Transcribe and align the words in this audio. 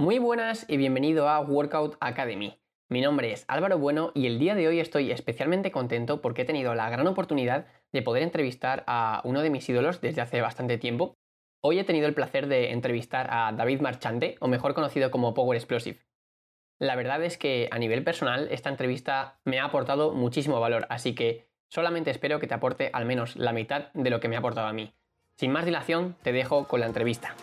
Muy 0.00 0.20
buenas 0.20 0.64
y 0.68 0.76
bienvenido 0.76 1.28
a 1.28 1.40
Workout 1.40 1.96
Academy. 1.98 2.56
Mi 2.88 3.00
nombre 3.00 3.32
es 3.32 3.44
Álvaro 3.48 3.78
Bueno 3.78 4.12
y 4.14 4.28
el 4.28 4.38
día 4.38 4.54
de 4.54 4.68
hoy 4.68 4.78
estoy 4.78 5.10
especialmente 5.10 5.72
contento 5.72 6.20
porque 6.20 6.42
he 6.42 6.44
tenido 6.44 6.76
la 6.76 6.88
gran 6.88 7.08
oportunidad 7.08 7.66
de 7.90 8.02
poder 8.02 8.22
entrevistar 8.22 8.84
a 8.86 9.20
uno 9.24 9.40
de 9.40 9.50
mis 9.50 9.68
ídolos 9.68 10.00
desde 10.00 10.20
hace 10.20 10.40
bastante 10.40 10.78
tiempo. 10.78 11.16
Hoy 11.60 11.80
he 11.80 11.84
tenido 11.84 12.06
el 12.06 12.14
placer 12.14 12.46
de 12.46 12.70
entrevistar 12.70 13.26
a 13.28 13.50
David 13.50 13.80
Marchante, 13.80 14.36
o 14.38 14.46
mejor 14.46 14.72
conocido 14.72 15.10
como 15.10 15.34
Power 15.34 15.56
Explosive. 15.56 15.98
La 16.78 16.94
verdad 16.94 17.24
es 17.24 17.36
que 17.36 17.68
a 17.72 17.78
nivel 17.80 18.04
personal 18.04 18.46
esta 18.52 18.70
entrevista 18.70 19.40
me 19.44 19.58
ha 19.58 19.64
aportado 19.64 20.12
muchísimo 20.12 20.60
valor, 20.60 20.86
así 20.90 21.16
que 21.16 21.48
solamente 21.70 22.12
espero 22.12 22.38
que 22.38 22.46
te 22.46 22.54
aporte 22.54 22.90
al 22.92 23.04
menos 23.04 23.34
la 23.34 23.52
mitad 23.52 23.92
de 23.94 24.10
lo 24.10 24.20
que 24.20 24.28
me 24.28 24.36
ha 24.36 24.38
aportado 24.38 24.68
a 24.68 24.72
mí. 24.72 24.94
Sin 25.34 25.50
más 25.50 25.64
dilación, 25.64 26.14
te 26.22 26.30
dejo 26.30 26.68
con 26.68 26.78
la 26.78 26.86
entrevista. 26.86 27.34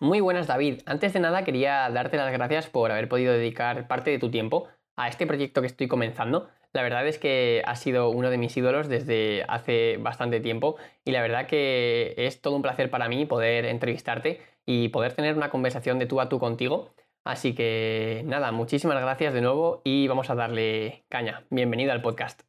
Muy 0.00 0.20
buenas 0.20 0.46
David. 0.46 0.80
Antes 0.86 1.12
de 1.12 1.20
nada 1.20 1.44
quería 1.44 1.88
darte 1.90 2.16
las 2.16 2.32
gracias 2.32 2.68
por 2.68 2.90
haber 2.90 3.08
podido 3.08 3.32
dedicar 3.32 3.86
parte 3.86 4.10
de 4.10 4.18
tu 4.18 4.30
tiempo 4.30 4.68
a 4.96 5.08
este 5.08 5.26
proyecto 5.26 5.60
que 5.60 5.68
estoy 5.68 5.86
comenzando. 5.88 6.48
La 6.72 6.82
verdad 6.82 7.06
es 7.06 7.18
que 7.18 7.62
has 7.64 7.80
sido 7.80 8.10
uno 8.10 8.30
de 8.30 8.36
mis 8.36 8.56
ídolos 8.56 8.88
desde 8.88 9.44
hace 9.48 9.96
bastante 9.98 10.40
tiempo 10.40 10.76
y 11.04 11.12
la 11.12 11.22
verdad 11.22 11.46
que 11.46 12.14
es 12.16 12.40
todo 12.40 12.56
un 12.56 12.62
placer 12.62 12.90
para 12.90 13.08
mí 13.08 13.26
poder 13.26 13.64
entrevistarte 13.66 14.40
y 14.66 14.88
poder 14.88 15.12
tener 15.12 15.36
una 15.36 15.50
conversación 15.50 16.00
de 16.00 16.06
tú 16.06 16.20
a 16.20 16.28
tú 16.28 16.40
contigo. 16.40 16.92
Así 17.22 17.54
que 17.54 18.22
nada, 18.26 18.50
muchísimas 18.50 19.00
gracias 19.00 19.32
de 19.32 19.40
nuevo 19.40 19.80
y 19.84 20.08
vamos 20.08 20.28
a 20.28 20.34
darle 20.34 21.04
caña. 21.08 21.44
Bienvenido 21.50 21.92
al 21.92 22.02
podcast. 22.02 22.42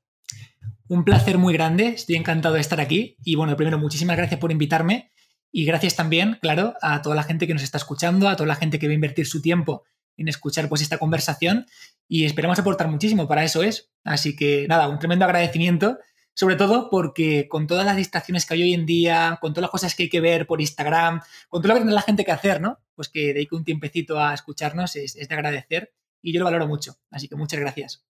Un 0.90 1.06
placer 1.06 1.38
muy 1.38 1.54
grande, 1.54 1.90
estoy 1.90 2.16
encantado 2.16 2.56
de 2.56 2.62
estar 2.62 2.82
aquí 2.82 3.18
y 3.24 3.36
bueno, 3.36 3.56
primero 3.56 3.78
muchísimas 3.78 4.18
gracias 4.18 4.40
por 4.40 4.52
invitarme 4.52 5.12
y 5.52 5.66
gracias 5.66 5.96
también, 5.96 6.38
claro, 6.42 6.74
a 6.82 7.02
toda 7.02 7.16
la 7.16 7.24
gente 7.24 7.48
que 7.48 7.54
nos 7.54 7.64
está 7.64 7.78
escuchando, 7.78 8.28
a 8.28 8.36
toda 8.36 8.48
la 8.48 8.56
gente 8.56 8.80
que 8.80 8.88
va 8.88 8.92
a 8.92 8.96
invertir 8.96 9.26
su 9.26 9.42
tiempo 9.42 9.84
en 10.18 10.28
escuchar 10.28 10.70
pues 10.70 10.82
esta 10.82 10.98
conversación 10.98 11.66
y 12.08 12.26
esperamos 12.26 12.60
aportar 12.60 12.88
muchísimo, 12.88 13.28
para 13.28 13.44
eso 13.44 13.64
es. 13.64 13.92
Así 14.04 14.36
que 14.36 14.66
nada, 14.68 14.88
un 14.88 15.00
tremendo 15.00 15.26
agradecimiento, 15.26 15.98
sobre 16.34 16.56
todo 16.56 16.90
porque 16.90 17.48
con 17.48 17.68
todas 17.68 17.86
las 17.86 17.96
distracciones 17.96 18.46
que 18.46 18.54
hay 18.54 18.64
hoy 18.64 18.74
en 18.74 18.86
día, 18.86 19.38
con 19.42 19.54
todas 19.54 19.64
las 19.64 19.72
cosas 19.72 19.96
que 19.96 20.04
hay 20.04 20.10
que 20.10 20.22
ver 20.22 20.46
por 20.48 20.62
Instagram, 20.62 21.22
con 21.50 21.62
todo 21.62 21.70
lo 21.70 21.76
que 21.76 21.82
tiene 21.82 21.94
la 21.94 22.02
gente 22.02 22.26
que 22.26 22.32
hacer, 22.32 22.62
¿no? 22.62 22.80
Pues 22.94 23.10
que 23.10 23.34
dedique 23.34 23.56
un 23.56 23.64
tiempecito 23.64 24.20
a 24.20 24.34
escucharnos 24.34 24.96
es, 24.96 25.16
es 25.16 25.28
de 25.28 25.36
agradecer 25.36 25.94
y 26.22 26.34
yo 26.34 26.40
lo 26.40 26.46
valoro 26.46 26.68
mucho. 26.68 26.98
Así 27.12 27.28
que 27.28 27.36
muchas 27.36 27.60
gracias. 27.60 28.06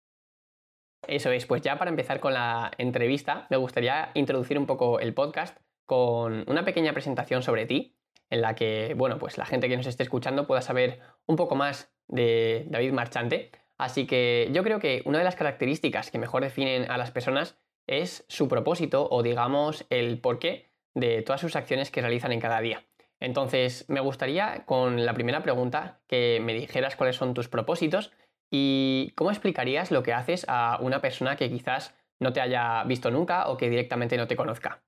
Eso 1.08 1.31
es, 1.33 1.47
pues 1.47 1.62
ya 1.62 1.78
para 1.78 1.91
empezar 1.91 2.20
con 2.20 2.34
la 2.34 2.70
entrevista, 2.77 3.47
me 3.48 3.56
gustaría 3.56 4.11
introducir 4.14 4.58
un 4.58 4.67
poco 4.67 5.01
el 5.01 5.14
podcast 5.14 5.56
con 5.91 6.44
una 6.46 6.64
pequeña 6.64 6.92
presentación 6.92 7.42
sobre 7.42 7.66
ti, 7.66 7.96
en 8.30 8.42
la 8.42 8.55
que, 8.55 8.94
bueno, 8.96 9.19
pues 9.19 9.38
la 9.38 9.44
gente 9.44 9.69
que 9.69 9.77
nos 9.77 9.88
esté 9.88 10.05
escuchando 10.05 10.46
pueda 10.46 10.62
saber 10.62 11.00
un 11.27 11.34
poco 11.34 11.56
más 11.56 11.92
de 12.06 12.64
David 12.69 12.92
Marchante. 12.92 13.50
Así 13.77 14.06
que 14.06 14.48
yo 14.52 14.62
creo 14.62 14.78
que 14.78 15.02
una 15.05 15.18
de 15.18 15.24
las 15.24 15.34
características 15.34 16.12
que 16.12 16.20
mejor 16.20 16.44
definen 16.44 16.88
a 16.88 16.96
las 16.96 17.11
personas 17.11 17.58
es 17.88 18.24
su 18.28 18.46
propósito 18.46 19.08
o 19.11 19.24
digamos 19.24 19.84
el 19.91 20.20
porqué 20.20 20.70
de 20.94 21.22
todas 21.22 21.41
sus 21.41 21.56
acciones 21.56 21.91
que 21.91 22.02
realizan 22.02 22.30
en 22.30 22.38
cada 22.38 22.61
día. 22.61 22.84
Entonces, 23.18 23.84
me 23.88 23.98
gustaría 23.98 24.64
con 24.66 25.05
la 25.05 25.14
primera 25.14 25.42
pregunta 25.42 26.02
que 26.06 26.38
me 26.41 26.55
dijeras 26.55 26.94
cuáles 26.94 27.16
son 27.16 27.34
tus 27.34 27.48
propósitos 27.48 28.12
y 28.48 29.12
cómo 29.16 29.33
explicarías 29.33 29.91
lo 29.91 30.05
que 30.05 30.12
haces 30.12 30.44
a 30.46 30.78
una 30.80 31.00
persona 31.00 31.34
que 31.34 31.50
quizás 31.50 31.96
no 32.20 32.33
te 32.33 32.41
haya 32.41 32.84
visto 32.84 33.11
nunca 33.11 33.48
o 33.48 33.56
que 33.56 33.68
directamente 33.68 34.16
no 34.16 34.28
te 34.28 34.36
conozca. 34.36 34.84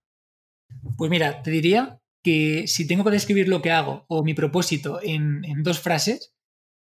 Pues 0.96 1.10
mira, 1.10 1.42
te 1.42 1.50
diría 1.50 2.00
que 2.22 2.66
si 2.68 2.86
tengo 2.86 3.04
que 3.04 3.10
describir 3.10 3.48
lo 3.48 3.62
que 3.62 3.72
hago 3.72 4.04
o 4.08 4.22
mi 4.22 4.34
propósito 4.34 5.00
en, 5.02 5.42
dos 5.62 5.80
frases, 5.80 6.34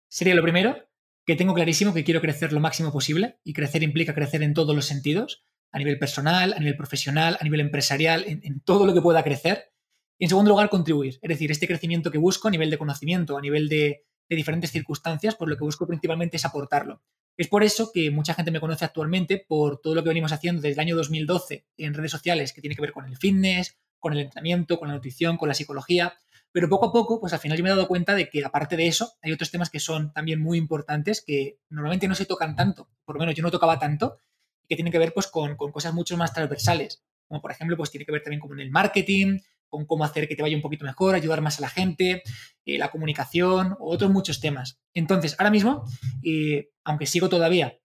sería 0.09 0.35
lo 0.35 0.43
primero, 0.43 0.77
que 1.25 1.37
tengo 1.37 1.55
clarísimo 1.55 1.95
que 1.95 2.05
quiero 2.05 2.21
crecer 2.21 2.53
lo 2.53 2.61
máximo 2.61 2.93
posible 2.93 3.39
y 3.45 3.53
crecer 3.53 3.83
implica 3.83 4.15
crecer 4.15 4.43
en 4.43 4.55
todos 4.55 4.75
los 4.75 4.87
sentidos, 4.87 5.45
a 5.71 5.79
nivel 5.79 5.99
personal, 5.99 6.55
a 6.55 6.59
nivel 6.59 6.77
profesional, 6.77 7.37
a 7.39 7.45
nivel 7.45 7.61
empresarial, 7.61 8.25
en, 8.27 8.61
todo 8.61 8.87
lo 8.87 8.95
que 8.95 9.03
pueda 9.03 9.23
crecer. 9.23 9.73
Y 10.19 10.25
en 10.25 10.31
segundo 10.31 10.51
lugar, 10.51 10.71
contribuir, 10.71 11.19
es 11.21 11.29
decir, 11.29 11.51
este 11.51 11.69
crecimiento 11.69 12.11
que 12.11 12.19
busco 12.19 12.49
a 12.49 12.51
nivel 12.51 12.71
de 12.71 12.79
conocimiento, 12.79 13.37
a 13.37 13.41
nivel 13.41 13.69
de, 13.69 14.07
de 14.29 14.37
diferentes 14.37 14.73
circunstancias, 14.73 15.37
pues 15.37 15.49
lo 15.49 15.57
que 15.57 15.65
busco 15.65 15.87
principalmente 15.87 16.39
es 16.39 16.45
aportarlo. 16.45 17.03
Es 17.37 17.47
por 17.47 17.63
eso 17.63 17.93
que 17.95 18.11
mucha 18.11 18.35
gente 18.35 18.51
me 18.51 18.59
conoce 18.59 18.85
actualmente 18.85 19.45
por 19.47 19.81
todo 19.81 19.95
lo 19.95 20.03
que 20.03 20.09
venimos 20.09 20.33
haciendo 20.33 20.61
desde 20.61 20.75
el 20.75 20.81
año 20.81 20.97
2012 20.97 21.67
en 21.77 21.95
redes 21.95 22.11
sociales 22.11 22.53
que 22.53 22.61
tiene 22.61 22.75
que 22.75 22.83
ver 22.83 22.93
con 22.93 23.05
el 23.05 23.17
fitness, 23.17 23.79
con 23.99 24.13
el 24.13 24.21
entrenamiento, 24.21 24.79
con 24.79 24.89
la 24.89 24.95
nutrición, 24.95 25.37
con 25.37 25.49
la 25.49 25.55
psicología. 25.55 26.15
Pero 26.53 26.69
poco 26.69 26.87
a 26.87 26.93
poco, 26.93 27.21
pues 27.21 27.33
al 27.33 27.39
final 27.41 27.59
yo 27.59 27.65
me 27.65 27.71
he 27.71 27.75
dado 27.75 27.89
cuenta 27.89 28.15
de 28.15 28.31
que 28.31 28.45
aparte 28.45 28.77
de 28.77 28.87
eso, 28.87 29.13
hay 29.23 29.33
otros 29.33 29.51
temas 29.51 29.71
que 29.71 29.81
son 29.81 30.13
también 30.13 30.41
muy 30.41 30.59
importantes 30.59 31.23
que 31.25 31.59
normalmente 31.69 32.09
no 32.09 32.15
se 32.15 32.25
tocan 32.25 32.57
tanto, 32.57 32.89
por 33.05 33.17
lo 33.17 33.21
menos 33.21 33.35
yo 33.35 33.43
no 33.43 33.51
tocaba 33.51 33.79
tanto, 33.79 34.21
que 34.69 34.77
tienen 34.77 34.93
que 34.93 34.99
ver 34.99 35.13
pues 35.13 35.27
con, 35.27 35.57
cosas 35.57 35.95
mucho 35.95 36.17
más 36.17 36.33
transversales, 36.33 37.03
como 37.27 37.41
por 37.41 37.51
ejemplo, 37.51 37.77
pues 37.77 37.91
tiene 37.91 38.07
que 38.07 38.13
ver 38.13 38.23
también 38.23 38.41
con 38.41 38.59
el 38.59 38.71
marketing, 38.71 39.39
con 39.69 39.87
cómo 39.87 40.05
hacer 40.05 40.27
que 40.29 40.37
te 40.37 40.43
vaya 40.43 40.57
un 40.57 40.63
poquito 40.63 40.85
mejor, 40.85 41.15
ayudar 41.15 41.43
más 41.43 41.59
a 41.59 41.63
la 41.63 41.69
gente, 41.69 42.23
eh, 42.65 42.79
la 42.79 42.91
comunicación, 42.91 43.77
otros 43.79 44.11
muchos 44.11 44.41
temas. 44.41 44.81
Entonces, 44.95 45.37
ahora 45.39 45.51
mismo, 45.51 45.85
eh, 46.23 46.71
aunque 46.85 47.07
sigo 47.07 47.29
todavía 47.29 47.79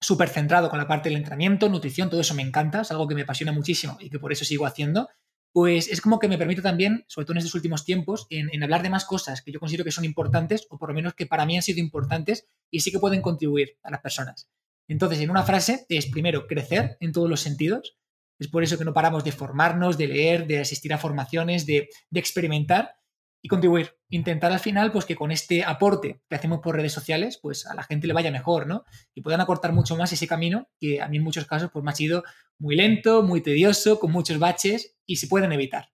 súper 0.00 0.28
centrado 0.28 0.70
con 0.70 0.78
la 0.78 0.88
parte 0.88 1.08
del 1.08 1.18
entrenamiento, 1.18 1.68
nutrición, 1.68 2.10
todo 2.10 2.20
eso 2.20 2.34
me 2.34 2.42
encanta, 2.42 2.80
es 2.80 2.90
algo 2.90 3.06
que 3.06 3.14
me 3.14 3.22
apasiona 3.22 3.52
muchísimo 3.52 3.96
y 4.00 4.10
que 4.10 4.18
por 4.18 4.32
eso 4.32 4.44
sigo 4.44 4.66
haciendo, 4.66 5.08
pues 5.52 5.88
es 5.88 6.00
como 6.00 6.18
que 6.18 6.28
me 6.28 6.38
permite 6.38 6.62
también, 6.62 7.04
sobre 7.08 7.24
todo 7.24 7.34
en 7.34 7.38
estos 7.38 7.54
últimos 7.54 7.84
tiempos, 7.84 8.26
en, 8.30 8.62
hablar 8.62 8.82
de 8.82 8.90
más 8.90 9.04
cosas 9.04 9.42
que 9.42 9.50
yo 9.50 9.58
considero 9.58 9.84
que 9.84 9.90
son 9.90 10.04
importantes 10.04 10.66
o 10.70 10.78
por 10.78 10.90
lo 10.90 10.94
menos 10.94 11.14
que 11.14 11.26
para 11.26 11.44
mí 11.44 11.56
han 11.56 11.62
sido 11.62 11.80
importantes 11.80 12.46
y 12.70 12.80
sí 12.80 12.92
que 12.92 12.98
pueden 12.98 13.20
contribuir 13.20 13.76
a 13.82 13.90
las 13.90 14.00
personas. 14.00 14.48
Entonces, 14.86 15.20
en 15.20 15.30
una 15.30 15.42
frase 15.42 15.86
es 15.88 16.06
primero 16.06 16.46
crecer 16.46 16.96
en 17.00 17.12
todos 17.12 17.28
los 17.28 17.40
sentidos. 17.40 17.96
Es 18.38 18.48
por 18.48 18.62
eso 18.62 18.78
que 18.78 18.84
no 18.84 18.92
paramos 18.92 19.24
de 19.24 19.32
formarnos, 19.32 19.98
de 19.98 20.08
leer, 20.08 20.46
de 20.46 20.60
asistir 20.60 20.92
a 20.92 20.98
formaciones, 20.98 21.66
de, 21.66 21.88
experimentar 22.12 22.96
y 23.42 23.48
contribuir. 23.48 23.96
Intentar 24.08 24.52
al 24.52 24.58
final, 24.58 24.92
pues 24.92 25.04
que 25.04 25.16
con 25.16 25.30
este 25.30 25.64
aporte 25.64 26.20
que 26.28 26.36
hacemos 26.36 26.60
por 26.60 26.76
redes 26.76 26.92
sociales, 26.92 27.38
pues 27.40 27.66
a 27.66 27.74
la 27.74 27.82
gente 27.82 28.06
le 28.06 28.12
vaya 28.12 28.30
mejor, 28.30 28.66
¿no? 28.66 28.84
Y 29.14 29.22
puedan 29.22 29.40
acortar 29.40 29.72
mucho 29.72 29.96
más 29.96 30.12
ese 30.12 30.26
camino 30.26 30.68
que 30.78 31.00
a 31.00 31.08
mí 31.08 31.16
en 31.16 31.24
muchos 31.24 31.46
casos 31.46 31.70
pues 31.72 31.84
me 31.84 31.90
ha 31.90 31.94
sido 31.94 32.24
muy 32.58 32.76
lento, 32.76 33.22
muy 33.22 33.40
tedioso, 33.40 33.98
con 33.98 34.12
muchos 34.12 34.38
baches 34.38 34.98
y 35.06 35.16
se 35.16 35.28
pueden 35.28 35.52
evitar. 35.52 35.90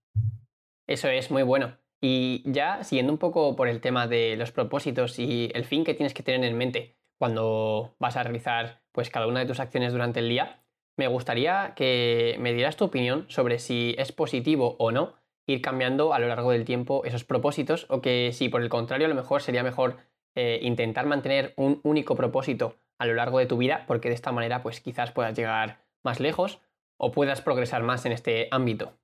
Eso 0.87 1.09
es 1.09 1.31
muy 1.31 1.43
bueno. 1.43 1.79
Y 2.01 2.43
ya 2.51 2.85
siguiendo 2.85 3.13
un 3.13 3.19
poco 3.19 3.57
por 3.57 3.69
el 3.69 3.81
tema 3.81 4.07
de 4.07 4.37
los 4.37 4.53
propósitos 4.53 5.19
y 5.19 5.51
el 5.55 5.65
fin 5.65 5.85
que 5.85 5.95
tienes 5.95 6.15
que 6.15 6.23
tener 6.23 6.45
en 6.45 6.57
mente 6.57 6.99
cuando 7.19 7.97
vas 7.99 8.17
a 8.17 8.23
realizar 8.23 8.83
pues 8.93 9.11
cada 9.11 9.27
una 9.27 9.41
de 9.41 9.47
tus 9.47 9.61
acciones 9.61 9.93
durante 9.93 10.21
el 10.21 10.29
día, 10.29 10.63
me 10.99 11.09
gustaría 11.09 11.75
que 11.75 12.37
me 12.39 12.53
dieras 12.53 12.77
tu 12.77 12.85
opinión 12.85 13.27
sobre 13.29 13.59
si 13.59 13.95
es 13.99 14.13
positivo 14.13 14.77
o 14.79 14.93
no 14.93 15.15
ir 15.47 15.63
cambiando 15.63 16.13
a 16.13 16.19
lo 16.19 16.29
largo 16.29 16.51
del 16.51 16.65
tiempo 16.65 17.05
esos 17.05 17.25
propósitos 17.25 17.87
o 17.89 18.01
que 18.01 18.31
si 18.33 18.49
por 18.49 18.63
el 18.63 18.69
contrario 18.69 19.07
a 19.07 19.09
lo 19.09 19.15
mejor 19.15 19.43
sería 19.43 19.63
mejor 19.63 19.99
eh, 20.35 20.59
intentar 20.63 21.07
mantener 21.07 21.55
un 21.57 21.81
único 21.83 22.17
propósito 22.17 22.77
a 22.99 23.07
lo 23.07 23.15
largo 23.15 23.39
de 23.39 23.47
tu 23.47 23.57
vida 23.57 23.85
porque 23.87 24.09
de 24.09 24.15
esta 24.15 24.33
manera 24.33 24.63
pues 24.63 24.81
quizás 24.81 25.13
puedas 25.13 25.37
llegar 25.37 25.81
más 26.03 26.21
lejos 26.21 26.61
o 26.99 27.13
puedas 27.13 27.43
progresar 27.43 27.83
más 27.83 28.07
en 28.07 28.13
este 28.13 28.49
ámbito. 28.51 28.99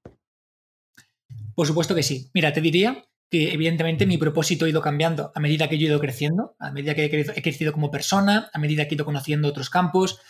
Por 1.55 1.67
supuesto 1.67 1.95
que 1.95 2.03
sí. 2.03 2.31
Mira, 2.33 2.53
te 2.53 2.61
diría 2.61 3.05
que 3.31 3.53
evidentemente 3.53 4.07
mi 4.07 4.19
propósito 4.19 4.65
ha 4.65 4.69
ido 4.69 4.83
cambiando 4.83 5.33
a 5.35 5.41
medida 5.41 5.69
que 5.69 5.79
yo 5.79 5.87
he 5.87 5.91
ido 5.91 6.01
creciendo, 6.01 6.55
a 6.59 6.71
medida 6.71 6.95
que 6.95 7.07
he 7.07 7.43
crecido 7.43 7.73
como 7.73 7.91
persona, 7.91 8.51
a 8.53 8.59
medida 8.59 8.87
que 8.87 8.95
he 8.95 8.97
ido 8.97 9.05
conociendo 9.05 9.49
otros 9.49 9.71
campos, 9.71 10.21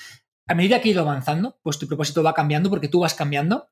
a 0.47 0.55
medida 0.55 0.81
que 0.81 0.89
he 0.89 0.93
ido 0.93 1.03
avanzando, 1.03 1.59
pues 1.63 1.79
tu 1.79 1.87
propósito 1.87 2.23
va 2.23 2.35
cambiando 2.35 2.71
porque 2.71 2.89
tú 2.89 3.01
vas 3.01 3.15
cambiando. 3.15 3.69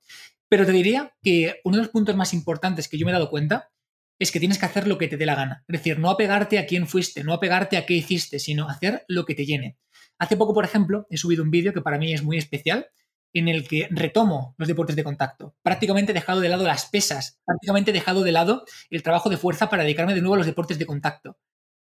Pero 0.48 0.66
te 0.66 0.72
diría 0.72 1.14
que 1.22 1.60
uno 1.64 1.76
de 1.76 1.82
los 1.84 1.92
puntos 1.92 2.16
más 2.16 2.34
importantes 2.34 2.88
que 2.88 2.98
yo 2.98 3.06
me 3.06 3.12
he 3.12 3.14
dado 3.14 3.30
cuenta 3.30 3.70
es 4.18 4.32
que 4.32 4.40
tienes 4.40 4.58
que 4.58 4.66
hacer 4.66 4.86
lo 4.86 4.98
que 4.98 5.08
te 5.08 5.16
dé 5.16 5.26
la 5.26 5.34
gana. 5.34 5.64
Es 5.66 5.78
decir, 5.78 5.98
no 5.98 6.10
apegarte 6.10 6.58
a 6.58 6.66
quién 6.66 6.86
fuiste, 6.86 7.24
no 7.24 7.32
apegarte 7.32 7.76
a 7.76 7.86
qué 7.86 7.94
hiciste, 7.94 8.38
sino 8.38 8.68
hacer 8.68 9.04
lo 9.08 9.24
que 9.24 9.34
te 9.34 9.46
llene. 9.46 9.78
Hace 10.18 10.36
poco, 10.36 10.52
por 10.52 10.64
ejemplo, 10.64 11.06
he 11.08 11.16
subido 11.16 11.42
un 11.42 11.50
vídeo 11.50 11.72
que 11.72 11.80
para 11.80 11.98
mí 11.98 12.12
es 12.12 12.22
muy 12.22 12.36
especial, 12.36 12.88
en 13.32 13.48
el 13.48 13.66
que 13.66 13.88
retomo 13.90 14.54
los 14.58 14.68
deportes 14.68 14.96
de 14.96 15.04
contacto. 15.04 15.54
Prácticamente 15.62 16.12
he 16.12 16.14
dejado 16.14 16.40
de 16.40 16.48
lado 16.48 16.64
las 16.64 16.86
pesas, 16.86 17.40
prácticamente 17.44 17.90
he 17.90 17.94
dejado 17.94 18.22
de 18.22 18.32
lado 18.32 18.64
el 18.90 19.02
trabajo 19.02 19.30
de 19.30 19.36
fuerza 19.36 19.70
para 19.70 19.84
dedicarme 19.84 20.14
de 20.14 20.20
nuevo 20.20 20.34
a 20.34 20.38
los 20.38 20.46
deportes 20.46 20.78
de 20.78 20.86
contacto. 20.86 21.38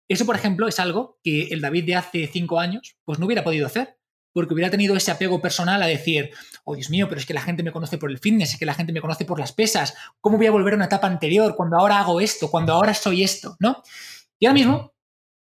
Eso, 0.08 0.26
por 0.26 0.36
ejemplo, 0.36 0.68
es 0.68 0.80
algo 0.80 1.20
que 1.24 1.48
el 1.48 1.62
David 1.62 1.86
de 1.86 1.96
hace 1.96 2.28
cinco 2.28 2.60
años 2.60 2.98
pues 3.06 3.18
no 3.18 3.26
hubiera 3.26 3.44
podido 3.44 3.66
hacer 3.66 3.98
porque 4.34 4.54
hubiera 4.54 4.70
tenido 4.70 4.96
ese 4.96 5.12
apego 5.12 5.42
personal 5.42 5.82
a 5.82 5.88
decir, 5.88 6.32
oh 6.64 6.76
Dios 6.76 6.90
mío, 6.90 7.08
pero 7.10 7.20
es 7.20 7.26
que 7.26 7.34
la 7.34 7.42
gente 7.42 7.64
me 7.64 7.72
conoce 7.72 7.98
por 7.98 8.12
el 8.12 8.20
fitness, 8.20 8.54
es 8.54 8.60
que 8.60 8.66
la 8.66 8.74
gente 8.74 8.94
me 8.94 9.02
conoce 9.02 9.26
por 9.26 9.40
las 9.40 9.52
pesas, 9.52 9.94
¿cómo 10.20 10.38
voy 10.38 10.48
a 10.48 10.52
volver 10.52 10.74
a 10.74 10.78
una 10.78 10.86
etapa 10.86 11.08
anterior 11.08 11.56
cuando 11.56 11.78
ahora 11.78 12.00
hago 12.00 12.22
esto, 12.22 12.50
cuando 12.50 12.74
ahora 12.74 12.94
soy 12.94 13.24
esto, 13.24 13.58
¿no? 13.60 13.84
Y 14.40 14.46
ahora 14.46 14.54
mismo, 14.54 14.94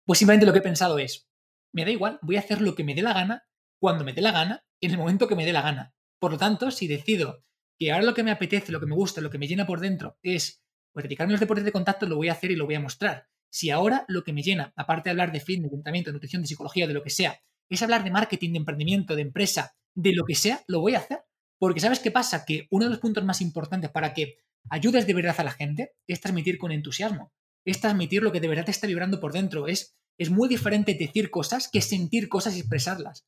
pues 0.05 0.19
simplemente 0.19 0.47
lo 0.47 0.53
que 0.53 0.61
he 0.61 0.63
pensado 0.63 0.99
es, 0.99 1.29
me 1.73 1.85
da 1.85 1.91
igual, 1.91 2.19
voy 2.23 2.37
a 2.37 2.41
hacer 2.41 2.61
lo 2.61 2.75
que 2.75 2.85
me 2.85 2.95
dé 2.95 3.03
la 3.03 3.13
gana, 3.13 3.47
cuando 3.81 4.05
me 4.05 4.13
dé 4.13 4.23
la 4.23 4.33
gana 4.33 4.65
en 4.81 4.91
el 4.91 4.99
momento 4.99 5.29
que 5.29 5.37
me 5.37 5.45
dé 5.45 5.53
la 5.53 5.63
gana. 5.63 5.95
Por 6.19 6.33
lo 6.33 6.39
tanto, 6.39 6.71
si 6.71 6.87
decido 6.89 7.45
que 7.79 7.93
ahora 7.93 8.05
lo 8.05 8.15
que 8.15 8.23
me 8.23 8.31
apetece, 8.31 8.73
lo 8.73 8.81
que 8.81 8.87
me 8.87 8.95
gusta, 8.95 9.21
lo 9.21 9.31
que 9.31 9.39
me 9.39 9.47
llena 9.47 9.67
por 9.67 9.81
dentro 9.81 10.19
es 10.23 10.63
pues, 10.93 11.05
dedicarme 11.05 11.33
a 11.33 11.35
los 11.35 11.41
deportes 11.41 11.65
de 11.65 11.73
contacto, 11.73 12.07
lo 12.07 12.17
voy 12.17 12.29
a 12.29 12.33
hacer 12.33 12.51
y 12.51 12.57
lo 12.57 12.67
voy 12.67 12.75
a 12.75 12.81
mostrar. 12.81 13.29
Si 13.51 13.71
ahora 13.71 14.05
lo 14.09 14.25
que 14.25 14.33
me 14.33 14.43
llena, 14.43 14.73
aparte 14.77 15.09
de 15.09 15.11
hablar 15.13 15.33
de 15.33 15.41
fitness, 15.41 15.71
de 15.71 15.77
entrenamiento, 15.77 16.11
de 16.11 16.15
nutrición, 16.15 16.43
de 16.43 16.49
psicología, 16.49 16.87
de 16.87 16.95
lo 16.95 17.03
que 17.03 17.11
sea, 17.11 17.41
es 17.69 17.83
hablar 17.83 18.05
de 18.05 18.11
marketing, 18.11 18.53
de 18.53 18.59
emprendimiento, 18.59 19.15
de 19.15 19.23
empresa, 19.23 19.75
de 19.95 20.13
lo 20.13 20.25
que 20.25 20.35
sea, 20.35 20.63
lo 20.69 20.81
voy 20.81 20.95
a 20.95 20.99
hacer. 20.99 21.21
Porque 21.59 21.81
¿sabes 21.81 22.01
qué 22.01 22.11
pasa? 22.11 22.45
Que 22.45 22.69
uno 22.71 22.85
de 22.85 22.91
los 22.91 23.01
puntos 23.01 23.25
más 23.25 23.41
importantes 23.41 23.91
para 23.91 24.15
que 24.15 24.39
ayudes 24.71 25.07
de 25.07 25.15
verdad 25.15 25.35
a 25.39 25.45
la 25.45 25.51
gente 25.51 25.93
es 26.07 26.21
transmitir 26.21 26.59
con 26.59 26.73
entusiasmo. 26.73 27.33
Es 27.65 27.81
transmitir 27.81 28.23
lo 28.23 28.33
que 28.33 28.41
de 28.41 28.49
verdad 28.49 28.65
te 28.65 28.71
está 28.71 28.87
vibrando 28.87 29.21
por 29.21 29.33
dentro. 29.33 29.67
Es, 29.67 29.97
es 30.19 30.31
muy 30.31 30.49
diferente 30.49 30.95
decir 30.95 31.31
cosas 31.31 31.69
que 31.71 31.81
sentir 31.81 32.29
cosas 32.29 32.57
y 32.57 32.61
expresarlas. 32.61 33.27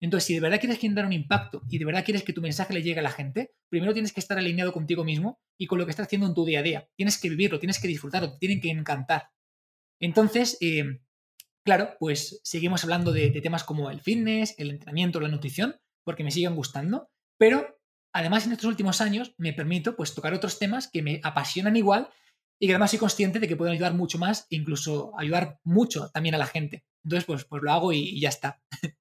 Entonces, 0.00 0.26
si 0.26 0.34
de 0.34 0.40
verdad 0.40 0.58
quieres 0.58 0.78
generar 0.78 1.06
un 1.06 1.12
impacto 1.12 1.62
y 1.68 1.78
de 1.78 1.84
verdad 1.84 2.04
quieres 2.04 2.24
que 2.24 2.32
tu 2.32 2.40
mensaje 2.40 2.74
le 2.74 2.82
llegue 2.82 2.98
a 2.98 3.04
la 3.04 3.10
gente, 3.10 3.54
primero 3.68 3.92
tienes 3.92 4.12
que 4.12 4.18
estar 4.18 4.36
alineado 4.36 4.72
contigo 4.72 5.04
mismo 5.04 5.40
y 5.56 5.66
con 5.66 5.78
lo 5.78 5.84
que 5.84 5.90
estás 5.90 6.06
haciendo 6.06 6.26
en 6.26 6.34
tu 6.34 6.44
día 6.44 6.58
a 6.58 6.62
día. 6.62 6.88
Tienes 6.96 7.20
que 7.20 7.30
vivirlo, 7.30 7.60
tienes 7.60 7.80
que 7.80 7.86
disfrutarlo, 7.86 8.32
te 8.32 8.38
tienen 8.38 8.60
que 8.60 8.70
encantar. 8.70 9.28
Entonces, 10.00 10.58
eh, 10.60 11.00
claro, 11.64 11.96
pues 11.98 12.40
seguimos 12.42 12.84
hablando 12.84 13.12
de, 13.12 13.30
temas 13.40 13.64
como 13.64 13.90
el 13.90 14.00
fitness, 14.00 14.54
el 14.58 14.70
entrenamiento, 14.70 15.20
la 15.20 15.28
nutrición, 15.28 15.76
porque 16.04 16.24
me 16.24 16.30
siguen 16.30 16.56
gustando, 16.56 17.08
pero 17.38 17.78
además 18.12 18.46
en 18.46 18.52
estos 18.52 18.66
últimos 18.66 19.00
años 19.00 19.34
me 19.38 19.52
permito 19.52 19.96
pues 19.96 20.14
tocar 20.14 20.34
otros 20.34 20.58
temas 20.58 20.90
que 20.90 21.02
me 21.02 21.20
apasionan 21.22 21.76
igual 21.76 22.10
y 22.60 22.66
que 22.66 22.72
además 22.72 22.90
soy 22.90 22.98
consciente 22.98 23.40
de 23.40 23.48
que 23.48 23.56
pueden 23.56 23.74
ayudar 23.74 23.94
mucho 23.94 24.18
más 24.18 24.46
e 24.50 24.56
incluso 24.56 25.12
ayudar 25.18 25.58
mucho 25.64 26.10
también 26.10 26.34
a 26.34 26.38
la 26.38 26.46
gente. 26.46 26.84
Entonces, 27.04 27.24
pues, 27.24 27.44
pues 27.44 27.62
lo 27.62 27.72
hago 27.72 27.92
y 27.92 28.20
ya 28.20 28.28
está. 28.28 28.62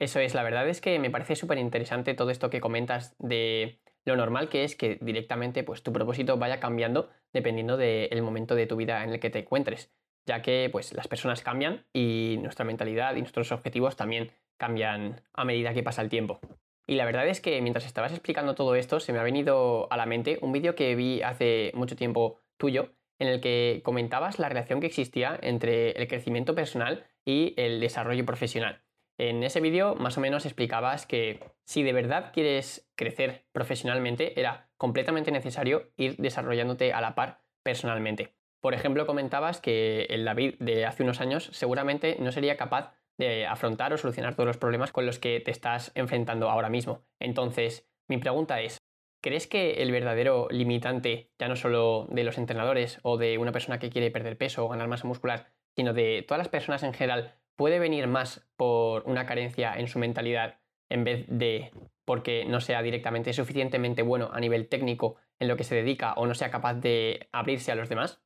Eso 0.00 0.18
es, 0.20 0.34
la 0.34 0.42
verdad 0.42 0.68
es 0.68 0.80
que 0.80 0.98
me 0.98 1.10
parece 1.10 1.36
súper 1.36 1.58
interesante 1.58 2.14
todo 2.14 2.30
esto 2.30 2.50
que 2.50 2.60
comentas 2.60 3.14
de 3.18 3.80
lo 4.04 4.16
normal 4.16 4.48
que 4.48 4.64
es 4.64 4.76
que 4.76 4.98
directamente 5.00 5.62
pues, 5.62 5.82
tu 5.82 5.92
propósito 5.92 6.36
vaya 6.36 6.60
cambiando 6.60 7.10
dependiendo 7.32 7.76
del 7.76 8.22
momento 8.22 8.54
de 8.54 8.66
tu 8.66 8.76
vida 8.76 9.02
en 9.02 9.10
el 9.10 9.20
que 9.20 9.30
te 9.30 9.40
encuentres, 9.40 9.92
ya 10.26 10.42
que 10.42 10.68
pues, 10.70 10.92
las 10.92 11.08
personas 11.08 11.42
cambian 11.42 11.84
y 11.92 12.38
nuestra 12.40 12.64
mentalidad 12.64 13.14
y 13.16 13.20
nuestros 13.20 13.52
objetivos 13.52 13.96
también 13.96 14.32
cambian 14.56 15.20
a 15.32 15.44
medida 15.44 15.74
que 15.74 15.82
pasa 15.82 16.02
el 16.02 16.08
tiempo. 16.08 16.40
Y 16.86 16.96
la 16.96 17.04
verdad 17.04 17.26
es 17.26 17.40
que 17.40 17.60
mientras 17.62 17.86
estabas 17.86 18.12
explicando 18.12 18.54
todo 18.54 18.74
esto 18.74 19.00
se 19.00 19.12
me 19.12 19.18
ha 19.18 19.22
venido 19.22 19.90
a 19.90 19.96
la 19.96 20.06
mente 20.06 20.38
un 20.42 20.52
vídeo 20.52 20.74
que 20.74 20.94
vi 20.94 21.22
hace 21.22 21.72
mucho 21.74 21.96
tiempo 21.96 22.40
tuyo 22.58 22.92
en 23.18 23.28
el 23.28 23.40
que 23.40 23.80
comentabas 23.84 24.38
la 24.38 24.48
relación 24.48 24.80
que 24.80 24.86
existía 24.86 25.38
entre 25.40 25.92
el 25.92 26.08
crecimiento 26.08 26.54
personal 26.54 27.06
y 27.24 27.54
el 27.56 27.80
desarrollo 27.80 28.26
profesional. 28.26 28.82
En 29.16 29.44
ese 29.44 29.60
vídeo 29.60 29.94
más 29.94 30.18
o 30.18 30.20
menos 30.20 30.44
explicabas 30.44 31.06
que 31.06 31.40
si 31.64 31.82
de 31.82 31.92
verdad 31.92 32.32
quieres 32.32 32.88
crecer 32.96 33.44
profesionalmente 33.52 34.38
era 34.38 34.68
completamente 34.76 35.30
necesario 35.30 35.92
ir 35.96 36.16
desarrollándote 36.16 36.92
a 36.92 37.00
la 37.00 37.14
par 37.14 37.40
personalmente. 37.62 38.34
Por 38.64 38.72
ejemplo, 38.72 39.04
comentabas 39.04 39.60
que 39.60 40.06
el 40.08 40.24
David 40.24 40.54
de 40.58 40.86
hace 40.86 41.02
unos 41.02 41.20
años 41.20 41.50
seguramente 41.52 42.16
no 42.18 42.32
sería 42.32 42.56
capaz 42.56 42.94
de 43.18 43.46
afrontar 43.46 43.92
o 43.92 43.98
solucionar 43.98 44.36
todos 44.36 44.46
los 44.46 44.56
problemas 44.56 44.90
con 44.90 45.04
los 45.04 45.18
que 45.18 45.38
te 45.40 45.50
estás 45.50 45.92
enfrentando 45.94 46.48
ahora 46.48 46.70
mismo. 46.70 47.04
Entonces, 47.20 47.86
mi 48.08 48.16
pregunta 48.16 48.62
es, 48.62 48.78
¿crees 49.22 49.46
que 49.46 49.82
el 49.82 49.92
verdadero 49.92 50.48
limitante, 50.50 51.30
ya 51.38 51.46
no 51.46 51.56
solo 51.56 52.06
de 52.10 52.24
los 52.24 52.38
entrenadores 52.38 53.00
o 53.02 53.18
de 53.18 53.36
una 53.36 53.52
persona 53.52 53.78
que 53.78 53.90
quiere 53.90 54.10
perder 54.10 54.38
peso 54.38 54.64
o 54.64 54.70
ganar 54.70 54.88
masa 54.88 55.06
muscular, 55.06 55.52
sino 55.76 55.92
de 55.92 56.24
todas 56.26 56.38
las 56.38 56.48
personas 56.48 56.84
en 56.84 56.94
general, 56.94 57.34
puede 57.56 57.78
venir 57.78 58.06
más 58.06 58.48
por 58.56 59.02
una 59.04 59.26
carencia 59.26 59.74
en 59.74 59.88
su 59.88 59.98
mentalidad 59.98 60.62
en 60.88 61.04
vez 61.04 61.26
de 61.28 61.70
porque 62.06 62.46
no 62.46 62.62
sea 62.62 62.80
directamente 62.80 63.34
suficientemente 63.34 64.00
bueno 64.00 64.30
a 64.32 64.40
nivel 64.40 64.68
técnico 64.68 65.16
en 65.38 65.48
lo 65.48 65.58
que 65.58 65.64
se 65.64 65.74
dedica 65.74 66.14
o 66.14 66.24
no 66.24 66.34
sea 66.34 66.50
capaz 66.50 66.74
de 66.74 67.28
abrirse 67.30 67.70
a 67.70 67.74
los 67.74 67.90
demás? 67.90 68.23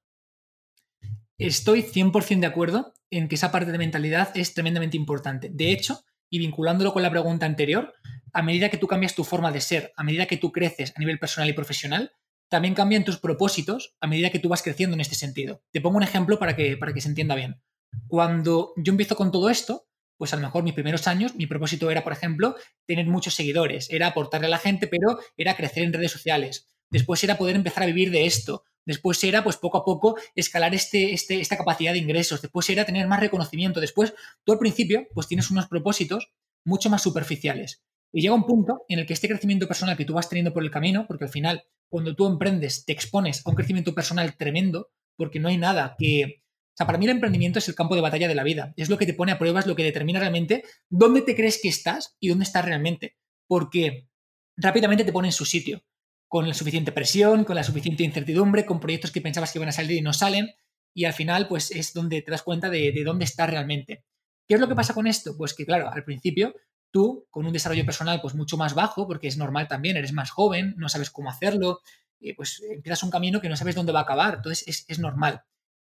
Estoy 1.38 1.82
100% 1.82 2.40
de 2.40 2.46
acuerdo 2.46 2.94
en 3.11 3.29
que 3.29 3.37
esa 3.37 3.52
parte 3.52 3.70
de 3.70 3.79
mentalidad 3.79 4.37
es 4.37 4.55
tremendamente 4.55 4.96
importante. 4.96 5.49
De 5.52 5.70
hecho, 5.70 6.05
y 6.29 6.40
vinculándolo 6.40 6.93
con 6.93 7.05
la 7.05 7.12
pregunta 7.12 7.46
anterior, 7.46 7.94
a 8.32 8.43
medida 8.43 8.70
que 8.70 8.76
tú 8.76 8.88
cambias 8.88 9.14
tu 9.14 9.23
forma 9.23 9.52
de 9.52 9.61
ser, 9.61 9.93
a 9.96 10.02
medida 10.02 10.26
que 10.26 10.37
tú 10.37 10.50
creces 10.50 10.93
a 10.96 10.99
nivel 10.99 11.20
personal 11.20 11.49
y 11.49 11.52
profesional, 11.52 12.11
también 12.49 12.75
cambian 12.75 13.05
tus 13.05 13.19
propósitos 13.19 13.94
a 14.00 14.08
medida 14.08 14.31
que 14.31 14.40
tú 14.40 14.49
vas 14.49 14.62
creciendo 14.62 14.94
en 14.94 15.00
este 15.00 15.14
sentido. 15.14 15.62
Te 15.70 15.81
pongo 15.81 15.99
un 15.99 16.02
ejemplo 16.02 16.40
para 16.40 16.56
que, 16.56 16.76
para 16.76 16.93
que 16.93 17.00
se 17.00 17.08
entienda 17.08 17.37
bien. 17.37 17.62
Cuando 18.08 18.73
yo 18.76 18.91
empiezo 18.91 19.14
con 19.14 19.31
todo 19.31 19.49
esto, 19.49 19.87
pues 20.17 20.32
a 20.32 20.37
lo 20.37 20.43
mejor 20.43 20.64
mis 20.64 20.75
primeros 20.75 21.06
años, 21.06 21.37
mi 21.37 21.46
propósito 21.46 21.88
era, 21.88 22.02
por 22.02 22.14
ejemplo, 22.14 22.56
tener 22.84 23.06
muchos 23.06 23.37
seguidores, 23.37 23.88
era 23.91 24.08
aportarle 24.08 24.49
a 24.49 24.50
la 24.50 24.58
gente, 24.58 24.88
pero 24.88 25.20
era 25.37 25.55
crecer 25.55 25.84
en 25.84 25.93
redes 25.93 26.11
sociales. 26.11 26.69
Después 26.90 27.23
era 27.25 27.38
poder 27.38 27.56
empezar 27.56 27.82
a 27.82 27.87
vivir 27.87 28.11
de 28.11 28.26
esto. 28.26 28.64
Después 28.87 29.23
era, 29.25 29.44
pues 29.44 29.56
poco 29.56 29.79
a 29.79 29.85
poco, 29.85 30.17
escalar 30.35 30.75
este, 30.75 31.12
este, 31.12 31.40
esta 31.40 31.56
capacidad 31.56 31.93
de 31.93 31.99
ingresos. 31.99 32.40
Después 32.40 32.69
era 32.70 32.85
tener 32.85 33.06
más 33.06 33.20
reconocimiento. 33.20 33.81
Después, 33.81 34.14
tú 34.44 34.52
al 34.52 34.58
principio, 34.58 35.06
pues 35.14 35.26
tienes 35.26 35.50
unos 35.50 35.67
propósitos 35.67 36.32
mucho 36.64 36.88
más 36.88 37.02
superficiales. 37.02 37.82
Y 38.12 38.23
llega 38.23 38.35
un 38.35 38.46
punto 38.46 38.85
en 38.88 39.00
el 39.00 39.06
que 39.06 39.12
este 39.12 39.29
crecimiento 39.29 39.69
personal 39.69 39.96
que 39.96 40.06
tú 40.06 40.14
vas 40.14 40.29
teniendo 40.29 40.55
por 40.55 40.62
el 40.62 40.70
camino, 40.70 41.06
porque 41.06 41.25
al 41.25 41.31
final, 41.31 41.64
cuando 41.90 42.17
tú 42.17 42.26
emprendes, 42.26 42.87
te 42.87 42.93
expones 42.93 43.43
a 43.44 43.50
un 43.50 43.56
crecimiento 43.56 43.94
personal 43.94 44.37
tremendo, 44.37 44.91
porque 45.17 45.41
no 45.41 45.49
hay 45.49 45.58
nada 45.58 45.94
que, 45.99 46.43
sea, 46.79 46.87
para 46.87 46.99
mí 46.99 47.06
el 47.06 47.11
emprendimiento 47.11 47.58
es 47.58 47.69
el 47.69 47.75
campo 47.75 47.96
de 47.96 48.00
batalla 48.00 48.29
de 48.29 48.37
la 48.37 48.44
vida. 48.44 48.73
Es 48.76 48.88
lo 48.88 48.99
que 48.99 49.06
te 49.06 49.14
pone 49.14 49.32
a 49.32 49.38
prueba, 49.38 49.58
es 49.58 49.67
lo 49.67 49.75
que 49.75 49.82
determina 49.82 50.20
realmente 50.20 50.62
dónde 50.88 51.23
te 51.23 51.34
crees 51.34 51.61
que 51.61 51.69
estás 51.69 52.17
y 52.20 52.29
dónde 52.29 52.44
estás 52.44 52.64
realmente. 52.64 53.17
Porque 53.49 54.08
rápidamente 54.56 55.05
te 55.05 55.12
pone 55.12 55.29
en 55.29 55.32
su 55.32 55.44
sitio. 55.44 55.82
Con 56.28 56.46
la 56.46 56.54
suficiente 56.54 56.92
presión, 56.92 57.44
con 57.44 57.56
la 57.56 57.64
suficiente 57.64 58.04
incertidumbre, 58.04 58.66
con 58.66 58.80
proyectos 58.80 59.10
que 59.10 59.20
pensabas 59.20 59.52
que 59.52 59.58
iban 59.58 59.70
a 59.70 59.72
salir 59.72 59.98
y 59.98 60.02
no 60.02 60.12
salen. 60.12 60.50
Y 60.94 61.04
al 61.04 61.14
final, 61.14 61.48
pues 61.48 61.70
es 61.70 61.92
donde 61.92 62.22
te 62.22 62.30
das 62.30 62.42
cuenta 62.42 62.70
de, 62.70 63.02
dónde 63.04 63.25
estás 63.25 63.48
realmente. 63.48 64.04
¿Qué 64.46 64.54
es 64.54 64.60
lo 64.60 64.69
que 64.69 64.75
pasa 64.75 64.94
con 64.94 65.06
esto? 65.06 65.36
Pues 65.36 65.54
que, 65.54 65.66
claro, 65.66 65.90
al 65.90 66.04
principio 66.04 66.54
tú, 66.90 67.26
con 67.30 67.46
un 67.46 67.52
desarrollo 67.52 67.84
personal 67.84 68.20
pues 68.22 68.34
mucho 68.34 68.56
más 68.56 68.75
bajo, 68.75 69.06
porque 69.06 69.28
es 69.28 69.36
normal 69.36 69.69
también, 69.69 69.96
eres 69.96 70.12
más 70.12 70.30
joven, 70.30 70.75
no 70.78 70.88
sabes 70.88 71.10
cómo 71.10 71.28
hacerlo, 71.28 71.80
pues 72.34 72.62
empiezas 72.70 73.02
un 73.02 73.10
camino 73.10 73.42
que 73.42 73.50
no 73.50 73.56
sabes 73.56 73.74
dónde 73.74 73.92
va 73.92 74.00
a 74.00 74.02
acabar, 74.04 74.36
entonces 74.36 74.66
es, 74.66 74.84
es 74.88 74.98
normal 74.98 75.42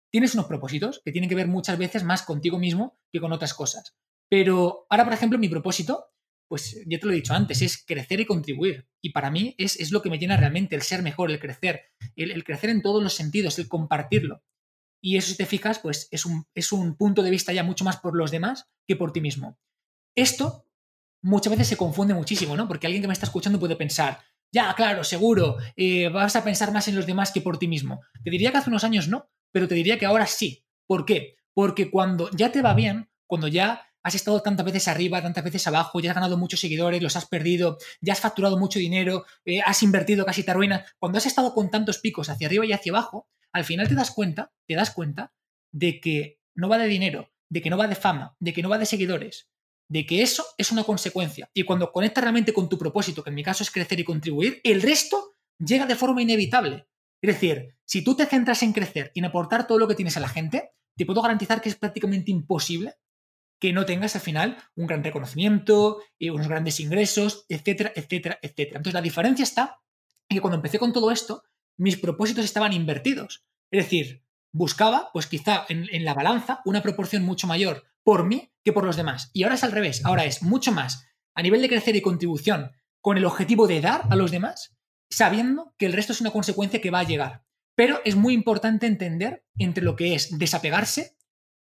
tienes 0.10 0.34
unos 0.34 0.48
propósitos 0.48 1.02
que 1.04 1.12
tienen 1.12 1.30
que 1.30 1.36
ver 1.36 1.48
muchas 1.48 1.78
veces 1.78 2.04
más 2.04 2.24
contigo 2.24 2.60
mismo 2.60 2.98
que 3.12 3.20
con 3.20 3.32
otras 3.34 3.54
cosas. 3.54 3.96
Pero 4.30 4.86
ahora, 4.90 5.06
por 5.06 5.14
ejemplo, 5.14 5.40
mi 5.40 5.50
propósito, 5.50 6.08
pues 6.48 6.82
ya 6.86 7.00
te 7.00 7.06
lo 7.06 7.12
he 7.12 7.16
dicho 7.16 7.34
antes, 7.34 7.62
es 7.62 7.84
crecer 7.86 8.22
y 8.22 8.26
contribuir. 8.26 8.88
Y 9.02 9.12
para 9.12 9.30
mí 9.30 9.56
es, 9.58 9.92
lo 9.92 10.02
que 10.02 10.10
me 10.10 10.18
llena 10.18 10.38
realmente, 10.38 10.76
el 10.76 10.82
ser 10.82 11.02
mejor, 11.02 11.30
el 11.30 11.40
crecer, 11.40 11.92
el, 12.16 12.44
crecer 12.44 12.70
en 12.70 12.82
todos 12.82 13.04
los 13.04 13.14
sentidos, 13.14 13.60
el 13.60 13.68
compartirlo. 13.68 14.44
Y 15.02 15.18
eso, 15.18 15.30
si 15.30 15.38
te 15.38 15.46
fijas, 15.46 15.80
pues 15.80 16.08
es 16.12 16.26
un, 16.26 16.46
es 16.56 16.72
un 16.72 16.96
punto 16.96 17.22
de 17.22 17.32
vista 17.32 17.54
ya 17.54 17.64
mucho 17.64 17.84
más 17.84 17.98
por 17.98 18.16
los 18.16 18.32
demás 18.32 18.70
que 18.88 18.96
por 18.96 19.12
ti 19.12 19.22
mismo. 19.22 19.60
Esto 20.16 20.66
muchas 21.22 21.52
veces 21.52 21.68
se 21.68 21.78
confunde 21.78 22.14
muchísimo, 22.14 22.56
¿no? 22.56 22.68
Porque 22.68 22.88
alguien 22.88 23.02
que 23.02 23.08
me 23.08 23.14
está 23.14 23.26
escuchando 23.26 23.60
puede 23.60 23.76
pensar, 23.76 24.20
ya, 24.52 24.74
claro, 24.76 25.04
seguro, 25.04 25.58
eh, 25.76 26.10
vas 26.10 26.36
a 26.36 26.44
pensar 26.44 26.72
más 26.72 26.88
en 26.88 26.96
los 26.96 27.06
demás 27.06 27.32
que 27.32 27.42
por 27.42 27.58
ti 27.58 27.68
mismo. 27.68 28.02
Te 28.24 28.30
diría 28.30 28.52
que 28.52 28.58
hace 28.58 28.70
unos 28.70 28.84
años 28.84 29.08
no, 29.08 29.30
pero 29.52 29.68
te 29.68 29.76
diría 29.76 29.98
que 29.98 30.06
ahora 30.06 30.26
sí. 30.26 30.66
¿Por 30.88 31.06
qué? 31.06 31.36
Porque 31.54 31.92
cuando 31.92 32.30
ya 32.32 32.52
te 32.52 32.62
va 32.62 32.74
bien, 32.74 33.10
cuando 33.28 33.48
ya 33.48 33.82
has 34.08 34.16
estado 34.16 34.42
tantas 34.42 34.66
veces 34.66 34.88
arriba, 34.88 35.22
tantas 35.22 35.44
veces 35.44 35.68
abajo, 35.68 36.00
ya 36.00 36.12
has 36.12 36.16
ganado 36.16 36.38
muchos 36.38 36.62
seguidores, 36.62 37.04
los 37.04 37.18
has 37.18 37.26
perdido, 37.26 37.78
ya 38.00 38.14
has 38.14 38.22
facturado 38.22 38.58
mucho 38.58 38.80
dinero, 38.80 39.26
eh, 39.44 39.60
has 39.66 39.84
invertido, 39.84 40.26
casi 40.26 40.44
te 40.44 40.52
arruinas, 40.52 40.96
cuando 40.98 41.18
has 41.18 41.26
estado 41.26 41.54
con 41.54 41.70
tantos 41.70 42.00
picos 42.00 42.30
hacia 42.30 42.48
arriba 42.48 42.66
y 42.66 42.72
hacia 42.72 42.94
abajo, 42.94 43.28
al 43.52 43.66
final 43.66 43.90
te 43.90 43.96
das 43.96 44.12
cuenta, 44.12 44.54
te 44.66 44.76
das 44.76 44.92
cuenta 44.92 45.34
de 45.74 46.00
que 46.00 46.40
no 46.56 46.70
va 46.70 46.78
de 46.78 46.88
dinero, 46.88 47.34
de 47.50 47.62
que 47.62 47.70
no 47.70 47.78
va 47.78 47.88
de 47.88 47.96
fama, 47.96 48.38
de 48.40 48.54
que 48.54 48.62
no 48.62 48.70
va 48.70 48.78
de 48.78 48.86
seguidores, 48.86 49.50
de 49.90 50.06
que 50.06 50.22
eso 50.22 50.46
es 50.58 50.72
una 50.72 50.86
consecuencia. 50.86 51.50
Y 51.54 51.64
cuando 51.64 51.92
conectas 51.92 52.24
realmente 52.24 52.54
con 52.54 52.70
tu 52.70 52.78
propósito, 52.78 53.24
que 53.24 53.30
en 53.30 53.36
mi 53.36 53.44
caso 53.44 53.64
es 53.64 53.72
crecer 53.72 54.00
y 54.00 54.06
contribuir, 54.06 54.62
el 54.64 54.82
resto 54.82 55.36
llega 55.60 55.86
de 55.86 55.96
forma 55.96 56.22
inevitable. 56.22 56.88
Es 57.22 57.34
decir, 57.34 57.76
si 57.86 58.06
tú 58.06 58.16
te 58.16 58.26
centras 58.26 58.64
en 58.64 58.72
crecer 58.72 59.12
y 59.14 59.20
en 59.20 59.26
aportar 59.26 59.68
todo 59.68 59.80
lo 59.80 59.88
que 59.90 59.96
tienes 59.96 60.16
a 60.16 60.22
la 60.22 60.30
gente, 60.30 60.72
te 60.96 61.06
puedo 61.06 61.22
garantizar 61.22 61.62
que 61.62 61.68
es 61.68 61.76
prácticamente 61.76 62.32
imposible 62.32 62.94
que 63.60 63.74
no 63.74 63.86
tengas 63.86 64.16
al 64.16 64.22
final 64.22 64.58
un 64.76 64.88
gran 64.88 65.04
reconocimiento, 65.04 66.02
y 66.18 66.30
unos 66.30 66.48
grandes 66.48 66.80
ingresos, 66.80 67.46
etcétera, 67.50 67.92
etcétera, 67.96 68.40
etcétera. 68.42 68.78
Entonces 68.78 68.94
la 68.94 69.02
diferencia 69.02 69.44
está 69.44 69.80
en 70.30 70.38
que 70.38 70.42
cuando 70.42 70.58
empecé 70.58 70.80
con 70.80 70.94
todo 70.94 71.12
esto, 71.12 71.44
mis 71.78 71.98
propósitos 71.98 72.46
estaban 72.46 72.74
invertidos. 72.74 73.46
Es 73.72 73.84
decir, 73.84 74.24
buscaba, 74.52 75.10
pues 75.14 75.28
quizá 75.28 75.66
en, 75.70 75.88
en 75.92 76.06
la 76.06 76.14
balanza, 76.14 76.62
una 76.66 76.82
proporción 76.82 77.24
mucho 77.24 77.48
mayor 77.48 77.84
por 78.04 78.26
mí 78.26 78.52
que 78.64 78.74
por 78.74 78.86
los 78.86 78.96
demás. 78.96 79.30
Y 79.34 79.44
ahora 79.44 79.56
es 79.56 79.64
al 79.64 79.72
revés, 79.72 80.06
ahora 80.06 80.26
es 80.26 80.42
mucho 80.42 80.72
más 80.72 81.06
a 81.36 81.42
nivel 81.42 81.62
de 81.62 81.70
crecer 81.70 81.96
y 81.96 82.02
contribución 82.02 82.72
con 83.02 83.18
el 83.18 83.26
objetivo 83.26 83.68
de 83.68 83.82
dar 83.82 84.04
a 84.10 84.16
los 84.16 84.32
demás 84.32 84.78
sabiendo 85.10 85.74
que 85.78 85.86
el 85.86 85.94
resto 85.94 86.14
es 86.14 86.22
una 86.22 86.32
consecuencia 86.32 86.82
que 86.82 86.92
va 86.92 87.00
a 87.00 87.04
llegar. 87.04 87.44
Pero 87.76 88.02
es 88.06 88.16
muy 88.16 88.34
importante 88.34 88.88
entender 88.88 89.46
entre 89.58 89.84
lo 89.84 89.96
que 89.96 90.16
es 90.16 90.38
desapegarse 90.38 91.16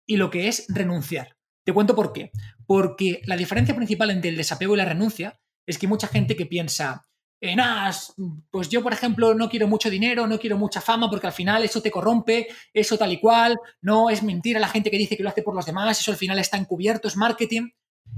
y 0.06 0.18
lo 0.18 0.30
que 0.30 0.48
es 0.48 0.66
renunciar. 0.70 1.38
Te 1.64 1.74
cuento 1.74 1.96
por 1.96 2.14
qué. 2.14 2.32
Porque 2.66 3.22
la 3.26 3.38
diferencia 3.38 3.76
principal 3.76 4.12
entre 4.12 4.30
el 4.30 4.38
desapego 4.38 4.76
y 4.76 4.78
la 4.78 4.86
renuncia 4.86 5.40
es 5.66 5.78
que 5.78 5.86
hay 5.86 5.90
mucha 5.90 6.08
gente 6.08 6.36
que 6.36 6.46
piensa, 6.46 7.08
en 7.40 7.60
as, 7.60 8.14
pues 8.52 8.70
yo, 8.70 8.84
por 8.84 8.94
ejemplo, 8.94 9.34
no 9.34 9.50
quiero 9.50 9.68
mucho 9.68 9.90
dinero, 9.90 10.28
no 10.28 10.40
quiero 10.40 10.58
mucha 10.58 10.82
fama, 10.82 11.10
porque 11.10 11.28
al 11.28 11.34
final 11.34 11.64
eso 11.64 11.82
te 11.82 11.92
corrompe, 11.92 12.48
eso 12.74 12.98
tal 12.98 13.12
y 13.14 13.20
cual, 13.20 13.60
no 13.82 14.10
es 14.10 14.22
mentira 14.22 14.60
la 14.60 14.68
gente 14.68 14.92
que 14.92 14.98
dice 14.98 15.18
que 15.18 15.24
lo 15.24 15.30
hace 15.30 15.42
por 15.42 15.56
los 15.56 15.66
demás, 15.66 16.00
eso 16.00 16.12
al 16.12 16.18
final 16.18 16.38
está 16.40 16.58
encubierto, 16.58 17.08
es 17.08 17.18
marketing. 17.18 17.70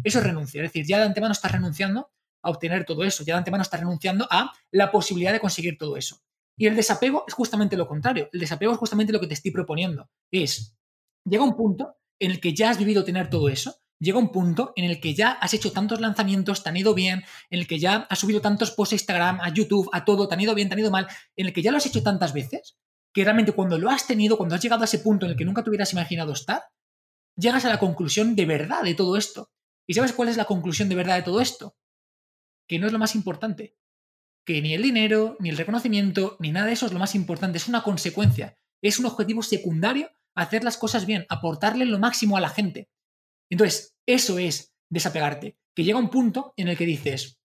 Eso 0.04 0.20
es 0.20 0.26
renuncia, 0.26 0.62
es 0.62 0.70
decir, 0.70 0.86
ya 0.86 0.98
de 0.98 1.06
antemano 1.06 1.34
estás 1.34 1.52
renunciando 1.52 2.10
a 2.42 2.50
obtener 2.50 2.86
todo 2.86 3.04
eso, 3.04 3.24
ya 3.24 3.36
de 3.36 3.40
antemano 3.40 3.62
estás 3.62 3.80
renunciando 3.80 4.28
a 4.30 4.52
la 4.72 4.92
posibilidad 4.92 5.32
de 5.32 5.40
conseguir 5.40 5.78
todo 5.78 5.98
eso. 5.98 6.20
Y 6.58 6.68
el 6.68 6.76
desapego 6.76 7.26
es 7.28 7.34
justamente 7.34 7.78
lo 7.78 7.88
contrario, 7.88 8.30
el 8.32 8.40
desapego 8.40 8.74
es 8.74 8.80
justamente 8.80 9.14
lo 9.14 9.20
que 9.20 9.28
te 9.28 9.34
estoy 9.34 9.52
proponiendo, 9.52 10.10
es, 10.32 10.76
llega 11.26 11.44
un 11.44 11.56
punto 11.56 11.96
en 12.24 12.32
el 12.32 12.39
que 12.39 12.53
ya 12.53 12.70
has 12.70 12.77
vivido 12.77 13.03
tener 13.03 13.30
todo 13.30 13.50
eso, 13.50 13.75
llega 14.00 14.18
un 14.18 14.32
punto 14.32 14.72
en 14.75 14.86
el 14.86 15.00
que 15.01 15.13
ya 15.13 15.32
has 15.32 15.53
hecho 15.53 15.72
tantos 15.72 16.00
lanzamientos, 16.00 16.63
te 16.63 16.70
han 16.70 16.77
ido 16.77 16.94
bien, 16.94 17.24
en 17.50 17.60
el 17.60 17.68
que 17.68 17.80
ya 17.80 18.08
has 18.10 18.20
subido 18.20 18.42
tantos 18.42 18.72
posts 18.72 18.94
a 18.94 18.96
Instagram, 18.96 19.42
a 19.42 19.53
YouTube, 19.53 19.89
a 19.92 20.06
todo, 20.06 20.27
te 20.27 20.36
han 20.36 20.42
ido 20.42 20.56
bien, 20.56 20.70
te 20.70 20.74
han 20.74 20.80
ido 20.80 20.92
mal, 20.92 21.08
en 21.36 21.48
el 21.48 21.53
que 21.53 21.62
ya 21.62 21.72
lo 21.72 21.77
has 21.77 21.86
hecho 21.86 22.01
tantas 22.01 22.34
veces, 22.34 22.77
que 23.13 23.24
realmente 23.24 23.51
cuando 23.51 23.77
lo 23.77 23.89
has 23.89 24.08
tenido, 24.08 24.38
cuando 24.38 24.56
has 24.56 24.62
llegado 24.62 24.84
a 24.84 24.86
ese 24.86 25.00
punto 25.00 25.25
en 25.25 25.34
el 25.34 25.38
que 25.38 25.44
nunca 25.44 25.63
te 25.63 25.70
hubieras 25.70 25.92
imaginado 25.92 26.32
estar, 26.32 26.63
llegas 27.36 27.65
a 27.65 27.70
la 27.70 27.80
conclusión 27.80 28.36
de 28.36 28.46
verdad 28.46 28.84
de 28.84 28.96
todo 28.96 29.18
esto. 29.18 29.51
¿Y 29.86 29.94
sabes 29.94 30.13
cuál 30.13 30.30
es 30.30 30.38
la 30.38 30.46
conclusión 30.46 30.88
de 30.88 30.96
verdad 30.96 31.18
de 31.18 31.24
todo 31.24 31.42
esto? 31.42 31.75
Que 32.68 32.80
no 32.80 32.88
es 32.88 32.94
lo 32.94 33.00
más 33.00 33.15
importante. 33.15 33.75
Que 34.46 34.62
ni 34.62 34.74
el 34.74 34.82
dinero, 34.82 35.36
ni 35.39 35.50
el 35.50 35.58
reconocimiento, 35.58 36.38
ni 36.39 36.51
nada 36.51 36.68
de 36.68 36.74
eso 36.74 36.86
es 36.86 36.94
lo 36.94 37.00
más 37.00 37.15
importante, 37.15 37.58
es 37.58 37.68
una 37.68 37.84
consecuencia, 37.84 38.58
es 38.82 39.00
un 39.00 39.06
objetivo 39.06 39.44
secundario 39.44 40.10
hacer 40.36 40.63
las 40.63 40.78
cosas 40.78 41.06
bien, 41.06 41.25
aportarle 41.30 41.86
lo 41.86 42.00
máximo 42.00 42.38
a 42.38 42.42
la 42.42 42.50
gente. 42.50 42.90
Entonces, 43.50 43.96
eso 44.06 44.40
es 44.40 44.74
desapegarte, 44.90 45.58
que 45.75 45.84
llega 45.84 46.00
un 46.00 46.10
punto 46.10 46.54
en 46.58 46.68
el 46.68 46.78
que 46.78 46.86
dices, 46.86 47.40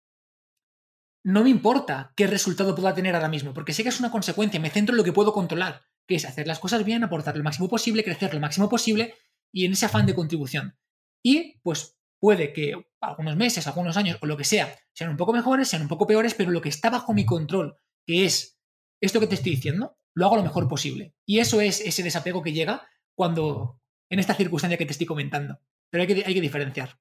no 1.24 1.42
me 1.42 1.50
importa 1.50 2.12
qué 2.16 2.26
resultado 2.26 2.74
pueda 2.74 2.94
tener 2.94 3.14
ahora 3.14 3.28
mismo, 3.28 3.52
porque 3.52 3.72
sé 3.72 3.82
que 3.82 3.88
es 3.88 4.00
una 4.00 4.10
consecuencia, 4.10 4.60
me 4.60 4.70
centro 4.70 4.94
en 4.94 4.98
lo 4.98 5.04
que 5.04 5.12
puedo 5.12 5.32
controlar, 5.32 5.82
que 6.06 6.14
es 6.14 6.24
hacer 6.24 6.46
las 6.46 6.58
cosas 6.58 6.84
bien, 6.84 7.04
aportar 7.04 7.36
lo 7.36 7.44
máximo 7.44 7.68
posible, 7.68 8.04
crecer 8.04 8.32
lo 8.32 8.40
máximo 8.40 8.68
posible 8.68 9.14
y 9.52 9.66
en 9.66 9.72
ese 9.72 9.86
afán 9.86 10.06
de 10.06 10.14
contribución. 10.14 10.78
Y 11.22 11.58
pues 11.60 11.98
puede 12.20 12.52
que 12.52 12.74
algunos 13.00 13.36
meses, 13.36 13.66
algunos 13.66 13.96
años 13.96 14.18
o 14.22 14.26
lo 14.26 14.36
que 14.36 14.44
sea, 14.44 14.74
sean 14.94 15.10
un 15.10 15.16
poco 15.16 15.32
mejores, 15.32 15.68
sean 15.68 15.82
un 15.82 15.88
poco 15.88 16.06
peores, 16.06 16.34
pero 16.34 16.50
lo 16.50 16.60
que 16.60 16.68
está 16.68 16.90
bajo 16.90 17.12
mi 17.12 17.26
control, 17.26 17.76
que 18.06 18.24
es 18.24 18.58
esto 19.00 19.20
que 19.20 19.26
te 19.26 19.34
estoy 19.34 19.52
diciendo, 19.52 19.97
lo 20.14 20.26
hago 20.26 20.36
lo 20.36 20.42
mejor 20.42 20.68
posible. 20.68 21.14
Y 21.26 21.38
eso 21.38 21.60
es 21.60 21.80
ese 21.80 22.02
desapego 22.02 22.42
que 22.42 22.52
llega 22.52 22.88
cuando, 23.14 23.80
en 24.10 24.18
esta 24.18 24.34
circunstancia 24.34 24.78
que 24.78 24.86
te 24.86 24.92
estoy 24.92 25.06
comentando. 25.06 25.60
Pero 25.90 26.02
hay 26.02 26.06
que, 26.06 26.24
hay 26.26 26.34
que 26.34 26.40
diferenciar. 26.40 26.98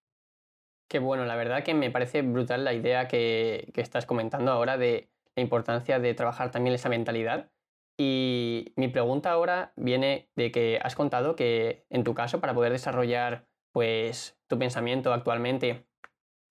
Qué 0.90 1.00
bueno, 1.00 1.26
la 1.26 1.36
verdad 1.36 1.64
que 1.64 1.74
me 1.74 1.92
parece 1.92 2.22
brutal 2.22 2.64
la 2.64 2.74
idea 2.74 3.08
que, 3.08 3.72
estás 3.76 4.06
comentando 4.06 4.52
ahora 4.52 4.78
de 4.78 5.12
la 5.36 5.44
importancia 5.44 6.00
de 6.00 6.14
trabajar 6.14 6.52
también 6.52 6.74
esa 6.74 6.90
mentalidad. 6.90 7.52
Y 7.98 8.74
mi 8.76 8.88
pregunta 8.88 9.32
ahora 9.32 9.74
viene 9.76 10.30
de 10.36 10.52
que 10.52 10.80
has 10.82 10.96
contado 10.96 11.36
que 11.36 11.86
en 11.90 12.04
tu 12.04 12.14
caso, 12.14 12.40
para 12.40 12.54
poder 12.54 12.72
desarrollar 12.72 13.48
pues 13.74 14.40
tu 14.48 14.58
pensamiento 14.58 15.14
actualmente, 15.14 15.88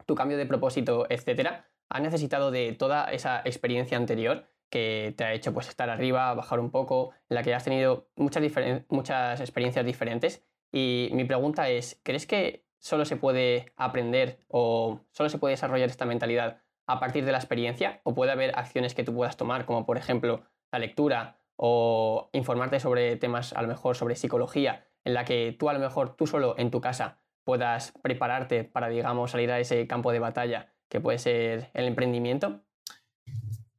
tu 0.05 0.15
cambio 0.15 0.37
de 0.37 0.47
propósito, 0.47 1.07
etcétera, 1.09 1.71
has 1.89 2.03
necesitado 2.03 2.51
de 2.51 2.73
toda 2.73 3.11
esa 3.11 3.41
experiencia 3.45 3.97
anterior 3.97 4.49
que 4.71 5.15
te 5.17 5.25
ha 5.25 5.33
hecho 5.33 5.53
pues 5.53 5.69
estar 5.69 5.91
arriba, 5.91 6.35
bajar 6.35 6.61
un 6.61 6.71
poco, 6.71 7.13
en 7.29 7.35
la 7.35 7.43
que 7.43 7.55
has 7.55 7.65
tenido 7.65 8.09
muchas, 8.17 8.43
muchas 8.89 9.41
experiencias 9.41 9.85
diferentes 9.85 10.45
y 10.73 11.09
mi 11.13 11.25
pregunta 11.25 11.69
es, 11.69 12.01
¿crees 12.03 12.27
que 12.27 12.67
solo 12.79 13.05
se 13.05 13.17
puede 13.17 13.73
aprender 13.77 14.41
o 14.49 15.01
solo 15.11 15.29
se 15.29 15.39
puede 15.39 15.53
desarrollar 15.53 15.89
esta 15.89 16.05
mentalidad 16.05 16.63
a 16.87 17.01
partir 17.01 17.25
de 17.25 17.33
la 17.33 17.39
experiencia? 17.39 18.01
¿O 18.05 18.15
puede 18.15 18.33
haber 18.33 18.53
acciones 18.59 18.95
que 18.95 19.05
tú 19.05 19.15
puedas 19.15 19.37
tomar, 19.37 19.65
como 19.65 19.87
por 19.87 19.97
ejemplo 19.97 20.43
la 20.71 20.79
lectura 20.79 21.39
o 21.57 22.29
informarte 22.33 22.81
sobre 22.81 23.17
temas 23.17 23.53
a 23.55 23.63
lo 23.63 23.69
mejor 23.69 23.97
sobre 23.97 24.17
psicología, 24.17 24.87
en 25.05 25.15
la 25.15 25.25
que 25.25 25.57
tú 25.59 25.71
a 25.71 25.73
lo 25.73 25.79
mejor 25.79 26.17
tú 26.17 26.27
solo 26.27 26.55
en 26.59 26.71
tu 26.71 26.81
casa 26.81 27.21
puedas 27.45 27.93
prepararte 28.03 28.65
para, 28.65 28.89
digamos, 28.89 29.31
salir 29.31 29.51
a 29.51 29.61
ese 29.61 29.87
campo 29.87 30.13
de 30.13 30.19
batalla 30.19 30.75
que 30.89 31.01
puede 31.01 31.19
ser 31.19 31.71
el 31.73 31.87
emprendimiento? 31.87 32.66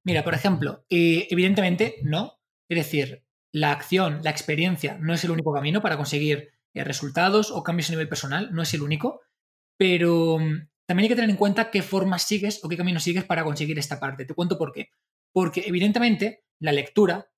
Mira, 0.08 0.24
por 0.24 0.34
ejemplo, 0.34 0.86
eh, 0.90 1.28
evidentemente 1.30 1.96
no. 2.02 2.40
Es 2.70 2.78
decir, 2.78 3.26
la 3.52 3.74
acción, 3.74 4.22
la 4.24 4.30
experiencia 4.30 4.98
no 5.02 5.14
es 5.14 5.26
el 5.26 5.32
único 5.32 5.54
camino 5.54 5.82
para 5.82 5.98
conseguir 5.98 6.54
eh, 6.74 6.86
resultados 6.86 7.52
o 7.52 7.62
cambios 7.62 7.90
a 7.90 7.92
nivel 7.92 8.08
personal, 8.08 8.54
no 8.54 8.62
es 8.62 8.74
el 8.74 8.84
único, 8.84 9.20
pero 9.78 10.40
mm, 10.40 10.70
también 10.86 11.04
hay 11.04 11.10
que 11.10 11.16
tener 11.16 11.30
en 11.30 11.36
cuenta 11.36 11.72
qué 11.72 11.82
formas 11.82 12.24
sigues 12.24 12.64
o 12.64 12.70
qué 12.70 12.78
camino 12.78 13.02
sigues 13.02 13.26
para 13.26 13.44
conseguir 13.44 13.78
esta 13.80 14.00
parte. 14.00 14.24
Te 14.24 14.34
cuento 14.34 14.58
por 14.58 14.72
qué. 14.72 14.92
Porque 15.34 15.66
evidentemente 15.68 16.46
la 16.58 16.72
lectura, 16.72 17.30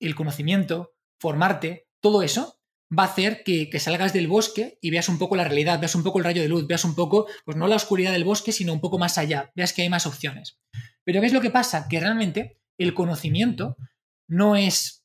el 0.00 0.16
conocimiento, 0.16 0.96
formarte, 1.20 1.86
todo 2.00 2.24
eso 2.24 2.55
va 2.96 3.04
a 3.04 3.06
hacer 3.06 3.42
que, 3.42 3.70
salgas 3.78 4.12
del 4.12 4.28
bosque 4.28 4.78
y 4.80 4.90
veas 4.90 5.08
un 5.08 5.18
poco 5.18 5.36
la 5.36 5.44
realidad, 5.44 5.80
veas 5.80 5.94
un 5.94 6.02
poco 6.02 6.18
el 6.18 6.24
rayo 6.24 6.42
de 6.42 6.48
luz, 6.48 6.66
veas 6.66 6.84
un 6.84 6.94
poco, 6.94 7.26
pues 7.44 7.56
no 7.56 7.66
la 7.66 7.76
oscuridad 7.76 8.12
del 8.12 8.24
bosque, 8.24 8.52
sino 8.52 8.72
un 8.72 8.80
poco 8.80 8.98
más 8.98 9.18
allá, 9.18 9.52
veas 9.54 9.72
que 9.72 9.82
hay 9.82 9.88
más 9.88 10.06
opciones. 10.06 10.58
Pero 11.04 11.20
¿qué 11.20 11.26
es 11.26 11.32
lo 11.32 11.40
que 11.40 11.50
pasa? 11.50 11.86
Que 11.88 12.00
realmente 12.00 12.60
el 12.78 12.94
conocimiento 12.94 13.76
no 14.28 14.56
es 14.56 15.04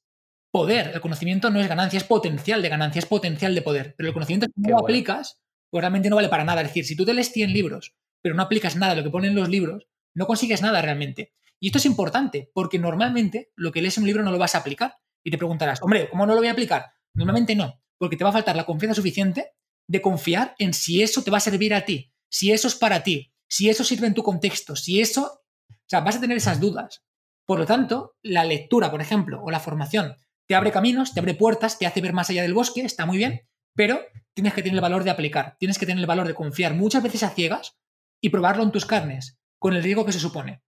poder. 0.52 0.92
El 0.94 1.02
conocimiento 1.02 1.50
no 1.50 1.60
es 1.60 1.68
ganancia, 1.68 1.98
es 1.98 2.04
potencial 2.04 2.62
de 2.62 2.70
ganancia, 2.70 3.00
es 3.00 3.06
potencial 3.06 3.56
de 3.56 3.62
poder. 3.62 3.96
Pero 3.98 4.10
el 4.10 4.14
conocimiento, 4.14 4.48
si 4.48 4.62
no 4.62 4.70
lo 4.70 4.80
aplicas, 4.80 5.42
pues 5.70 5.82
realmente 5.82 6.10
no 6.10 6.18
vale 6.18 6.30
para 6.30 6.44
nada. 6.44 6.62
Es 6.62 6.68
decir, 6.68 6.86
si 6.86 6.96
tú 6.96 7.06
te 7.06 7.14
lees 7.14 7.32
100 7.32 7.54
libros, 7.54 7.96
pero 8.22 8.36
no 8.36 8.44
aplicas 8.44 8.76
nada 8.76 8.94
de 8.94 9.02
lo 9.02 9.04
que 9.04 9.12
ponen 9.12 9.36
los 9.36 9.50
libros, 9.50 9.88
no 10.14 10.28
consigues 10.28 10.62
nada 10.62 10.82
realmente. 10.82 11.34
Y 11.60 11.68
esto 11.68 11.78
es 11.78 11.86
importante, 11.86 12.50
porque 12.54 12.80
normalmente 12.80 13.52
lo 13.56 13.72
que 13.72 13.82
lees 13.82 13.98
en 13.98 14.04
un 14.04 14.08
libro 14.08 14.24
no 14.24 14.32
lo 14.32 14.38
vas 14.38 14.56
a 14.56 14.60
aplicar. 14.60 14.96
Y 15.24 15.32
te 15.32 15.38
preguntarás, 15.38 15.82
hombre, 15.82 16.10
¿cómo 16.10 16.26
no 16.26 16.34
lo 16.34 16.40
voy 16.40 16.48
a 16.48 16.52
aplicar? 16.52 16.86
Normalmente 17.14 17.56
no, 17.56 17.82
porque 17.98 18.18
te 18.18 18.24
va 18.24 18.30
a 18.30 18.34
faltar 18.34 18.56
la 18.56 18.66
confianza 18.66 18.96
suficiente 18.96 19.54
de 19.88 20.02
confiar 20.02 20.56
en 20.58 20.74
si 20.74 21.02
eso 21.02 21.24
te 21.24 21.32
va 21.32 21.38
a 21.38 21.42
servir 21.42 21.74
a 21.74 21.86
ti, 21.86 22.14
si 22.30 22.52
eso 22.52 22.68
es 22.68 22.76
para 22.76 23.04
ti, 23.04 23.34
si 23.50 23.70
eso 23.70 23.84
sirve 23.84 24.08
en 24.08 24.14
tu 24.14 24.24
contexto, 24.24 24.76
si 24.76 25.02
eso... 25.02 25.44
O 25.70 25.92
sea, 25.92 26.00
vas 26.00 26.16
a 26.16 26.22
tener 26.22 26.38
esas 26.38 26.62
dudas. 26.62 27.04
Por 27.46 27.60
lo 27.60 27.66
tanto, 27.66 28.16
la 28.22 28.46
lectura, 28.46 28.90
por 28.90 29.02
ejemplo, 29.02 29.42
o 29.44 29.52
la 29.52 29.60
formación 29.60 30.16
te 30.52 30.56
abre 30.56 30.72
caminos, 30.72 31.14
te 31.14 31.22
abre 31.22 31.34
puertas, 31.34 31.80
te 31.80 31.86
hace 31.86 32.02
ver 32.02 32.12
más 32.12 32.30
allá 32.30 32.42
del 32.42 32.54
bosque, 32.54 32.82
está 32.82 33.06
muy 33.06 33.18
bien, 33.18 33.48
pero 33.74 34.02
tienes 34.34 34.54
que 34.54 34.62
tener 34.62 34.76
el 34.76 34.82
valor 34.82 35.06
de 35.06 35.10
aplicar, 35.10 35.56
tienes 35.60 35.78
que 35.78 35.86
tener 35.86 36.02
el 36.02 36.08
valor 36.08 36.28
de 36.28 36.34
confiar 36.34 36.74
muchas 36.74 37.02
veces 37.02 37.24
a 37.24 37.30
ciegas 37.30 37.78
y 38.20 38.30
probarlo 38.30 38.64
en 38.64 38.72
tus 38.72 38.86
carnes, 38.86 39.40
con 39.60 39.74
el 39.74 39.82
riesgo 39.82 40.06
que 40.06 40.12
se 40.12 40.20
supone. 40.20 40.62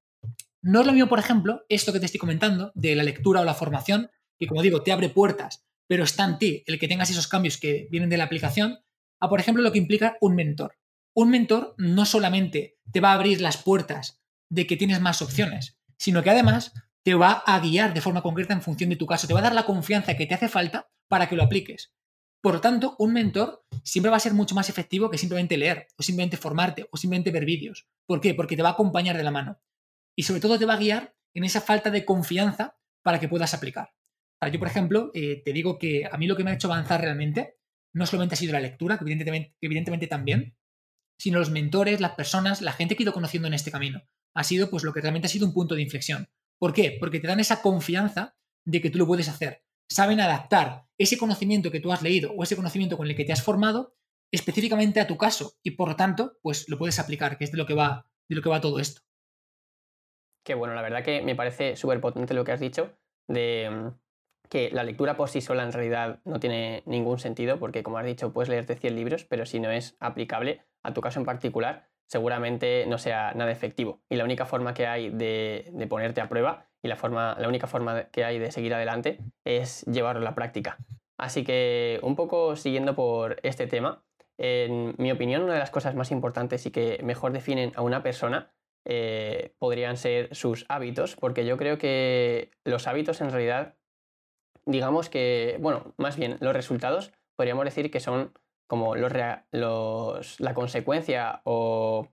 No 0.62 0.80
es 0.80 0.88
lo 0.88 0.94
mismo, 0.94 1.10
por 1.10 1.20
ejemplo, 1.20 1.66
esto 1.68 1.92
que 1.92 2.00
te 2.00 2.06
estoy 2.06 2.20
comentando, 2.20 2.72
de 2.76 2.96
la 2.96 3.04
lectura 3.04 3.42
o 3.42 3.44
la 3.44 3.54
formación, 3.54 4.10
que 4.40 4.48
como 4.48 4.62
digo, 4.62 4.84
te 4.84 4.94
abre 4.94 5.10
puertas, 5.10 5.66
pero 5.94 6.06
está 6.06 6.24
en 6.26 6.40
ti 6.40 6.64
el 6.66 6.80
que 6.80 6.88
tengas 6.88 7.12
esos 7.12 7.28
cambios 7.28 7.60
que 7.60 7.88
vienen 7.92 8.10
de 8.10 8.18
la 8.18 8.24
aplicación, 8.24 8.80
a 9.20 9.30
por 9.30 9.40
ejemplo 9.40 9.62
lo 9.62 9.72
que 9.72 9.78
implica 9.78 10.18
un 10.22 10.34
mentor. 10.34 10.80
Un 11.14 11.30
mentor 11.30 11.76
no 11.78 12.08
solamente 12.08 12.80
te 12.92 13.00
va 13.00 13.12
a 13.12 13.14
abrir 13.14 13.42
las 13.42 13.58
puertas 13.58 14.20
de 14.50 14.66
que 14.66 14.76
tienes 14.76 15.02
más 15.02 15.22
opciones, 15.22 15.78
sino 16.00 16.24
que 16.24 16.32
además 16.32 16.74
te 17.04 17.14
va 17.14 17.44
a 17.46 17.60
guiar 17.60 17.94
de 17.94 18.02
forma 18.02 18.24
concreta 18.24 18.56
en 18.56 18.64
función 18.64 18.90
de 18.90 18.96
tu 18.96 19.06
caso, 19.06 19.28
te 19.28 19.36
va 19.36 19.42
a 19.42 19.44
dar 19.44 19.54
la 19.54 19.68
confianza 19.68 20.18
que 20.18 20.26
te 20.26 20.34
hace 20.34 20.50
falta 20.50 20.90
para 21.10 21.30
que 21.30 21.36
lo 21.36 21.44
apliques. 21.44 21.94
Por 22.42 22.56
lo 22.56 22.62
tanto, 22.62 22.96
un 22.98 23.14
mentor 23.14 23.64
siempre 23.84 24.10
va 24.10 24.18
a 24.18 24.20
ser 24.20 24.34
mucho 24.34 24.56
más 24.56 24.70
efectivo 24.70 25.12
que 25.12 25.20
simplemente 25.20 25.58
leer, 25.58 25.86
o 25.96 26.02
simplemente 26.02 26.38
formarte, 26.38 26.88
o 26.90 26.98
simplemente 26.98 27.30
ver 27.30 27.46
vídeos. 27.46 27.88
¿Por 28.08 28.20
qué? 28.20 28.34
Porque 28.34 28.58
te 28.58 28.64
va 28.64 28.70
a 28.70 28.72
acompañar 28.72 29.16
de 29.16 29.24
la 29.24 29.30
mano. 29.30 29.62
Y 30.16 30.24
sobre 30.24 30.42
todo 30.42 30.58
te 30.58 30.66
va 30.66 30.74
a 30.74 30.78
guiar 30.78 31.14
en 31.36 31.44
esa 31.44 31.62
falta 31.62 31.92
de 31.92 32.04
confianza 32.04 32.80
para 33.04 33.20
que 33.20 33.30
puedas 33.30 33.54
aplicar. 33.54 33.94
Yo, 34.50 34.60
por 34.60 34.68
ejemplo, 34.68 35.12
eh, 35.14 35.42
te 35.44 35.54
digo 35.54 35.78
que 35.78 36.08
a 36.12 36.18
mí 36.18 36.28
lo 36.28 36.36
que 36.36 36.44
me 36.44 36.52
ha 36.52 36.56
hecho 36.56 36.72
avanzar 36.72 37.02
realmente 37.02 37.58
no 37.94 38.06
solamente 38.06 38.36
ha 38.36 38.38
sido 38.38 38.54
la 38.54 38.60
lectura, 38.60 38.98
que 38.98 39.04
evidentemente, 39.04 39.56
evidentemente 39.62 40.08
también, 40.08 40.58
sino 41.20 41.40
los 41.40 41.52
mentores, 41.52 42.02
las 42.02 42.16
personas, 42.16 42.62
la 42.62 42.74
gente 42.74 42.96
que 42.96 43.04
he 43.04 43.06
ido 43.06 43.14
conociendo 43.14 43.48
en 43.48 43.54
este 43.54 43.72
camino. 43.72 44.02
Ha 44.36 44.44
sido 44.44 44.70
pues 44.70 44.84
lo 44.84 44.94
que 44.94 45.02
realmente 45.02 45.28
ha 45.28 45.30
sido 45.30 45.46
un 45.46 45.54
punto 45.54 45.76
de 45.76 45.84
inflexión. 45.84 46.28
¿Por 46.60 46.74
qué? 46.74 46.98
Porque 47.00 47.20
te 47.20 47.28
dan 47.28 47.40
esa 47.40 47.62
confianza 47.62 48.36
de 48.66 48.82
que 48.82 48.90
tú 48.90 48.98
lo 48.98 49.06
puedes 49.06 49.30
hacer. 49.30 49.64
Saben 49.90 50.20
adaptar 50.20 50.86
ese 50.98 51.18
conocimiento 51.18 51.72
que 51.72 51.80
tú 51.80 51.92
has 51.92 52.02
leído 52.02 52.32
o 52.32 52.44
ese 52.44 52.56
conocimiento 52.56 52.98
con 52.98 53.08
el 53.08 53.16
que 53.16 53.26
te 53.26 53.34
has 53.34 53.44
formado 53.44 53.96
específicamente 54.32 55.00
a 55.00 55.08
tu 55.08 55.18
caso 55.18 55.54
y 55.62 55.72
por 55.72 55.90
lo 55.90 55.96
tanto, 55.96 56.40
pues 56.42 56.68
lo 56.68 56.80
puedes 56.80 56.98
aplicar, 57.00 57.38
que 57.38 57.44
es 57.44 57.52
de 57.52 57.58
lo 57.58 57.68
que 57.68 57.76
va, 57.76 58.10
de 58.28 58.36
lo 58.36 58.42
que 58.42 58.50
va 58.50 58.62
todo 58.62 58.80
esto. 58.80 59.02
Qué 60.44 60.56
bueno, 60.56 60.74
la 60.74 60.82
verdad 60.82 61.04
que 61.04 61.22
me 61.22 61.36
parece 61.36 61.76
súper 61.76 62.02
potente 62.02 62.34
lo 62.34 62.44
que 62.44 62.52
has 62.52 62.60
dicho 62.60 62.98
de 63.28 63.70
mm, 63.70 64.03
que 64.54 64.70
la 64.70 64.84
lectura 64.84 65.18
por 65.18 65.30
sí 65.30 65.42
sola 65.42 65.64
en 65.64 65.72
realidad 65.72 66.20
no 66.26 66.40
tiene 66.40 66.84
ningún 66.86 67.18
sentido, 67.18 67.58
porque 67.58 67.82
como 67.82 67.98
has 67.98 68.06
dicho, 68.06 68.32
puedes 68.32 68.50
leerte 68.50 68.76
100 68.76 68.96
libros, 68.96 69.26
pero 69.26 69.48
si 69.48 69.60
no 69.60 69.72
es 69.72 69.98
aplicable 70.00 70.62
a 70.84 70.94
tu 70.94 71.02
caso 71.02 71.20
en 71.20 71.26
particular, 71.26 71.88
seguramente 72.06 72.86
no 72.86 73.00
sea 73.00 73.34
nada 73.34 73.52
efectivo. 73.52 74.04
Y 74.10 74.16
la 74.16 74.24
única 74.24 74.46
forma 74.46 74.76
que 74.76 74.86
hay 74.86 75.10
de, 75.10 75.74
ponerte 75.90 76.22
a 76.22 76.30
prueba 76.30 76.68
y 76.84 76.88
la, 76.88 76.98
forma, 76.98 77.36
la 77.40 77.48
única 77.48 77.66
forma 77.66 78.04
que 78.12 78.26
hay 78.26 78.38
de 78.38 78.52
seguir 78.52 78.76
adelante 78.76 79.18
es 79.44 79.86
llevarlo 79.86 80.22
a 80.22 80.26
la 80.26 80.36
práctica. 80.36 80.78
Así 81.18 81.44
que 81.44 82.00
un 82.04 82.16
poco 82.16 82.56
siguiendo 82.56 82.94
por 82.94 83.40
este 83.42 83.66
tema, 83.66 84.04
en 84.38 84.94
mi 85.00 85.12
opinión, 85.12 85.42
una 85.42 85.54
de 85.54 85.60
las 85.62 85.72
cosas 85.72 85.96
más 85.96 86.12
importantes 86.12 86.68
y 86.68 86.72
que 86.72 87.00
mejor 87.02 87.32
definen 87.32 87.72
a 87.76 87.82
una 87.82 88.04
persona 88.04 88.54
eh, 88.86 89.56
podrían 89.58 89.98
ser 89.98 90.36
sus 90.36 90.68
hábitos, 90.70 91.16
porque 91.16 91.44
yo 91.44 91.58
creo 91.58 91.80
que 91.80 92.52
los 92.66 92.86
hábitos 92.86 93.20
en 93.22 93.32
realidad, 93.32 93.78
digamos 94.66 95.10
que, 95.10 95.58
bueno, 95.60 95.94
más 95.98 96.18
bien 96.18 96.38
los 96.40 96.54
resultados, 96.54 97.12
podríamos 97.36 97.66
decir 97.66 97.92
que 97.92 98.00
son 98.00 98.34
como 98.68 98.96
los, 98.96 99.12
la 100.40 100.54
consecuencia 100.54 101.42
o 101.44 102.08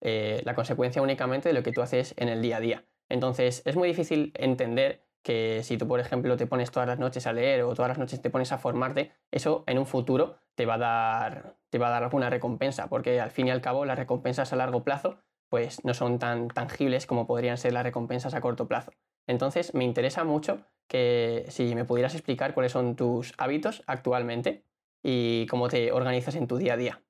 eh, 0.00 0.42
la 0.44 0.54
consecuencia 0.54 1.02
únicamente 1.02 1.48
de 1.48 1.52
lo 1.52 1.62
que 1.62 1.72
tú 1.72 1.82
haces 1.82 2.14
en 2.16 2.28
el 2.28 2.40
día 2.42 2.56
a 2.56 2.60
día. 2.60 2.84
Entonces, 3.08 3.62
es 3.64 3.76
muy 3.76 3.88
difícil 3.88 4.32
entender 4.36 5.04
que 5.22 5.62
si 5.62 5.76
tú, 5.76 5.86
por 5.86 6.00
ejemplo, 6.00 6.36
te 6.36 6.46
pones 6.46 6.70
todas 6.70 6.88
las 6.88 6.98
noches 6.98 7.26
a 7.26 7.32
leer 7.32 7.62
o 7.62 7.74
todas 7.74 7.90
las 7.90 7.98
noches 7.98 8.22
te 8.22 8.30
pones 8.30 8.52
a 8.52 8.58
formarte, 8.58 9.12
eso 9.30 9.64
en 9.66 9.78
un 9.78 9.86
futuro 9.86 10.36
te 10.54 10.64
va 10.64 10.74
a 10.74 10.78
dar, 10.78 11.56
te 11.68 11.78
va 11.78 11.88
a 11.88 11.90
dar 11.90 12.04
alguna 12.04 12.30
recompensa, 12.30 12.88
porque 12.88 13.20
al 13.20 13.30
fin 13.30 13.48
y 13.48 13.50
al 13.50 13.60
cabo 13.60 13.84
las 13.84 13.98
recompensas 13.98 14.52
a 14.52 14.56
largo 14.56 14.84
plazo 14.84 15.18
pues 15.50 15.84
no 15.84 15.94
son 15.94 16.18
tan 16.18 16.48
tangibles 16.48 17.06
como 17.06 17.26
podrían 17.26 17.58
ser 17.58 17.72
las 17.72 17.82
recompensas 17.82 18.34
a 18.34 18.40
corto 18.40 18.68
plazo. 18.68 18.92
Entonces, 19.30 19.74
me 19.74 19.84
interesa 19.84 20.24
mucho 20.24 20.66
que 20.88 21.46
si 21.48 21.74
me 21.76 21.84
pudieras 21.84 22.14
explicar 22.14 22.52
cuáles 22.52 22.72
son 22.72 22.96
tus 22.96 23.32
hábitos 23.38 23.84
actualmente 23.86 24.64
y 25.04 25.46
cómo 25.46 25.68
te 25.68 25.92
organizas 25.92 26.34
en 26.34 26.48
tu 26.48 26.56
día 26.56 26.74
a 26.74 26.76
día. 26.76 27.02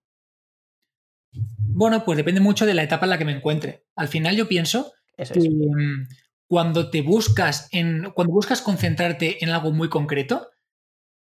Bueno, 1.56 2.04
pues 2.04 2.18
depende 2.18 2.40
mucho 2.40 2.66
de 2.66 2.74
la 2.74 2.82
etapa 2.82 3.06
en 3.06 3.10
la 3.10 3.18
que 3.18 3.24
me 3.24 3.32
encuentre. 3.32 3.86
Al 3.96 4.08
final 4.08 4.36
yo 4.36 4.48
pienso 4.48 4.92
que 5.16 5.48
mm, 5.48 6.08
cuando 6.46 6.90
te 6.90 7.00
buscas 7.00 7.68
en. 7.72 8.10
cuando 8.14 8.34
buscas 8.34 8.60
concentrarte 8.60 9.42
en 9.42 9.50
algo 9.50 9.72
muy 9.72 9.88
concreto, 9.88 10.50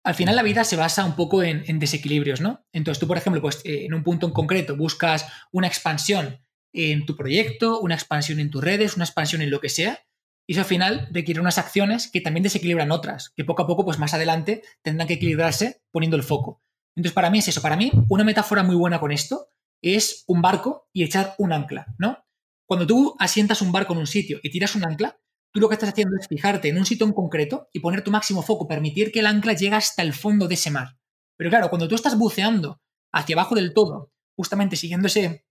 al 0.04 0.14
final 0.14 0.36
la 0.36 0.42
vida 0.42 0.64
se 0.64 0.76
basa 0.76 1.06
un 1.06 1.16
poco 1.16 1.42
en, 1.42 1.78
desequilibrios, 1.78 2.42
¿no? 2.42 2.66
Entonces 2.72 3.00
tú, 3.00 3.06
por 3.06 3.16
ejemplo, 3.16 3.40
pues 3.40 3.62
eh, 3.64 3.86
en 3.86 3.94
un 3.94 4.02
punto 4.02 4.26
en 4.26 4.34
concreto 4.34 4.76
buscas 4.76 5.26
una 5.50 5.66
expansión 5.66 6.40
en 6.74 7.06
tu 7.06 7.16
proyecto, 7.16 7.80
una 7.80 7.94
expansión 7.94 8.38
en 8.38 8.50
tus 8.50 8.62
redes, 8.62 8.96
una 8.96 9.06
expansión 9.06 9.40
en 9.40 9.50
lo 9.50 9.60
que 9.60 9.70
sea, 9.70 10.04
y 10.46 10.52
eso 10.52 10.60
al 10.60 10.66
final 10.66 11.08
requiere 11.10 11.40
unas 11.40 11.58
acciones 11.58 12.10
que 12.10 12.20
también 12.20 12.42
desequilibran 12.42 12.92
otras, 12.92 13.30
que 13.34 13.44
poco 13.44 13.62
a 13.62 13.66
poco, 13.66 13.84
pues 13.84 13.98
más 13.98 14.14
adelante, 14.14 14.62
tendrán 14.82 15.08
que 15.08 15.14
equilibrarse 15.14 15.82
poniendo 15.90 16.16
el 16.16 16.22
foco. 16.22 16.62
Entonces, 16.96 17.14
para 17.14 17.30
mí 17.30 17.38
es 17.38 17.48
eso. 17.48 17.62
Para 17.62 17.76
mí, 17.76 17.90
una 18.08 18.24
metáfora 18.24 18.62
muy 18.62 18.76
buena 18.76 19.00
con 19.00 19.10
esto 19.10 19.48
es 19.82 20.24
un 20.26 20.42
barco 20.42 20.88
y 20.92 21.02
echar 21.02 21.34
un 21.38 21.52
ancla, 21.52 21.86
¿no? 21.98 22.24
Cuando 22.66 22.86
tú 22.86 23.14
asientas 23.18 23.62
un 23.62 23.72
barco 23.72 23.92
en 23.92 24.00
un 24.00 24.06
sitio 24.06 24.38
y 24.42 24.50
tiras 24.50 24.74
un 24.74 24.84
ancla, 24.84 25.18
tú 25.52 25.60
lo 25.60 25.68
que 25.68 25.74
estás 25.74 25.90
haciendo 25.90 26.16
es 26.18 26.28
fijarte 26.28 26.68
en 26.68 26.78
un 26.78 26.86
sitio 26.86 27.06
en 27.06 27.12
concreto 27.12 27.68
y 27.72 27.80
poner 27.80 28.02
tu 28.02 28.10
máximo 28.10 28.42
foco, 28.42 28.66
permitir 28.66 29.12
que 29.12 29.20
el 29.20 29.26
ancla 29.26 29.52
llegue 29.52 29.76
hasta 29.76 30.02
el 30.02 30.12
fondo 30.12 30.48
de 30.48 30.54
ese 30.54 30.70
mar. 30.70 30.98
Pero 31.36 31.50
claro, 31.50 31.68
cuando 31.68 31.88
tú 31.88 31.94
estás 31.94 32.16
buceando 32.16 32.80
hacia 33.12 33.34
abajo 33.34 33.54
del 33.54 33.74
todo, 33.74 34.12
justamente 34.36 34.76
siguiendo 34.76 35.08
ese, 35.08 35.46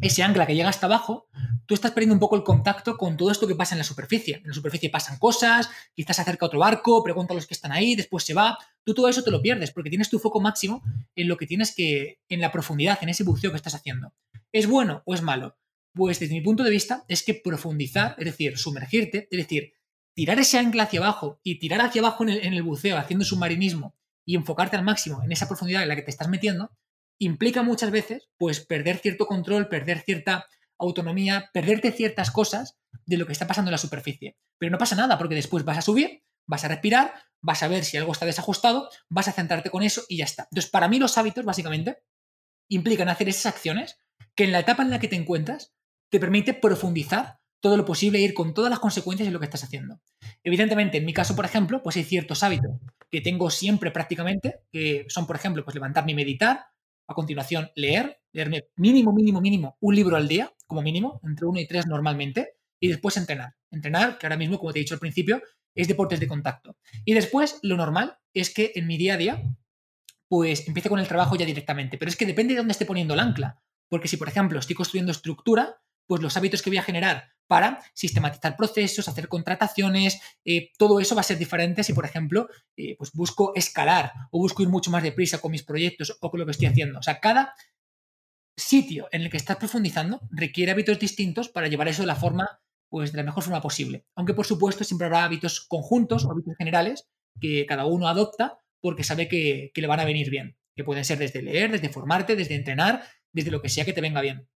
ese 0.00 0.22
ancla 0.22 0.46
que 0.46 0.54
llega 0.54 0.68
hasta 0.68 0.86
abajo, 0.86 1.28
tú 1.66 1.74
estás 1.74 1.92
perdiendo 1.92 2.14
un 2.14 2.20
poco 2.20 2.36
el 2.36 2.42
contacto 2.42 2.96
con 2.96 3.16
todo 3.16 3.30
esto 3.30 3.46
que 3.46 3.54
pasa 3.54 3.74
en 3.74 3.78
la 3.78 3.84
superficie. 3.84 4.36
En 4.36 4.48
la 4.48 4.54
superficie 4.54 4.90
pasan 4.90 5.18
cosas, 5.18 5.68
quizás 5.94 6.16
se 6.16 6.22
acerca 6.22 6.46
otro 6.46 6.58
barco, 6.58 7.02
pregunta 7.02 7.32
a 7.32 7.36
los 7.36 7.46
que 7.46 7.54
están 7.54 7.72
ahí, 7.72 7.94
después 7.94 8.24
se 8.24 8.34
va. 8.34 8.58
Tú 8.84 8.94
todo 8.94 9.08
eso 9.08 9.22
te 9.22 9.30
lo 9.30 9.42
pierdes 9.42 9.70
porque 9.70 9.90
tienes 9.90 10.10
tu 10.10 10.18
foco 10.18 10.40
máximo 10.40 10.82
en 11.14 11.28
lo 11.28 11.36
que 11.36 11.46
tienes 11.46 11.74
que, 11.74 12.20
en 12.28 12.40
la 12.40 12.50
profundidad, 12.50 12.98
en 13.02 13.10
ese 13.10 13.24
buceo 13.24 13.50
que 13.50 13.56
estás 13.56 13.74
haciendo. 13.74 14.12
¿Es 14.50 14.66
bueno 14.66 15.02
o 15.06 15.14
es 15.14 15.22
malo? 15.22 15.56
Pues 15.94 16.18
desde 16.18 16.34
mi 16.34 16.40
punto 16.40 16.62
de 16.62 16.70
vista 16.70 17.04
es 17.08 17.22
que 17.22 17.34
profundizar, 17.34 18.14
es 18.18 18.24
decir, 18.24 18.58
sumergirte, 18.58 19.28
es 19.30 19.38
decir, 19.38 19.74
tirar 20.14 20.38
ese 20.38 20.58
ancla 20.58 20.84
hacia 20.84 21.00
abajo 21.00 21.40
y 21.42 21.58
tirar 21.58 21.80
hacia 21.80 22.00
abajo 22.00 22.24
en 22.24 22.30
el, 22.30 22.46
en 22.46 22.54
el 22.54 22.62
buceo 22.62 22.96
haciendo 22.96 23.24
submarinismo 23.24 23.94
y 24.24 24.36
enfocarte 24.36 24.76
al 24.76 24.84
máximo 24.84 25.22
en 25.22 25.32
esa 25.32 25.48
profundidad 25.48 25.82
en 25.82 25.88
la 25.88 25.96
que 25.96 26.02
te 26.02 26.10
estás 26.10 26.28
metiendo, 26.28 26.70
implica 27.24 27.62
muchas 27.62 27.90
veces 27.90 28.28
pues 28.36 28.60
perder 28.60 28.98
cierto 28.98 29.26
control, 29.26 29.68
perder 29.68 30.00
cierta 30.00 30.46
autonomía, 30.78 31.50
perderte 31.52 31.92
ciertas 31.92 32.30
cosas 32.30 32.78
de 33.06 33.16
lo 33.16 33.26
que 33.26 33.32
está 33.32 33.46
pasando 33.46 33.68
en 33.68 33.72
la 33.72 33.78
superficie. 33.78 34.36
Pero 34.58 34.72
no 34.72 34.78
pasa 34.78 34.96
nada 34.96 35.18
porque 35.18 35.36
después 35.36 35.64
vas 35.64 35.78
a 35.78 35.82
subir, 35.82 36.24
vas 36.46 36.64
a 36.64 36.68
respirar, 36.68 37.14
vas 37.40 37.62
a 37.62 37.68
ver 37.68 37.84
si 37.84 37.96
algo 37.96 38.12
está 38.12 38.26
desajustado, 38.26 38.88
vas 39.08 39.28
a 39.28 39.32
centrarte 39.32 39.70
con 39.70 39.82
eso 39.82 40.02
y 40.08 40.18
ya 40.18 40.24
está. 40.24 40.44
Entonces, 40.50 40.70
para 40.70 40.88
mí 40.88 40.98
los 40.98 41.16
hábitos 41.16 41.44
básicamente 41.44 41.98
implican 42.68 43.08
hacer 43.08 43.28
esas 43.28 43.54
acciones 43.54 43.98
que 44.34 44.44
en 44.44 44.52
la 44.52 44.60
etapa 44.60 44.82
en 44.82 44.90
la 44.90 44.98
que 44.98 45.08
te 45.08 45.16
encuentras 45.16 45.72
te 46.10 46.18
permite 46.18 46.54
profundizar 46.54 47.38
todo 47.60 47.76
lo 47.76 47.84
posible 47.84 48.18
e 48.18 48.22
ir 48.22 48.34
con 48.34 48.52
todas 48.52 48.70
las 48.70 48.80
consecuencias 48.80 49.28
de 49.28 49.32
lo 49.32 49.38
que 49.38 49.46
estás 49.46 49.62
haciendo. 49.62 50.00
Evidentemente, 50.42 50.98
en 50.98 51.04
mi 51.04 51.12
caso, 51.12 51.36
por 51.36 51.44
ejemplo, 51.44 51.82
pues 51.82 51.96
hay 51.96 52.02
ciertos 52.02 52.42
hábitos 52.42 52.72
que 53.08 53.20
tengo 53.20 53.50
siempre 53.50 53.92
prácticamente, 53.92 54.62
que 54.72 55.06
son, 55.08 55.26
por 55.28 55.36
ejemplo, 55.36 55.64
pues 55.64 55.74
levantarme 55.74 56.12
y 56.12 56.16
meditar, 56.16 56.66
a 57.06 57.14
continuación, 57.14 57.70
leer, 57.74 58.20
leerme 58.32 58.68
mínimo, 58.76 59.12
mínimo, 59.12 59.40
mínimo 59.40 59.76
un 59.80 59.94
libro 59.94 60.16
al 60.16 60.28
día, 60.28 60.52
como 60.66 60.82
mínimo, 60.82 61.20
entre 61.24 61.46
uno 61.46 61.60
y 61.60 61.66
tres 61.66 61.86
normalmente, 61.86 62.54
y 62.80 62.88
después 62.88 63.16
entrenar. 63.16 63.54
Entrenar, 63.70 64.18
que 64.18 64.26
ahora 64.26 64.36
mismo, 64.36 64.58
como 64.58 64.72
te 64.72 64.78
he 64.78 64.82
dicho 64.82 64.94
al 64.94 65.00
principio, 65.00 65.40
es 65.74 65.88
deportes 65.88 66.20
de 66.20 66.28
contacto. 66.28 66.76
Y 67.04 67.14
después, 67.14 67.58
lo 67.62 67.76
normal 67.76 68.18
es 68.34 68.52
que 68.52 68.72
en 68.74 68.86
mi 68.86 68.98
día 68.98 69.14
a 69.14 69.16
día, 69.16 69.42
pues 70.28 70.66
empiece 70.66 70.88
con 70.88 70.98
el 70.98 71.08
trabajo 71.08 71.36
ya 71.36 71.46
directamente. 71.46 71.98
Pero 71.98 72.10
es 72.10 72.16
que 72.16 72.26
depende 72.26 72.54
de 72.54 72.58
dónde 72.58 72.72
esté 72.72 72.86
poniendo 72.86 73.14
el 73.14 73.20
ancla. 73.20 73.62
Porque 73.88 74.08
si, 74.08 74.16
por 74.16 74.28
ejemplo, 74.28 74.58
estoy 74.58 74.74
construyendo 74.74 75.12
estructura, 75.12 75.80
pues 76.06 76.22
los 76.22 76.36
hábitos 76.36 76.62
que 76.62 76.70
voy 76.70 76.78
a 76.78 76.82
generar 76.82 77.32
para 77.46 77.82
sistematizar 77.92 78.56
procesos, 78.56 79.08
hacer 79.08 79.28
contrataciones, 79.28 80.20
eh, 80.44 80.70
todo 80.78 81.00
eso 81.00 81.14
va 81.14 81.20
a 81.20 81.24
ser 81.24 81.36
diferente 81.36 81.84
si, 81.84 81.92
por 81.92 82.06
ejemplo, 82.06 82.48
eh, 82.76 82.96
pues 82.96 83.12
busco 83.12 83.52
escalar 83.54 84.12
o 84.30 84.38
busco 84.38 84.62
ir 84.62 84.70
mucho 84.70 84.90
más 84.90 85.02
deprisa 85.02 85.38
con 85.38 85.52
mis 85.52 85.62
proyectos 85.62 86.16
o 86.20 86.30
con 86.30 86.40
lo 86.40 86.46
que 86.46 86.52
estoy 86.52 86.68
haciendo. 86.68 86.98
O 86.98 87.02
sea, 87.02 87.20
cada 87.20 87.54
sitio 88.56 89.08
en 89.12 89.22
el 89.22 89.30
que 89.30 89.36
estás 89.36 89.56
profundizando 89.56 90.20
requiere 90.30 90.72
hábitos 90.72 90.98
distintos 90.98 91.48
para 91.48 91.68
llevar 91.68 91.88
eso 91.88 92.02
de 92.02 92.06
la 92.06 92.16
forma, 92.16 92.60
pues 92.88 93.12
de 93.12 93.18
la 93.18 93.24
mejor 93.24 93.42
forma 93.42 93.60
posible. 93.60 94.06
Aunque, 94.14 94.34
por 94.34 94.46
supuesto, 94.46 94.84
siempre 94.84 95.06
habrá 95.06 95.24
hábitos 95.24 95.60
conjuntos 95.68 96.24
o 96.24 96.30
hábitos 96.30 96.54
generales 96.56 97.08
que 97.38 97.66
cada 97.66 97.84
uno 97.84 98.08
adopta 98.08 98.60
porque 98.80 99.04
sabe 99.04 99.28
que, 99.28 99.70
que 99.74 99.80
le 99.80 99.88
van 99.88 100.00
a 100.00 100.06
venir 100.06 100.30
bien. 100.30 100.56
Que 100.74 100.84
pueden 100.84 101.04
ser 101.04 101.18
desde 101.18 101.42
leer, 101.42 101.70
desde 101.70 101.90
formarte, 101.90 102.34
desde 102.34 102.54
entrenar, 102.54 103.04
desde 103.30 103.50
lo 103.50 103.60
que 103.60 103.68
sea 103.68 103.84
que 103.84 103.92
te 103.92 104.00
venga 104.00 104.22
bien. 104.22 104.48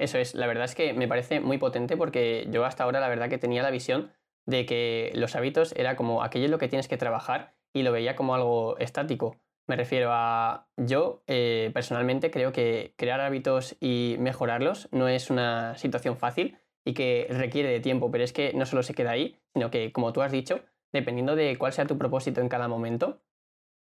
Eso 0.00 0.16
es, 0.16 0.34
la 0.34 0.46
verdad 0.46 0.64
es 0.64 0.74
que 0.74 0.94
me 0.94 1.06
parece 1.06 1.40
muy 1.40 1.58
potente 1.58 1.98
porque 1.98 2.48
yo 2.50 2.64
hasta 2.64 2.84
ahora 2.84 3.00
la 3.00 3.08
verdad 3.10 3.28
que 3.28 3.36
tenía 3.36 3.62
la 3.62 3.70
visión 3.70 4.10
de 4.46 4.64
que 4.64 5.12
los 5.14 5.36
hábitos 5.36 5.74
era 5.76 5.94
como 5.94 6.22
aquello 6.22 6.46
en 6.46 6.50
lo 6.50 6.58
que 6.58 6.68
tienes 6.68 6.88
que 6.88 6.96
trabajar 6.96 7.52
y 7.74 7.82
lo 7.82 7.92
veía 7.92 8.16
como 8.16 8.34
algo 8.34 8.78
estático. 8.78 9.36
Me 9.68 9.76
refiero 9.76 10.08
a 10.10 10.66
yo 10.78 11.22
eh, 11.26 11.70
personalmente 11.74 12.30
creo 12.30 12.50
que 12.50 12.94
crear 12.96 13.20
hábitos 13.20 13.76
y 13.78 14.16
mejorarlos 14.18 14.88
no 14.90 15.06
es 15.06 15.28
una 15.28 15.76
situación 15.76 16.16
fácil 16.16 16.56
y 16.82 16.94
que 16.94 17.26
requiere 17.28 17.68
de 17.68 17.80
tiempo, 17.80 18.10
pero 18.10 18.24
es 18.24 18.32
que 18.32 18.54
no 18.54 18.64
solo 18.64 18.82
se 18.82 18.94
queda 18.94 19.10
ahí, 19.10 19.38
sino 19.52 19.70
que 19.70 19.92
como 19.92 20.14
tú 20.14 20.22
has 20.22 20.32
dicho, 20.32 20.60
dependiendo 20.94 21.36
de 21.36 21.58
cuál 21.58 21.74
sea 21.74 21.84
tu 21.84 21.98
propósito 21.98 22.40
en 22.40 22.48
cada 22.48 22.68
momento, 22.68 23.20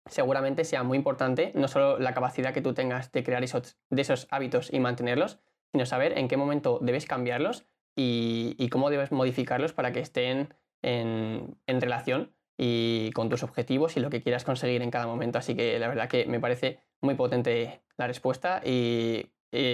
seguramente 0.08 0.66
sea 0.66 0.84
muy 0.84 0.98
importante 0.98 1.54
no 1.56 1.70
solo 1.70 2.00
la 2.00 2.14
capacidad 2.14 2.54
que 2.54 2.62
tú 2.62 2.74
tengas 2.74 3.14
de 3.14 3.24
crear 3.24 3.46
esos, 3.46 3.78
de 3.90 4.02
esos 4.02 4.28
hábitos 4.30 4.74
y 4.74 4.82
mantenerlos, 4.82 5.40
sino 5.72 5.86
saber 5.86 6.18
en 6.18 6.28
qué 6.28 6.38
momento 6.38 6.80
debes 6.82 7.06
cambiarlos 7.06 7.66
y, 7.96 8.70
cómo 8.70 8.90
debes 8.90 9.12
modificarlos 9.12 9.74
para 9.74 9.92
que 9.92 10.00
estén 10.00 10.54
en, 10.82 11.58
relación 11.68 12.34
y 12.58 13.12
con 13.12 13.30
tus 13.30 13.44
objetivos 13.44 13.98
y 13.98 14.00
lo 14.00 14.10
que 14.10 14.22
quieras 14.22 14.44
conseguir 14.44 14.82
en 14.82 14.92
cada 14.92 15.08
momento. 15.08 15.40
Así 15.40 15.56
que 15.56 15.78
la 15.80 15.88
verdad 15.88 16.10
que 16.10 16.26
me 16.26 16.40
parece 16.40 16.80
muy 17.02 17.16
potente 17.16 17.82
la 17.98 18.08
respuesta 18.08 18.62
y, 18.66 19.32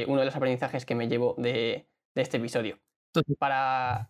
uno 0.07 0.19
de 0.19 0.25
los 0.25 0.35
aprendizajes 0.35 0.85
que 0.85 0.95
me 0.95 1.07
llevo 1.07 1.35
de, 1.37 1.87
este 2.15 2.37
episodio. 2.37 2.79
Para, 3.37 4.09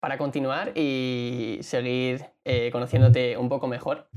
para, 0.00 0.18
continuar 0.18 0.76
y 0.76 1.58
seguir 1.62 2.26
eh, 2.44 2.70
conociéndote 2.72 3.36
un 3.36 3.48
poco 3.48 3.68
mejor, 3.68 4.08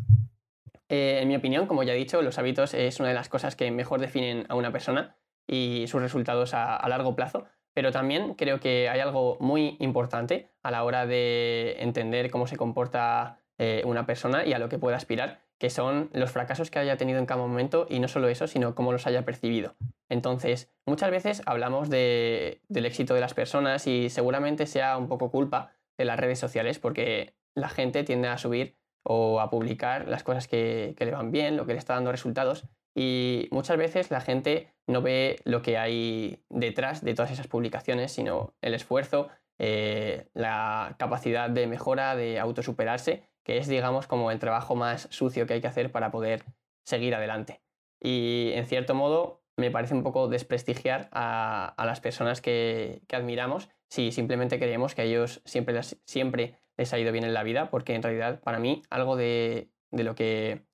eh, 0.89 1.19
en 1.21 1.27
mi 1.27 1.35
opinión, 1.35 1.67
como 1.67 1.83
ya 1.83 1.93
he 1.93 1.97
dicho, 1.97 2.21
los 2.21 2.37
hábitos 2.37 2.73
es 2.73 2.99
una 2.99 3.09
de 3.09 3.15
las 3.15 3.29
cosas 3.29 3.55
que 3.55 3.69
mejor 3.71 3.99
definen 3.99 4.45
a 4.49 4.55
una 4.55 4.71
persona 4.71 5.15
y 5.47 5.85
sus 5.87 6.01
resultados 6.01 6.53
a, 6.53 6.87
largo 6.87 7.15
plazo. 7.15 7.45
Pero 7.73 7.91
también 7.91 8.35
creo 8.35 8.59
que 8.59 8.89
hay 8.89 8.99
algo 8.99 9.37
muy 9.39 9.75
importante 9.79 10.51
a 10.63 10.71
la 10.71 10.83
hora 10.83 11.05
de 11.05 11.75
entender 11.79 12.31
cómo 12.31 12.47
se 12.47 12.55
comporta 12.55 13.41
eh, 13.57 13.83
una 13.85 14.05
persona 14.05 14.45
y 14.45 14.53
a 14.53 14.59
lo 14.59 14.69
que 14.69 14.79
puede 14.79 14.95
aspirar, 14.95 15.41
que 15.57 15.69
son 15.69 16.09
los 16.13 16.31
fracasos 16.31 16.71
que 16.71 16.79
haya 16.79 16.97
tenido 16.97 17.19
en 17.19 17.25
cada 17.25 17.41
momento 17.41 17.85
y 17.89 17.99
no 17.99 18.07
solo 18.07 18.29
eso, 18.29 18.47
sino 18.47 18.75
cómo 18.75 18.93
los 18.93 19.07
haya 19.07 19.25
percibido. 19.25 19.75
Entonces, 20.09 20.71
muchas 20.85 21.11
veces 21.11 21.41
hablamos 21.45 21.89
del 21.89 22.59
éxito 22.71 23.13
de 23.13 23.21
las 23.21 23.33
personas 23.33 23.87
y 23.87 24.09
seguramente 24.09 24.67
sea 24.67 24.97
un 24.97 25.09
poco 25.09 25.29
culpa 25.29 25.73
de 25.97 26.05
las 26.05 26.19
redes 26.19 26.39
sociales 26.39 26.79
porque 26.79 27.35
la 27.55 27.69
gente 27.69 28.03
tiende 28.03 28.29
a 28.29 28.37
subir 28.37 28.77
o 29.03 29.39
a 29.41 29.49
publicar 29.49 30.07
las 30.07 30.23
cosas 30.23 30.47
que 30.47 30.95
le 30.97 31.11
van 31.11 31.31
bien, 31.31 31.57
lo 31.57 31.65
que 31.65 31.73
le 31.73 31.79
está 31.79 31.93
dando 31.93 32.11
resultados, 32.11 32.67
y 32.95 33.47
muchas 33.51 33.77
veces 33.77 34.09
la 34.09 34.21
gente 34.21 34.73
no 34.87 35.01
ve 35.01 35.39
lo 35.43 35.61
que 35.61 35.77
hay 35.77 36.43
detrás 36.49 37.03
de 37.03 37.13
todas 37.13 37.31
esas 37.31 37.47
publicaciones, 37.47 38.11
sino 38.11 38.55
el 38.61 38.73
esfuerzo, 38.73 39.27
eh, 39.59 40.29
la 40.33 40.95
capacidad 40.97 41.49
de 41.49 41.67
mejora, 41.67 42.15
de 42.15 42.39
autosuperarse, 42.39 43.29
que 43.43 43.57
es, 43.57 43.67
digamos, 43.67 44.07
como 44.07 44.31
el 44.31 44.39
trabajo 44.39 44.75
más 44.75 45.07
sucio 45.11 45.45
que 45.45 45.53
hay 45.53 45.61
que 45.61 45.67
hacer 45.67 45.91
para 45.91 46.09
poder 46.11 46.43
seguir 46.85 47.13
adelante. 47.15 47.61
y 48.01 48.51
en 48.53 48.65
cierto 48.65 48.93
modo 48.93 49.45
me 49.57 49.71
parece 49.71 49.93
un 49.93 50.03
poco 50.03 50.27
desprestigiar 50.27 51.09
a, 51.11 51.73
las 51.77 52.01
personas 52.01 52.41
que, 52.41 53.01
admiramos 53.11 53.69
si 53.89 54.11
simplemente 54.11 54.59
creemos 54.59 54.95
que 54.95 55.03
a 55.03 55.05
ellos 55.05 55.41
siempre 55.45 55.81
siempre 56.05 56.59
les 56.77 56.93
ha 56.93 56.99
ido 56.99 57.11
bien 57.11 57.23
en 57.23 57.33
la 57.33 57.43
vida, 57.43 57.69
porque 57.69 57.95
en 57.95 58.03
realidad 58.03 58.41
para 58.41 58.59
mí 58.59 58.81
algo 58.89 59.15
de, 59.15 59.69
lo 59.91 60.15
que 60.15 60.65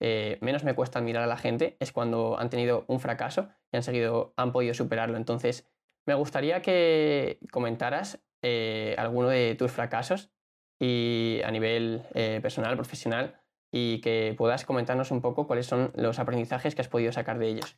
eh, 0.00 0.38
menos 0.40 0.64
me 0.64 0.74
cuesta 0.74 0.98
admirar 0.98 1.22
a 1.22 1.26
la 1.26 1.36
gente 1.36 1.76
es 1.80 1.92
cuando 1.92 2.38
han 2.38 2.50
tenido 2.50 2.84
un 2.88 3.00
fracaso 3.00 3.48
y 3.72 3.76
han 3.76 3.82
seguido, 3.82 4.34
han 4.36 4.52
podido 4.52 4.74
superarlo. 4.74 5.16
Entonces, 5.16 5.66
me 6.06 6.14
gustaría 6.14 6.62
que 6.62 7.38
comentaras 7.50 8.20
eh, 8.42 8.94
alguno 8.98 9.28
de 9.28 9.54
tus 9.54 9.70
fracasos 9.70 10.30
y 10.78 11.40
a 11.44 11.50
nivel 11.50 12.02
eh, 12.14 12.40
personal, 12.42 12.76
profesional, 12.76 13.40
y 13.72 14.00
que 14.00 14.34
puedas 14.36 14.64
comentarnos 14.64 15.10
un 15.10 15.20
poco 15.20 15.46
cuáles 15.46 15.66
son 15.66 15.92
los 15.96 16.18
aprendizajes 16.18 16.74
que 16.74 16.82
has 16.82 16.88
podido 16.88 17.10
sacar 17.10 17.38
de 17.38 17.48
ellos. 17.48 17.76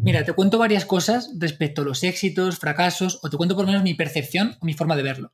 Mira, 0.00 0.24
te 0.24 0.32
cuento 0.32 0.58
varias 0.58 0.84
cosas 0.84 1.32
respecto 1.38 1.82
a 1.82 1.84
los 1.84 2.02
éxitos, 2.02 2.58
fracasos, 2.58 3.20
o 3.22 3.30
te 3.30 3.36
cuento 3.36 3.54
por 3.54 3.64
lo 3.64 3.72
menos 3.72 3.84
mi 3.84 3.94
percepción 3.94 4.56
o 4.60 4.66
mi 4.66 4.74
forma 4.74 4.96
de 4.96 5.02
verlo. 5.02 5.32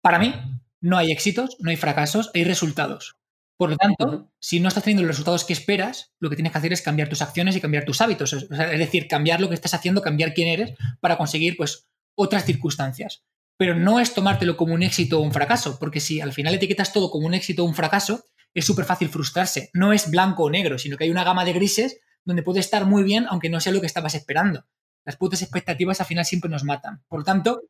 Para 0.00 0.18
mí, 0.18 0.34
no 0.80 0.96
hay 0.96 1.12
éxitos, 1.12 1.56
no 1.60 1.70
hay 1.70 1.76
fracasos, 1.76 2.30
hay 2.34 2.44
resultados. 2.44 3.18
Por 3.56 3.70
lo 3.70 3.76
tanto, 3.76 4.30
si 4.38 4.60
no 4.60 4.68
estás 4.68 4.84
teniendo 4.84 5.02
los 5.02 5.12
resultados 5.12 5.44
que 5.44 5.52
esperas, 5.52 6.12
lo 6.18 6.28
que 6.28 6.36
tienes 6.36 6.52
que 6.52 6.58
hacer 6.58 6.72
es 6.72 6.82
cambiar 6.82 7.08
tus 7.08 7.22
acciones 7.22 7.56
y 7.56 7.60
cambiar 7.60 7.84
tus 7.84 8.00
hábitos. 8.00 8.32
Es 8.32 8.48
decir, 8.50 9.08
cambiar 9.08 9.40
lo 9.40 9.48
que 9.48 9.54
estás 9.54 9.74
haciendo, 9.74 10.02
cambiar 10.02 10.34
quién 10.34 10.48
eres 10.48 10.74
para 11.00 11.16
conseguir 11.16 11.56
pues, 11.56 11.88
otras 12.14 12.44
circunstancias. 12.44 13.24
Pero 13.56 13.74
no 13.74 14.00
es 14.00 14.12
tomártelo 14.12 14.56
como 14.56 14.74
un 14.74 14.82
éxito 14.82 15.18
o 15.18 15.22
un 15.22 15.32
fracaso, 15.32 15.78
porque 15.78 16.00
si 16.00 16.20
al 16.20 16.32
final 16.32 16.54
etiquetas 16.54 16.92
todo 16.92 17.10
como 17.10 17.26
un 17.26 17.34
éxito 17.34 17.64
o 17.64 17.66
un 17.66 17.74
fracaso, 17.74 18.24
es 18.52 18.64
súper 18.66 18.84
fácil 18.84 19.08
frustrarse. 19.08 19.70
No 19.72 19.92
es 19.92 20.10
blanco 20.10 20.44
o 20.44 20.50
negro, 20.50 20.78
sino 20.78 20.96
que 20.96 21.04
hay 21.04 21.10
una 21.10 21.24
gama 21.24 21.44
de 21.44 21.54
grises 21.54 22.00
donde 22.24 22.42
puede 22.42 22.60
estar 22.60 22.84
muy 22.84 23.04
bien, 23.04 23.26
aunque 23.28 23.48
no 23.48 23.60
sea 23.60 23.72
lo 23.72 23.80
que 23.80 23.86
estabas 23.86 24.14
esperando. 24.14 24.66
Las 25.04 25.16
putas 25.16 25.40
expectativas 25.40 26.00
al 26.00 26.06
final 26.06 26.24
siempre 26.24 26.50
nos 26.50 26.64
matan. 26.64 27.04
Por 27.06 27.20
lo 27.20 27.24
tanto, 27.24 27.62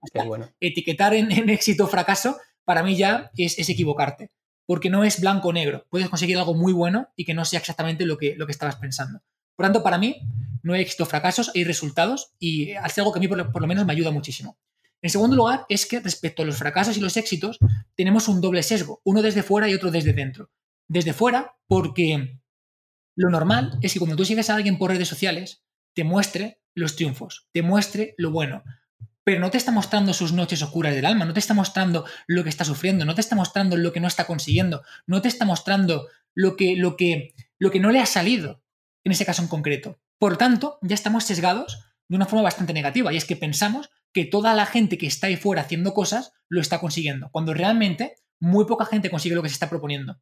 etiquetar 0.58 1.14
en, 1.14 1.30
éxito 1.50 1.84
o 1.84 1.86
fracaso 1.86 2.38
para 2.64 2.82
mí 2.82 2.96
ya 2.96 3.30
es, 3.36 3.68
equivocarte. 3.68 4.30
Porque 4.66 4.90
no 4.90 5.04
es 5.04 5.20
blanco 5.20 5.48
o 5.48 5.52
negro. 5.52 5.86
Puedes 5.88 6.08
conseguir 6.08 6.36
algo 6.36 6.54
muy 6.54 6.72
bueno 6.72 7.08
y 7.16 7.24
que 7.24 7.34
no 7.34 7.44
sea 7.44 7.60
exactamente 7.60 8.04
lo 8.04 8.18
que, 8.18 8.34
lo 8.36 8.46
que 8.46 8.52
estabas 8.52 8.76
pensando. 8.76 9.22
Por 9.54 9.64
tanto, 9.64 9.82
para 9.82 9.98
mí 9.98 10.20
no 10.62 10.74
hay 10.74 10.82
éxito 10.82 11.06
fracasos, 11.06 11.50
hay 11.54 11.64
resultados 11.64 12.32
y 12.38 12.72
hace 12.72 13.00
algo 13.00 13.12
que 13.12 13.18
a 13.18 13.20
mí 13.20 13.28
por, 13.28 13.60
lo 13.60 13.66
menos 13.66 13.86
me 13.86 13.92
ayuda 13.92 14.10
muchísimo. 14.10 14.58
En 15.00 15.10
segundo 15.10 15.36
lugar, 15.36 15.64
es 15.68 15.86
que 15.86 16.00
respecto 16.00 16.42
a 16.42 16.44
los 16.44 16.56
fracasos 16.56 16.96
y 16.96 17.00
los 17.00 17.16
éxitos, 17.16 17.58
tenemos 17.94 18.28
un 18.28 18.40
doble 18.40 18.62
sesgo, 18.62 19.00
uno 19.04 19.22
desde 19.22 19.42
fuera 19.42 19.68
y 19.68 19.74
otro 19.74 19.90
desde 19.90 20.12
dentro. 20.12 20.50
Desde 20.88 21.12
fuera, 21.12 21.56
porque 21.68 22.40
lo 23.14 23.30
normal 23.30 23.78
es 23.80 23.92
que 23.92 23.98
cuando 23.98 24.16
tú 24.16 24.24
sigues 24.24 24.50
a 24.50 24.56
alguien 24.56 24.78
por 24.78 24.90
redes 24.90 25.08
sociales, 25.08 25.62
te 25.94 26.04
muestre 26.04 26.60
los 26.74 26.96
triunfos, 26.96 27.48
te 27.52 27.62
muestre 27.62 28.14
lo 28.18 28.30
bueno, 28.30 28.62
pero 29.26 29.40
no 29.40 29.50
te 29.50 29.58
está 29.58 29.72
mostrando 29.72 30.14
sus 30.14 30.32
noches 30.32 30.62
oscuras 30.62 30.94
del 30.94 31.04
alma, 31.04 31.24
no 31.24 31.32
te 31.32 31.40
está 31.40 31.52
mostrando 31.52 32.04
lo 32.28 32.44
que 32.44 32.48
está 32.48 32.64
sufriendo, 32.64 33.04
no 33.04 33.16
te 33.16 33.20
está 33.20 33.34
mostrando 33.34 33.76
lo 33.76 33.92
que 33.92 33.98
no 33.98 34.06
está 34.06 34.24
consiguiendo, 34.24 34.84
no 35.08 35.20
te 35.20 35.26
está 35.26 35.44
mostrando 35.44 36.06
lo 36.32 36.54
que, 36.54 36.76
lo 36.76 36.96
que, 36.96 37.34
lo 37.58 37.72
que 37.72 37.80
no 37.80 37.90
le 37.90 37.98
ha 37.98 38.06
salido 38.06 38.62
en 39.02 39.10
ese 39.10 39.26
caso 39.26 39.42
en 39.42 39.48
concreto. 39.48 39.98
Por 40.20 40.36
tanto, 40.36 40.78
ya 40.80 40.94
estamos 40.94 41.24
sesgados 41.24 41.80
de 42.08 42.14
una 42.14 42.26
forma 42.26 42.44
bastante 42.44 42.72
negativa, 42.72 43.12
y 43.12 43.16
es 43.16 43.24
que 43.24 43.34
pensamos 43.34 43.90
que 44.12 44.26
toda 44.26 44.54
la 44.54 44.64
gente 44.64 44.96
que 44.96 45.08
está 45.08 45.26
ahí 45.26 45.36
fuera 45.36 45.62
haciendo 45.62 45.92
cosas 45.92 46.32
lo 46.48 46.60
está 46.60 46.78
consiguiendo, 46.78 47.28
cuando 47.32 47.52
realmente 47.52 48.14
muy 48.38 48.64
poca 48.64 48.86
gente 48.86 49.10
consigue 49.10 49.34
lo 49.34 49.42
que 49.42 49.48
se 49.48 49.54
está 49.54 49.68
proponiendo 49.68 50.20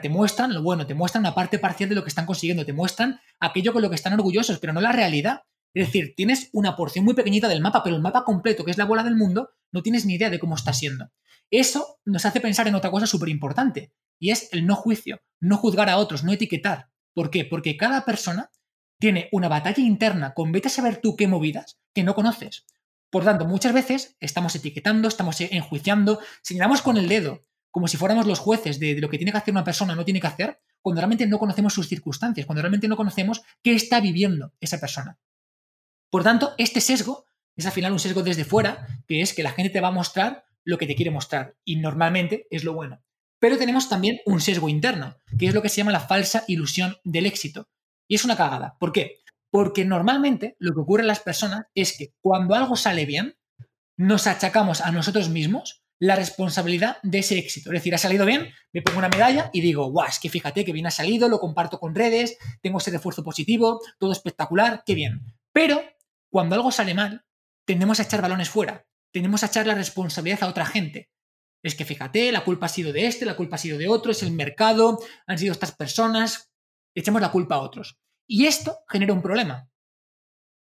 te 0.00 0.08
muestran 0.08 0.52
lo 0.52 0.62
bueno, 0.62 0.86
te 0.86 0.94
muestran 0.94 1.22
una 1.22 1.34
parte 1.34 1.58
parcial 1.58 1.88
de 1.88 1.94
lo 1.94 2.02
que 2.02 2.08
están 2.08 2.26
consiguiendo, 2.26 2.64
te 2.64 2.72
muestran 2.72 3.20
aquello 3.40 3.72
con 3.72 3.82
lo 3.82 3.88
que 3.88 3.94
están 3.96 4.12
orgullosos, 4.12 4.58
pero 4.58 4.72
no 4.72 4.80
la 4.80 4.92
realidad. 4.92 5.42
Es 5.74 5.88
decir, 5.88 6.14
tienes 6.16 6.48
una 6.52 6.76
porción 6.76 7.04
muy 7.04 7.14
pequeñita 7.14 7.48
del 7.48 7.60
mapa, 7.60 7.82
pero 7.82 7.96
el 7.96 8.02
mapa 8.02 8.24
completo, 8.24 8.64
que 8.64 8.70
es 8.70 8.78
la 8.78 8.84
bola 8.84 9.02
del 9.02 9.16
mundo, 9.16 9.50
no 9.72 9.82
tienes 9.82 10.06
ni 10.06 10.14
idea 10.14 10.30
de 10.30 10.38
cómo 10.38 10.54
está 10.54 10.72
siendo. 10.72 11.10
Eso 11.50 11.98
nos 12.04 12.24
hace 12.24 12.40
pensar 12.40 12.68
en 12.68 12.76
otra 12.76 12.90
cosa 12.90 13.06
súper 13.06 13.28
importante, 13.28 13.92
y 14.18 14.30
es 14.30 14.48
el 14.52 14.66
no 14.66 14.76
juicio, 14.76 15.20
no 15.40 15.56
juzgar 15.56 15.90
a 15.90 15.98
otros, 15.98 16.24
no 16.24 16.32
etiquetar. 16.32 16.90
¿Por 17.12 17.30
qué? 17.30 17.44
Porque 17.44 17.76
cada 17.76 18.04
persona 18.04 18.50
tiene 18.98 19.28
una 19.32 19.48
batalla 19.48 19.82
interna 19.82 20.32
con 20.32 20.52
vete 20.52 20.68
a 20.68 20.70
saber 20.70 21.00
tú 21.00 21.16
qué 21.16 21.26
movidas 21.26 21.78
que 21.92 22.04
no 22.04 22.14
conoces. 22.14 22.64
Por 23.10 23.24
tanto, 23.24 23.44
muchas 23.44 23.72
veces 23.72 24.16
estamos 24.20 24.54
etiquetando, 24.56 25.08
estamos 25.08 25.40
enjuiciando, 25.40 26.20
señalamos 26.42 26.82
con 26.82 26.96
el 26.96 27.08
dedo, 27.08 27.46
como 27.70 27.88
si 27.88 27.96
fuéramos 27.96 28.26
los 28.26 28.38
jueces 28.38 28.80
de, 28.80 29.00
lo 29.00 29.08
que 29.08 29.18
tiene 29.18 29.32
que 29.32 29.38
hacer 29.38 29.52
una 29.52 29.64
persona 29.64 29.92
o 29.92 29.96
no 29.96 30.04
tiene 30.04 30.20
que 30.20 30.26
hacer, 30.26 30.60
cuando 30.80 31.00
realmente 31.00 31.26
no 31.26 31.38
conocemos 31.38 31.74
sus 31.74 31.88
circunstancias, 31.88 32.46
cuando 32.46 32.62
realmente 32.62 32.88
no 32.88 32.96
conocemos 32.96 33.42
qué 33.62 33.74
está 33.74 34.00
viviendo 34.00 34.52
esa 34.60 34.80
persona. 34.80 35.18
Por 36.14 36.22
tanto, 36.22 36.54
este 36.58 36.80
sesgo 36.80 37.26
es 37.56 37.66
al 37.66 37.72
final 37.72 37.90
un 37.90 37.98
sesgo 37.98 38.22
desde 38.22 38.44
fuera, 38.44 38.86
que 39.08 39.20
es 39.20 39.34
que 39.34 39.42
la 39.42 39.50
gente 39.50 39.70
te 39.70 39.80
va 39.80 39.88
a 39.88 39.90
mostrar 39.90 40.44
lo 40.62 40.78
que 40.78 40.86
te 40.86 40.94
quiere 40.94 41.10
mostrar, 41.10 41.56
y 41.64 41.74
normalmente 41.74 42.46
es 42.52 42.62
lo 42.62 42.72
bueno. 42.72 43.02
Pero 43.40 43.58
tenemos 43.58 43.88
también 43.88 44.20
un 44.24 44.40
sesgo 44.40 44.68
interno, 44.68 45.16
que 45.36 45.48
es 45.48 45.54
lo 45.54 45.60
que 45.60 45.68
se 45.68 45.78
llama 45.78 45.90
la 45.90 45.98
falsa 45.98 46.44
ilusión 46.46 46.98
del 47.02 47.26
éxito. 47.26 47.66
Y 48.06 48.14
es 48.14 48.24
una 48.24 48.36
cagada. 48.36 48.76
¿Por 48.78 48.92
qué? 48.92 49.22
Porque 49.50 49.84
normalmente 49.84 50.54
lo 50.60 50.72
que 50.72 50.82
ocurre 50.82 51.00
en 51.02 51.08
las 51.08 51.18
personas 51.18 51.66
es 51.74 51.98
que 51.98 52.14
cuando 52.20 52.54
algo 52.54 52.76
sale 52.76 53.06
bien, 53.06 53.36
nos 53.96 54.28
achacamos 54.28 54.82
a 54.82 54.92
nosotros 54.92 55.30
mismos 55.30 55.82
la 55.98 56.14
responsabilidad 56.14 56.98
de 57.02 57.18
ese 57.18 57.38
éxito. 57.38 57.70
Es 57.70 57.80
decir, 57.80 57.92
ha 57.92 57.98
salido 57.98 58.24
bien, 58.24 58.50
me 58.72 58.82
pongo 58.82 58.98
una 58.98 59.08
medalla 59.08 59.50
y 59.52 59.62
digo, 59.62 59.90
guau, 59.90 60.06
es 60.06 60.20
que 60.20 60.28
fíjate 60.28 60.64
que 60.64 60.72
bien 60.72 60.86
ha 60.86 60.92
salido, 60.92 61.28
lo 61.28 61.40
comparto 61.40 61.80
con 61.80 61.92
redes, 61.92 62.38
tengo 62.62 62.78
ese 62.78 62.92
refuerzo 62.92 63.24
positivo, 63.24 63.80
todo 63.98 64.12
espectacular, 64.12 64.84
qué 64.86 64.94
bien. 64.94 65.20
Pero 65.52 65.82
cuando 66.34 66.56
algo 66.56 66.72
sale 66.72 66.94
mal, 66.94 67.24
tendemos 67.64 68.00
a 68.00 68.02
echar 68.02 68.20
balones 68.20 68.50
fuera, 68.50 68.88
tendemos 69.12 69.44
a 69.44 69.46
echar 69.46 69.68
la 69.68 69.76
responsabilidad 69.76 70.42
a 70.42 70.48
otra 70.48 70.66
gente. 70.66 71.08
Es 71.62 71.76
que 71.76 71.84
fíjate, 71.84 72.32
la 72.32 72.42
culpa 72.42 72.66
ha 72.66 72.68
sido 72.68 72.92
de 72.92 73.06
este, 73.06 73.24
la 73.24 73.36
culpa 73.36 73.54
ha 73.54 73.60
sido 73.60 73.78
de 73.78 73.86
otro, 73.86 74.10
es 74.10 74.20
el 74.24 74.32
mercado, 74.32 74.98
han 75.28 75.38
sido 75.38 75.52
estas 75.52 75.70
personas, 75.76 76.50
echamos 76.92 77.22
la 77.22 77.30
culpa 77.30 77.54
a 77.54 77.60
otros. 77.60 78.00
Y 78.26 78.46
esto 78.46 78.80
genera 78.88 79.12
un 79.12 79.22
problema. 79.22 79.70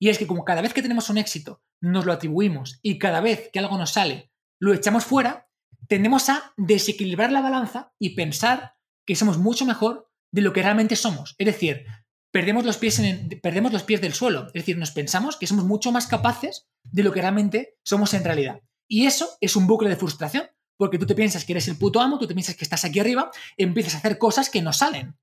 Y 0.00 0.08
es 0.08 0.16
que 0.16 0.26
como 0.26 0.42
cada 0.42 0.62
vez 0.62 0.72
que 0.72 0.80
tenemos 0.80 1.10
un 1.10 1.18
éxito, 1.18 1.62
nos 1.82 2.06
lo 2.06 2.14
atribuimos 2.14 2.80
y 2.80 2.98
cada 2.98 3.20
vez 3.20 3.50
que 3.52 3.58
algo 3.58 3.76
nos 3.76 3.90
sale, 3.90 4.32
lo 4.58 4.72
echamos 4.72 5.04
fuera, 5.04 5.50
tendemos 5.86 6.30
a 6.30 6.54
desequilibrar 6.56 7.30
la 7.30 7.42
balanza 7.42 7.92
y 7.98 8.14
pensar 8.16 8.76
que 9.06 9.16
somos 9.16 9.36
mucho 9.36 9.66
mejor 9.66 10.10
de 10.32 10.40
lo 10.40 10.54
que 10.54 10.62
realmente 10.62 10.96
somos. 10.96 11.34
Es 11.36 11.44
decir, 11.44 11.84
perdemos 12.32 12.64
los 12.64 12.78
pies, 12.78 13.00
perdemos 13.42 13.72
los 13.72 13.82
pies 13.82 14.00
del 14.00 14.14
suelo. 14.14 14.46
Es 14.48 14.52
decir, 14.54 14.78
nos 14.78 14.90
pensamos 14.90 15.36
que 15.36 15.46
somos 15.46 15.64
mucho 15.64 15.92
más 15.92 16.06
capaces 16.06 16.68
de 16.84 17.02
lo 17.02 17.12
que 17.12 17.20
realmente 17.20 17.76
somos 17.84 18.14
en 18.14 18.24
realidad. 18.24 18.62
Y 18.88 19.06
eso 19.06 19.36
es 19.40 19.56
un 19.56 19.66
bucle 19.66 19.88
de 19.88 19.96
frustración, 19.96 20.48
porque 20.76 20.98
tú 20.98 21.06
te 21.06 21.14
piensas 21.14 21.44
que 21.44 21.52
eres 21.52 21.68
el 21.68 21.76
puto 21.76 22.00
amo, 22.00 22.18
tú 22.18 22.26
te 22.26 22.34
piensas 22.34 22.56
que 22.56 22.64
estás 22.64 22.84
aquí 22.84 23.00
arriba, 23.00 23.30
empiezas 23.56 23.94
a 23.94 23.98
hacer 23.98 24.18
cosas 24.18 24.50
que 24.50 24.62
no 24.62 24.72
salen. 24.72 25.18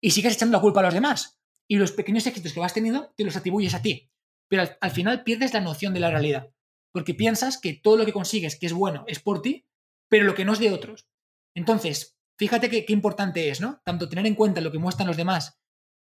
Y 0.00 0.12
sigues 0.12 0.34
echando 0.34 0.56
la 0.56 0.62
culpa 0.62 0.80
a 0.80 0.84
los 0.84 0.94
demás. 0.94 1.38
Y 1.68 1.76
los 1.76 1.92
pequeños 1.92 2.26
éxitos 2.26 2.52
que 2.52 2.60
vas 2.60 2.74
teniendo 2.74 3.12
te 3.16 3.24
los 3.24 3.36
atribuyes 3.36 3.74
a 3.74 3.82
ti. 3.82 4.10
Pero 4.48 4.64
al 4.80 4.90
final 4.90 5.22
pierdes 5.22 5.52
la 5.52 5.60
noción 5.60 5.94
de 5.94 6.00
la 6.00 6.10
realidad 6.10 6.50
porque 6.92 7.14
piensas 7.14 7.58
que 7.58 7.74
todo 7.74 7.96
lo 7.96 8.04
que 8.04 8.12
consigues 8.12 8.58
que 8.58 8.66
es 8.66 8.72
bueno 8.72 9.04
es 9.06 9.20
por 9.20 9.42
ti, 9.42 9.66
pero 10.08 10.24
lo 10.24 10.34
que 10.34 10.44
no 10.44 10.52
es 10.52 10.58
de 10.58 10.72
otros. 10.72 11.08
Entonces, 11.54 12.16
fíjate 12.38 12.68
qué 12.68 12.92
importante 12.92 13.50
es, 13.50 13.60
¿no? 13.60 13.80
Tanto 13.84 14.08
tener 14.08 14.26
en 14.26 14.34
cuenta 14.34 14.60
lo 14.60 14.72
que 14.72 14.78
muestran 14.78 15.06
los 15.06 15.16
demás 15.16 15.59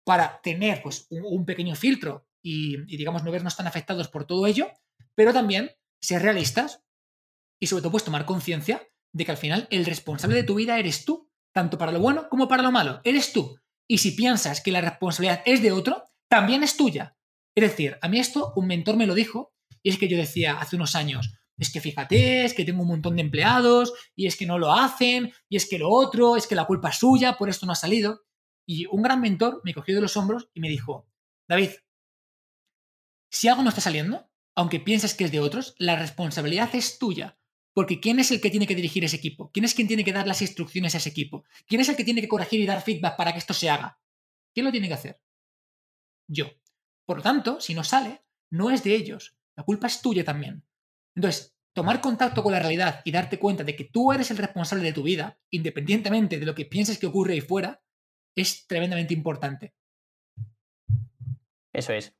para 0.09 0.40
tener 0.40 0.81
pues, 0.81 1.07
un, 1.11 1.44
pequeño 1.44 1.75
filtro 1.75 2.27
y, 2.42 2.79
digamos, 2.97 3.25
no 3.25 3.31
vernos 3.31 3.57
tan 3.57 3.66
afectados 3.66 4.09
por 4.09 4.25
todo 4.25 4.47
ello, 4.47 4.73
pero 5.14 5.35
también 5.35 5.73
ser 6.01 6.23
realistas 6.23 6.83
y 7.61 7.66
sobre 7.66 7.83
todo 7.83 7.92
pues 7.92 8.05
tomar 8.05 8.25
conciencia 8.25 8.88
de 9.12 9.27
que 9.27 9.33
al 9.33 9.37
final 9.37 9.68
el 9.71 9.85
responsable 9.85 10.35
de 10.35 10.44
tu 10.44 10.55
vida 10.55 10.79
eres 10.79 11.05
tú, 11.05 11.31
tanto 11.53 11.77
para 11.77 11.92
lo 11.92 12.01
bueno 12.01 12.31
como 12.31 12.49
para 12.49 12.62
lo 12.62 12.73
malo, 12.73 13.03
eres 13.05 13.35
tú. 13.35 13.61
Y 13.87 13.99
si 13.99 14.12
piensas 14.12 14.62
que 14.62 14.73
la 14.73 14.81
responsabilidad 14.81 15.42
es 15.44 15.61
de 15.61 15.73
otro, 15.73 16.05
también 16.31 16.62
es 16.62 16.79
tuya. 16.79 17.18
Es 17.55 17.68
decir, 17.68 17.99
a 18.01 18.09
mí 18.09 18.18
esto 18.18 18.55
un 18.57 18.66
mentor 18.66 18.97
me 18.97 19.07
lo 19.07 19.12
dijo 19.12 19.53
y 19.83 19.90
es 19.90 19.99
que 19.99 20.09
yo 20.09 20.16
decía 20.16 20.59
hace 20.59 20.77
unos 20.77 20.94
años, 20.94 21.35
es 21.59 21.71
que 21.71 21.83
fíjate, 21.83 22.47
es 22.47 22.55
que 22.55 22.64
tengo 22.64 22.81
un 22.81 22.88
montón 22.88 23.16
de 23.16 23.23
empleados, 23.23 23.92
y 24.16 24.27
es 24.27 24.37
que 24.37 24.47
no 24.47 24.59
lo 24.59 24.73
hacen, 24.73 25.35
y 25.51 25.57
es 25.57 25.68
que 25.68 25.79
lo 25.79 25.90
otro, 25.90 26.37
es 26.37 26.47
que 26.47 26.55
la 26.55 26.64
culpa 26.64 26.88
es 26.88 26.97
suya, 26.97 27.37
por 27.37 27.51
esto 27.51 27.66
no 27.66 27.73
ha 27.73 27.77
salido. 27.77 28.23
Y 28.68 28.85
un 28.85 29.00
gran 29.00 29.22
mentor 29.22 29.62
me 29.64 29.72
cogió 29.72 29.94
de 29.94 30.02
los 30.02 30.18
hombros 30.18 30.50
y 30.52 30.61
me 30.61 30.68
dijo, 30.68 31.09
David, 31.48 31.70
si 33.31 33.48
algo 33.48 33.62
no 33.62 33.70
está 33.70 33.81
saliendo, 33.81 34.31
aunque 34.54 34.78
pienses 34.78 35.14
que 35.14 35.24
es 35.24 35.33
de 35.33 35.40
otros, 35.40 35.74
la 35.78 35.96
responsabilidad 35.96 36.74
es 36.74 36.98
tuya. 36.98 37.38
Porque 37.72 37.98
¿quién 37.98 38.18
es 38.18 38.31
el 38.31 38.42
que 38.42 38.50
tiene 38.50 38.66
que 38.66 38.74
dirigir 38.74 39.04
ese 39.04 39.16
equipo? 39.16 39.50
¿Quién 39.52 39.64
es 39.64 39.72
quien 39.72 39.88
tiene 39.88 40.04
que 40.04 40.12
dar 40.12 40.26
las 40.26 40.42
instrucciones 40.42 40.94
a 40.94 40.98
ese 40.98 41.09
equipo? 41.09 41.44
¿Quién 41.66 41.81
es 41.81 41.88
el 41.88 41.96
que 41.96 42.04
tiene 42.04 42.20
que 42.20 42.28
corregir 42.28 42.61
y 42.61 42.66
dar 42.66 42.83
feedback 42.83 43.16
para 43.16 43.33
que 43.33 43.38
esto 43.38 43.54
se 43.54 43.70
haga? 43.70 43.98
¿Quién 44.52 44.66
lo 44.66 44.72
tiene 44.72 44.88
que 44.88 44.94
hacer? 44.94 45.18
Yo. 46.28 46.50
Por 47.07 47.18
lo 47.18 47.22
tanto, 47.22 47.62
si 47.62 47.72
no 47.72 47.85
sale, 47.85 48.22
no 48.50 48.70
es 48.70 48.85
de 48.85 48.94
ellos, 48.94 49.38
la 49.57 49.64
culpa 49.64 49.87
es 49.87 50.02
tuya 50.02 50.24
también. 50.24 50.66
Entonces, 51.14 51.57
tomar 51.72 52.02
contacto 52.02 52.42
con 52.42 52.52
la 52.52 52.59
realidad 52.59 53.00
y 53.07 53.12
darte 53.12 53.38
cuenta 53.38 53.64
de 53.64 53.74
que 53.74 53.85
tú 53.85 54.12
eres 54.12 54.31
el 54.31 54.37
responsable 54.37 54.85
de 54.85 54.92
tu 54.92 55.04
vida, 55.04 55.38
independientemente 55.50 56.38
de 56.38 56.44
lo 56.44 56.54
que 56.54 56.66
pienses 56.66 56.98
que 56.98 57.07
ocurre 57.07 57.33
ahí 57.33 57.40
fuera, 57.40 57.83
es 58.42 58.66
tremendamente 58.66 59.14
importante. 59.14 59.74
Eso 61.72 61.92
es. 61.92 62.16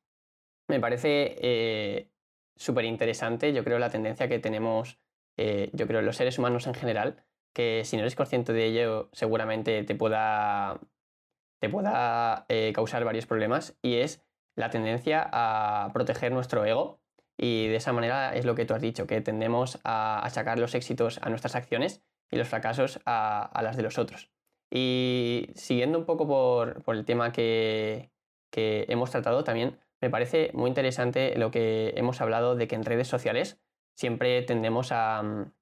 Me 0.69 0.81
parece 0.81 1.37
eh, 1.41 2.11
súper 2.57 2.85
interesante, 2.85 3.53
yo 3.53 3.65
creo, 3.65 3.79
la 3.79 3.91
tendencia 3.91 4.29
que 4.29 4.39
tenemos, 4.39 4.99
eh, 5.37 5.71
yo 5.73 5.87
creo, 5.87 6.03
los 6.03 6.17
seres 6.17 6.39
humanos 6.39 6.67
en 6.67 6.75
general, 6.75 7.25
que 7.55 7.83
si 7.85 7.97
no 7.97 8.03
eres 8.03 8.15
consciente 8.15 8.53
de 8.53 8.67
ello, 8.67 9.09
seguramente 9.13 9.83
te 9.85 9.95
pueda, 9.95 10.81
te 11.61 11.69
pueda 11.69 12.45
eh, 12.49 12.73
causar 12.75 13.05
varios 13.05 13.27
problemas, 13.27 13.77
y 13.83 13.97
es 13.97 14.23
la 14.55 14.71
tendencia 14.71 15.29
a 15.33 15.91
proteger 15.93 16.33
nuestro 16.33 16.65
ego. 16.65 17.01
Y 17.41 17.69
de 17.69 17.77
esa 17.77 17.93
manera 17.93 18.35
es 18.35 18.45
lo 18.45 18.57
que 18.57 18.65
tú 18.65 18.75
has 18.75 18.83
dicho, 18.83 19.07
que 19.07 19.21
tendemos 19.21 19.79
a 19.85 20.25
achacar 20.27 20.59
los 20.59 20.75
éxitos 20.75 21.21
a 21.23 21.31
nuestras 21.31 21.55
acciones 21.55 22.03
y 22.31 22.37
los 22.37 22.49
fracasos 22.49 23.01
a, 23.07 23.61
las 23.63 23.77
de 23.77 23.85
los 23.85 23.97
otros. 23.97 24.31
Y 24.71 25.49
siguiendo 25.55 25.99
un 25.99 26.05
poco 26.05 26.27
por, 26.27 26.83
el 26.95 27.05
tema 27.05 27.33
que, 27.33 28.11
hemos 28.53 29.11
tratado 29.11 29.45
también, 29.45 29.79
me 30.01 30.11
parece 30.11 30.51
muy 30.53 30.69
interesante 30.69 31.37
lo 31.37 31.51
que 31.51 31.95
hemos 31.97 32.21
hablado 32.21 32.55
de 32.55 32.69
que 32.69 32.75
en 32.75 32.85
redes 32.85 33.09
sociales 33.09 33.59
siempre 33.95 34.43
tendemos 34.43 34.91
a, 34.93 35.53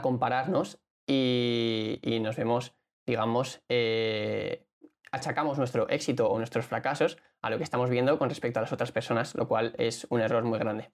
compararnos 0.00 0.80
y, 1.06 2.00
nos 2.22 2.36
vemos, 2.36 2.74
digamos, 3.06 3.62
eh, 3.68 4.66
achacamos 5.10 5.58
nuestro 5.58 5.88
éxito 5.88 6.28
o 6.28 6.38
nuestros 6.38 6.66
fracasos 6.66 7.18
a 7.42 7.50
lo 7.50 7.58
que 7.58 7.64
estamos 7.64 7.90
viendo 7.90 8.18
con 8.18 8.28
respecto 8.28 8.58
a 8.58 8.62
las 8.62 8.72
otras 8.72 8.92
personas, 8.92 9.34
lo 9.34 9.46
cual 9.46 9.74
es 9.78 10.06
un 10.10 10.20
error 10.20 10.44
muy 10.44 10.58
grande. 10.58 10.90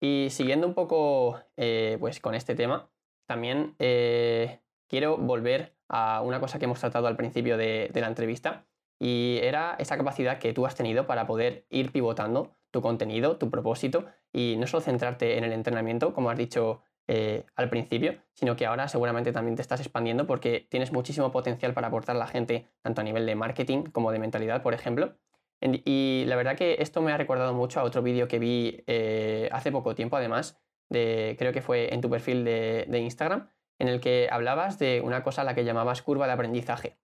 Y 0.00 0.28
siguiendo 0.30 0.66
un 0.66 0.74
poco 0.74 1.40
eh, 1.56 1.96
pues 2.00 2.18
con 2.18 2.34
este 2.34 2.56
tema, 2.56 2.90
también 3.26 3.76
eh, 3.78 4.60
quiero 4.88 5.16
volver 5.16 5.76
a 5.92 6.22
una 6.22 6.40
cosa 6.40 6.58
que 6.58 6.64
hemos 6.64 6.80
tratado 6.80 7.06
al 7.06 7.16
principio 7.16 7.56
de, 7.56 7.90
la 7.94 8.08
entrevista 8.08 8.66
y 8.98 9.38
era 9.42 9.76
esa 9.78 9.96
capacidad 9.96 10.38
que 10.38 10.52
tú 10.52 10.66
has 10.66 10.74
tenido 10.74 11.06
para 11.06 11.26
poder 11.26 11.66
ir 11.70 11.92
pivotando 11.92 12.56
tu 12.70 12.80
contenido, 12.80 13.36
tu 13.36 13.50
propósito 13.50 14.06
y 14.32 14.56
no 14.58 14.66
solo 14.66 14.80
centrarte 14.80 15.36
en 15.36 15.44
el 15.44 15.52
entrenamiento, 15.52 16.14
como 16.14 16.30
has 16.30 16.38
dicho 16.38 16.82
eh, 17.08 17.44
al 17.56 17.68
principio, 17.68 18.14
sino 18.32 18.56
que 18.56 18.64
ahora 18.64 18.88
seguramente 18.88 19.32
también 19.32 19.54
te 19.54 19.62
estás 19.62 19.80
expandiendo 19.80 20.26
porque 20.26 20.66
tienes 20.70 20.92
muchísimo 20.92 21.30
potencial 21.30 21.74
para 21.74 21.88
aportar 21.88 22.16
a 22.16 22.18
la 22.18 22.26
gente, 22.26 22.68
tanto 22.80 23.02
a 23.02 23.04
nivel 23.04 23.26
de 23.26 23.34
marketing 23.34 23.84
como 23.84 24.12
de 24.12 24.18
mentalidad, 24.18 24.62
por 24.62 24.72
ejemplo. 24.72 25.14
Y 25.60 26.24
la 26.26 26.36
verdad 26.36 26.56
que 26.56 26.76
esto 26.80 27.02
me 27.02 27.12
ha 27.12 27.16
recordado 27.16 27.52
mucho 27.54 27.80
a 27.80 27.84
otro 27.84 28.02
vídeo 28.02 28.26
que 28.26 28.38
vi 28.38 28.82
eh, 28.86 29.48
hace 29.52 29.70
poco 29.70 29.94
tiempo, 29.94 30.16
además, 30.16 30.60
creo 30.88 31.52
que 31.52 31.62
fue 31.62 31.92
en 31.94 32.00
tu 32.00 32.10
perfil 32.10 32.44
de, 32.44 32.98
Instagram, 32.98 33.48
en 33.78 33.88
el 33.88 34.00
que 34.00 34.28
hablabas 34.30 34.78
de 34.78 35.00
una 35.00 35.22
cosa 35.22 35.42
a 35.42 35.44
la 35.44 35.54
que 35.54 35.64
llamabas 35.64 36.02
curva 36.02 36.26
de 36.26 36.32
aprendizaje, 36.32 36.98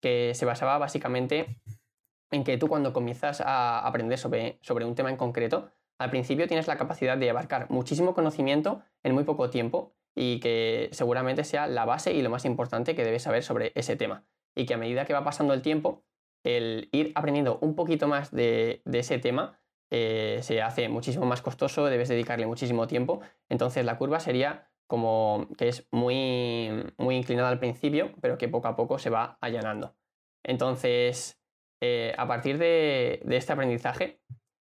que 0.00 0.32
se 0.34 0.46
basaba 0.46 0.78
básicamente 0.78 1.60
en 2.30 2.44
que 2.44 2.58
tú 2.58 2.68
cuando 2.68 2.92
comienzas 2.92 3.40
a 3.40 3.80
aprender 3.86 4.18
sobre, 4.18 4.58
sobre 4.62 4.84
un 4.84 4.94
tema 4.94 5.10
en 5.10 5.16
concreto, 5.16 5.70
al 5.98 6.10
principio 6.10 6.46
tienes 6.46 6.66
la 6.66 6.76
capacidad 6.76 7.18
de 7.18 7.28
abarcar 7.28 7.68
muchísimo 7.70 8.14
conocimiento 8.14 8.82
en 9.02 9.14
muy 9.14 9.24
poco 9.24 9.50
tiempo 9.50 9.92
y 10.14 10.40
que 10.40 10.88
seguramente 10.92 11.44
sea 11.44 11.66
la 11.66 11.84
base 11.84 12.12
y 12.14 12.22
lo 12.22 12.30
más 12.30 12.44
importante 12.44 12.94
que 12.94 13.04
debes 13.04 13.22
saber 13.22 13.42
sobre 13.42 13.72
ese 13.74 13.96
tema. 13.96 14.24
Y 14.54 14.66
que 14.66 14.74
a 14.74 14.78
medida 14.78 15.04
que 15.04 15.12
va 15.12 15.24
pasando 15.24 15.52
el 15.52 15.62
tiempo, 15.62 16.04
el 16.44 16.88
ir 16.92 17.12
aprendiendo 17.14 17.58
un 17.60 17.74
poquito 17.74 18.08
más 18.08 18.30
de 18.30 18.82
ese 18.84 19.18
tema 19.18 19.60
eh, 19.90 20.38
se 20.42 20.62
hace 20.62 20.88
muchísimo 20.88 21.26
más 21.26 21.42
costoso, 21.42 21.86
debes 21.86 22.08
dedicarle 22.08 22.46
muchísimo 22.46 22.86
tiempo. 22.86 23.20
Entonces 23.48 23.84
la 23.84 23.98
curva 23.98 24.20
sería 24.20 24.69
como 24.90 25.46
que 25.56 25.68
es 25.68 25.86
muy, 25.92 26.68
muy 26.98 27.14
inclinada 27.14 27.48
al 27.48 27.60
principio, 27.60 28.12
pero 28.20 28.36
que 28.36 28.48
poco 28.48 28.66
a 28.66 28.74
poco 28.74 28.98
se 28.98 29.08
va 29.08 29.38
allanando. 29.40 29.94
Entonces, 30.42 31.40
eh, 31.80 32.12
a 32.18 32.26
partir 32.26 32.58
de, 32.58 33.22
este 33.30 33.52
aprendizaje, 33.52 34.20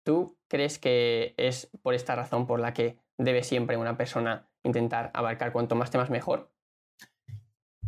¿tú 0.04 0.38
crees 0.46 0.78
que 0.78 1.32
es 1.38 1.70
por 1.80 1.94
esta 1.94 2.16
razón 2.16 2.46
por 2.46 2.60
la 2.60 2.74
que 2.74 2.98
debe 3.16 3.42
siempre 3.42 3.78
una 3.78 3.96
persona 3.96 4.46
intentar 4.62 5.10
abarcar 5.14 5.52
cuanto 5.52 5.74
más 5.74 5.90
temas 5.90 6.10
mejor? 6.10 6.52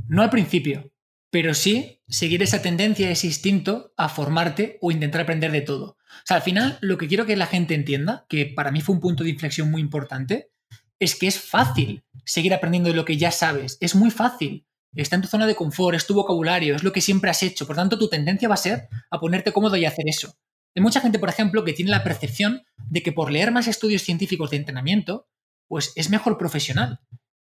No 0.09 0.23
al 0.23 0.31
principio, 0.31 0.90
pero 1.29 1.53
sí 1.53 2.01
seguir 2.09 2.42
esa 2.42 2.62
tendencia, 2.62 3.11
ese 3.11 3.27
instinto 3.27 3.92
a 3.99 4.09
formarte 4.09 4.79
o 4.81 4.90
intentar 4.90 5.21
aprender 5.21 5.53
de 5.53 5.61
todo. 5.61 5.99
O 6.09 6.25
sea, 6.25 6.38
al 6.38 6.42
final 6.42 6.79
lo 6.81 6.97
que 6.97 7.09
quiero 7.09 7.27
que 7.27 7.37
la 7.37 7.45
gente 7.45 7.75
entienda, 7.75 8.25
que 8.31 8.47
para 8.47 8.71
mí 8.71 8.81
fue 8.81 8.95
un 8.95 9.03
punto 9.03 9.23
de 9.23 9.29
inflexión 9.29 9.71
muy 9.71 9.83
importante, 9.83 10.52
es 11.03 11.17
que 11.17 11.27
es 11.27 11.41
fácil 11.41 12.05
seguir 12.25 12.55
aprendiendo 12.55 12.88
de 12.88 12.95
lo 12.95 13.05
que 13.05 13.17
ya 13.17 13.33
sabes. 13.33 13.77
Es 13.81 13.97
muy 13.97 14.12
fácil. 14.12 14.69
Está 14.95 15.17
en 15.17 15.23
tu 15.23 15.29
zona 15.29 15.49
de 15.49 15.57
confort, 15.57 15.97
es 15.97 16.07
tu 16.07 16.15
vocabulario, 16.15 16.77
es 16.77 16.85
lo 16.85 16.93
que 16.93 17.01
siempre 17.01 17.29
has 17.29 17.43
hecho. 17.43 17.67
Por 17.67 17.75
tanto, 17.75 17.99
tu 17.99 18.09
tendencia 18.09 18.49
va 18.49 18.55
a 18.55 18.59
ser 18.59 18.88
a 19.11 19.19
ponerte 19.19 19.53
cómodo 19.53 19.77
y 19.77 19.85
hacer 19.85 20.05
eso. 20.07 20.37
Hay 20.77 20.83
mucha 20.83 21.01
gente, 21.01 21.19
por 21.19 21.29
ejemplo, 21.29 21.65
que 21.65 21.73
tiene 21.73 21.91
la 21.91 22.05
percepción 22.05 22.62
de 22.88 23.03
que 23.03 23.11
por 23.11 23.33
leer 23.33 23.51
más 23.51 23.67
estudios 23.67 24.03
científicos 24.03 24.51
de 24.51 24.59
entrenamiento, 24.59 25.27
pues 25.67 25.93
es 25.97 26.09
mejor 26.09 26.38
profesional. 26.38 27.01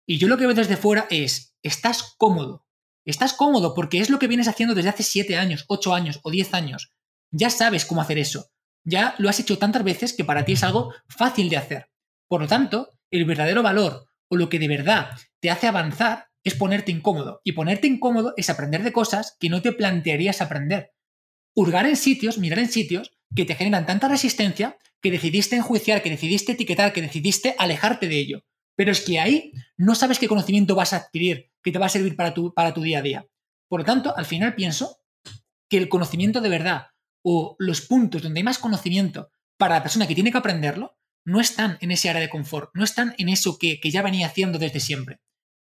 Y 0.06 0.18
yo 0.18 0.28
lo 0.28 0.36
que 0.36 0.46
veo 0.46 0.54
desde 0.54 0.76
fuera 0.76 1.08
es, 1.10 1.56
estás 1.64 2.14
cómodo. 2.18 2.64
Estás 3.04 3.32
cómodo 3.32 3.74
porque 3.74 3.98
es 3.98 4.10
lo 4.10 4.20
que 4.20 4.28
vienes 4.28 4.46
haciendo 4.46 4.76
desde 4.76 4.90
hace 4.90 5.02
7 5.02 5.36
años, 5.38 5.64
8 5.66 5.92
años 5.92 6.20
o 6.22 6.30
10 6.30 6.54
años. 6.54 6.92
Ya 7.32 7.50
sabes 7.50 7.84
cómo 7.84 8.00
hacer 8.00 8.18
eso. 8.18 8.52
Ya 8.84 9.16
lo 9.18 9.28
has 9.28 9.40
hecho 9.40 9.58
tantas 9.58 9.82
veces 9.82 10.12
que 10.12 10.24
para 10.24 10.44
ti 10.44 10.52
es 10.52 10.62
algo 10.62 10.94
fácil 11.08 11.48
de 11.48 11.56
hacer. 11.56 11.90
Por 12.28 12.42
lo 12.42 12.46
tanto, 12.46 12.99
el 13.10 13.24
verdadero 13.24 13.62
valor 13.62 14.06
o 14.28 14.36
lo 14.36 14.48
que 14.48 14.58
de 14.58 14.68
verdad 14.68 15.10
te 15.40 15.50
hace 15.50 15.66
avanzar 15.66 16.28
es 16.44 16.54
ponerte 16.54 16.92
incómodo. 16.92 17.40
Y 17.44 17.52
ponerte 17.52 17.86
incómodo 17.86 18.34
es 18.36 18.50
aprender 18.50 18.82
de 18.82 18.92
cosas 18.92 19.36
que 19.38 19.50
no 19.50 19.62
te 19.62 19.72
plantearías 19.72 20.40
aprender. 20.40 20.92
Hurgar 21.54 21.86
en 21.86 21.96
sitios, 21.96 22.38
mirar 22.38 22.60
en 22.60 22.70
sitios 22.70 23.12
que 23.34 23.44
te 23.44 23.54
generan 23.54 23.86
tanta 23.86 24.08
resistencia 24.08 24.78
que 25.02 25.10
decidiste 25.10 25.56
enjuiciar, 25.56 26.02
que 26.02 26.10
decidiste 26.10 26.52
etiquetar, 26.52 26.92
que 26.92 27.02
decidiste 27.02 27.54
alejarte 27.58 28.08
de 28.08 28.18
ello. 28.18 28.44
Pero 28.76 28.92
es 28.92 29.00
que 29.00 29.18
ahí 29.18 29.52
no 29.76 29.94
sabes 29.94 30.18
qué 30.18 30.28
conocimiento 30.28 30.74
vas 30.74 30.92
a 30.92 30.96
adquirir 30.96 31.50
que 31.62 31.72
te 31.72 31.78
va 31.78 31.86
a 31.86 31.90
servir 31.90 32.16
para 32.16 32.32
tu, 32.32 32.54
para 32.54 32.72
tu 32.72 32.82
día 32.82 32.98
a 32.98 33.02
día. 33.02 33.26
Por 33.68 33.80
lo 33.80 33.86
tanto, 33.86 34.16
al 34.16 34.24
final 34.24 34.54
pienso 34.54 34.98
que 35.68 35.76
el 35.76 35.88
conocimiento 35.88 36.40
de 36.40 36.48
verdad 36.48 36.86
o 37.22 37.56
los 37.58 37.82
puntos 37.82 38.22
donde 38.22 38.40
hay 38.40 38.44
más 38.44 38.58
conocimiento 38.58 39.30
para 39.58 39.76
la 39.76 39.82
persona 39.82 40.06
que 40.06 40.14
tiene 40.14 40.32
que 40.32 40.38
aprenderlo 40.38 40.98
no 41.24 41.40
están 41.40 41.78
en 41.80 41.90
ese 41.90 42.08
área 42.08 42.22
de 42.22 42.28
confort, 42.28 42.70
no 42.74 42.84
están 42.84 43.14
en 43.18 43.28
eso 43.28 43.58
que, 43.58 43.78
ya 43.82 44.02
venía 44.02 44.26
haciendo 44.26 44.58
desde 44.58 44.80
siempre. 44.80 45.20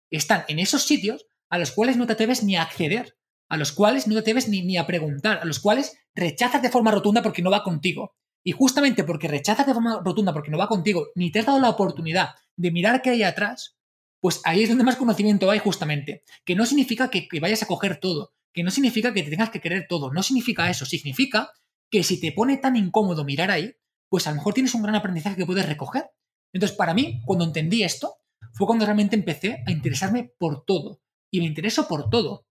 Están 0.09 0.45
en 0.47 0.59
esos 0.59 0.83
sitios 0.83 1.25
a 1.49 1.57
los 1.57 1.71
cuales 1.71 1.97
no 1.97 2.07
te 2.07 2.13
atreves 2.13 2.43
ni 2.43 2.55
a 2.55 2.61
acceder, 2.61 3.17
a 3.49 3.57
los 3.57 3.71
cuales 3.71 4.07
no 4.07 4.13
te 4.15 4.19
atreves 4.19 4.47
ni, 4.47 4.61
ni 4.61 4.77
a 4.77 4.87
preguntar, 4.87 5.39
a 5.41 5.45
los 5.45 5.59
cuales 5.59 5.97
rechazas 6.15 6.61
de 6.61 6.69
forma 6.69 6.91
rotunda 6.91 7.21
porque 7.21 7.41
no 7.41 7.51
va 7.51 7.63
contigo. 7.63 8.15
Y 8.43 8.51
justamente 8.51 9.03
porque 9.03 9.27
rechazas 9.27 9.67
de 9.67 9.73
forma 9.73 10.01
rotunda 10.03 10.33
porque 10.33 10.51
no 10.51 10.57
va 10.57 10.67
contigo, 10.67 11.07
ni 11.15 11.31
te 11.31 11.39
has 11.39 11.45
dado 11.45 11.59
la 11.59 11.69
oportunidad 11.69 12.35
de 12.55 12.71
mirar 12.71 13.01
qué 13.01 13.11
hay 13.11 13.23
atrás, 13.23 13.77
pues 14.21 14.41
ahí 14.45 14.63
es 14.63 14.69
donde 14.69 14.83
más 14.83 14.95
conocimiento 14.95 15.49
hay 15.51 15.59
justamente. 15.59 16.23
Que 16.45 16.55
no 16.55 16.65
significa 16.65 17.09
que, 17.09 17.27
que 17.27 17.39
vayas 17.39 17.63
a 17.63 17.67
coger 17.67 17.99
todo, 17.99 18.33
que 18.53 18.63
no 18.63 18.71
significa 18.71 19.13
que 19.13 19.23
te 19.23 19.29
tengas 19.29 19.49
que 19.49 19.61
querer 19.61 19.87
todo, 19.87 20.11
no 20.11 20.23
significa 20.23 20.69
eso, 20.69 20.85
significa 20.85 21.51
que 21.89 22.03
si 22.03 22.19
te 22.19 22.31
pone 22.31 22.57
tan 22.57 22.75
incómodo 22.75 23.25
mirar 23.25 23.51
ahí, 23.51 23.73
pues 24.09 24.27
a 24.27 24.31
lo 24.31 24.37
mejor 24.37 24.53
tienes 24.53 24.73
un 24.73 24.81
gran 24.81 24.95
aprendizaje 24.95 25.35
que 25.35 25.45
puedes 25.45 25.67
recoger. 25.67 26.09
Entonces, 26.53 26.75
para 26.75 26.93
mí, 26.93 27.21
cuando 27.25 27.45
entendí 27.45 27.83
esto, 27.83 28.15
fue 28.53 28.67
cuando 28.67 28.85
realmente 28.85 29.15
empecé 29.15 29.63
a 29.65 29.71
interesarme 29.71 30.33
por 30.37 30.65
todo. 30.65 31.01
Y 31.31 31.39
me 31.39 31.45
intereso 31.45 31.87
por 31.87 32.09
todo. 32.09 32.45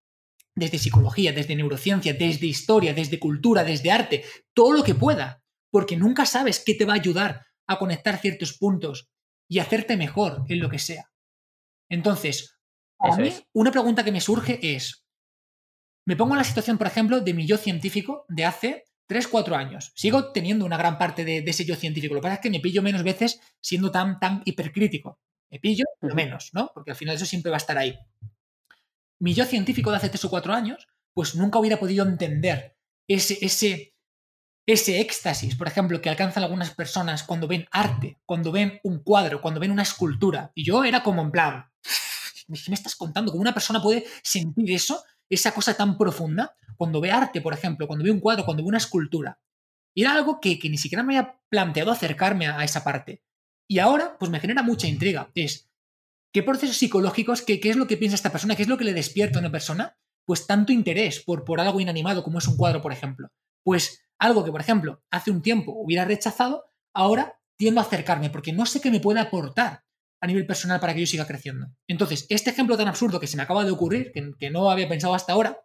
Desde 0.54 0.78
psicología, 0.78 1.32
desde 1.32 1.56
neurociencia, 1.56 2.14
desde 2.14 2.46
historia, 2.46 2.94
desde 2.94 3.18
cultura, 3.18 3.64
desde 3.64 3.90
arte, 3.90 4.24
todo 4.54 4.72
lo 4.72 4.84
que 4.84 4.94
pueda. 4.94 5.42
Porque 5.70 5.96
nunca 5.96 6.26
sabes 6.26 6.62
qué 6.64 6.74
te 6.74 6.84
va 6.84 6.94
a 6.94 6.96
ayudar 6.96 7.46
a 7.66 7.78
conectar 7.78 8.18
ciertos 8.18 8.56
puntos 8.56 9.10
y 9.48 9.58
hacerte 9.58 9.96
mejor 9.96 10.44
en 10.48 10.60
lo 10.60 10.70
que 10.70 10.78
sea. 10.78 11.10
Entonces, 11.90 12.58
a 12.98 13.16
mí, 13.16 13.32
una 13.52 13.70
pregunta 13.70 14.04
que 14.04 14.12
me 14.12 14.20
surge 14.20 14.58
es, 14.74 15.04
me 16.06 16.16
pongo 16.16 16.34
en 16.34 16.38
la 16.38 16.44
situación, 16.44 16.78
por 16.78 16.86
ejemplo, 16.86 17.20
de 17.20 17.34
mi 17.34 17.46
yo 17.46 17.58
científico 17.58 18.24
de 18.28 18.44
hace 18.44 18.84
3, 19.08 19.26
4 19.26 19.56
años. 19.56 19.90
Sigo 19.96 20.32
teniendo 20.32 20.64
una 20.64 20.76
gran 20.76 20.98
parte 20.98 21.24
de, 21.24 21.38
ese 21.38 21.64
yo 21.64 21.74
científico. 21.74 22.14
Lo 22.14 22.20
que 22.20 22.24
pasa 22.24 22.34
es 22.34 22.40
que 22.40 22.50
me 22.50 22.60
pillo 22.60 22.82
menos 22.82 23.02
veces 23.02 23.40
siendo 23.60 23.90
tan, 23.90 24.20
tan 24.20 24.42
hipercrítico. 24.44 25.18
Me 25.50 25.58
pillo, 25.58 25.86
pero 25.98 26.14
menos, 26.14 26.50
¿no? 26.52 26.70
Porque 26.74 26.90
al 26.90 26.96
final 26.96 27.16
eso 27.16 27.24
siempre 27.24 27.50
va 27.50 27.56
a 27.56 27.58
estar 27.58 27.78
ahí. 27.78 27.98
Mi 29.18 29.32
yo 29.32 29.46
científico 29.46 29.90
de 29.90 29.96
hace 29.96 30.10
3 30.10 30.24
o 30.26 30.30
4 30.30 30.52
años, 30.52 30.86
pues 31.14 31.34
nunca 31.34 31.58
hubiera 31.58 31.80
podido 31.80 32.06
entender 32.06 32.76
ese, 33.08 33.38
ese, 33.40 33.94
ese 34.66 35.00
éxtasis, 35.00 35.56
por 35.56 35.68
ejemplo, 35.68 36.02
que 36.02 36.10
alcanzan 36.10 36.44
algunas 36.44 36.74
personas 36.74 37.22
cuando 37.22 37.48
ven 37.48 37.66
arte, 37.70 38.20
cuando 38.26 38.52
ven 38.52 38.78
un 38.84 39.02
cuadro, 39.02 39.40
cuando 39.40 39.58
ven 39.58 39.70
una 39.70 39.82
escultura. 39.82 40.52
Y 40.54 40.64
yo 40.64 40.84
era 40.84 41.02
como 41.02 41.22
en 41.22 41.30
plan, 41.30 41.64
¿qué 41.82 42.68
me 42.68 42.74
estás 42.74 42.94
contando? 42.94 43.32
¿Cómo 43.32 43.40
una 43.40 43.54
persona 43.54 43.82
puede 43.82 44.04
sentir 44.22 44.70
eso 44.70 45.02
esa 45.30 45.52
cosa 45.52 45.74
tan 45.74 45.98
profunda 45.98 46.54
cuando 46.76 47.00
ve 47.00 47.10
arte, 47.10 47.40
por 47.40 47.52
ejemplo, 47.52 47.86
cuando 47.86 48.04
ve 48.04 48.10
un 48.10 48.20
cuadro, 48.20 48.44
cuando 48.44 48.62
ve 48.62 48.68
una 48.68 48.78
escultura. 48.78 49.40
Y 49.94 50.02
era 50.02 50.12
algo 50.12 50.40
que, 50.40 50.58
ni 50.64 50.78
siquiera 50.78 51.02
me 51.02 51.18
había 51.18 51.40
planteado 51.48 51.90
acercarme 51.90 52.46
a, 52.46 52.62
esa 52.62 52.84
parte. 52.84 53.22
Y 53.68 53.80
ahora, 53.80 54.16
pues 54.18 54.30
me 54.30 54.40
genera 54.40 54.62
mucha 54.62 54.86
intriga. 54.86 55.30
Es, 55.34 55.70
¿qué 56.32 56.42
procesos 56.42 56.76
psicológicos, 56.76 57.42
qué, 57.42 57.58
qué 57.60 57.70
es 57.70 57.76
lo 57.76 57.86
que 57.86 57.96
piensa 57.96 58.14
esta 58.14 58.30
persona, 58.30 58.54
qué 58.54 58.62
es 58.62 58.68
lo 58.68 58.78
que 58.78 58.84
le 58.84 58.94
despierta 58.94 59.38
a 59.38 59.40
una 59.40 59.50
persona? 59.50 59.98
Pues 60.24 60.46
tanto 60.46 60.72
interés 60.72 61.20
por, 61.20 61.44
por 61.44 61.60
algo 61.60 61.80
inanimado 61.80 62.22
como 62.22 62.38
es 62.38 62.46
un 62.46 62.56
cuadro, 62.56 62.80
por 62.80 62.92
ejemplo. 62.92 63.30
Pues 63.64 64.04
Algo 64.18 64.44
que, 64.44 64.50
por 64.50 64.60
ejemplo, 64.60 65.02
hace 65.10 65.30
un 65.30 65.42
tiempo 65.42 65.72
hubiera 65.72 66.04
rechazado, 66.04 66.64
ahora 66.92 67.40
tiendo 67.56 67.80
a 67.80 67.84
acercarme 67.84 68.30
porque 68.30 68.52
no 68.52 68.66
sé 68.66 68.80
qué 68.80 68.90
me 68.90 69.00
puede 69.00 69.20
aportar 69.20 69.84
a 70.20 70.26
nivel 70.26 70.46
personal 70.46 70.80
para 70.80 70.94
que 70.94 71.00
yo 71.00 71.06
siga 71.06 71.26
creciendo. 71.26 71.68
Entonces, 71.86 72.26
este 72.28 72.50
ejemplo 72.50 72.76
tan 72.76 72.88
absurdo 72.88 73.20
que 73.20 73.26
se 73.26 73.36
me 73.36 73.42
acaba 73.42 73.64
de 73.64 73.70
ocurrir, 73.70 74.12
que, 74.12 74.50
no 74.50 74.70
había 74.70 74.88
pensado 74.88 75.14
hasta 75.14 75.32
ahora, 75.32 75.60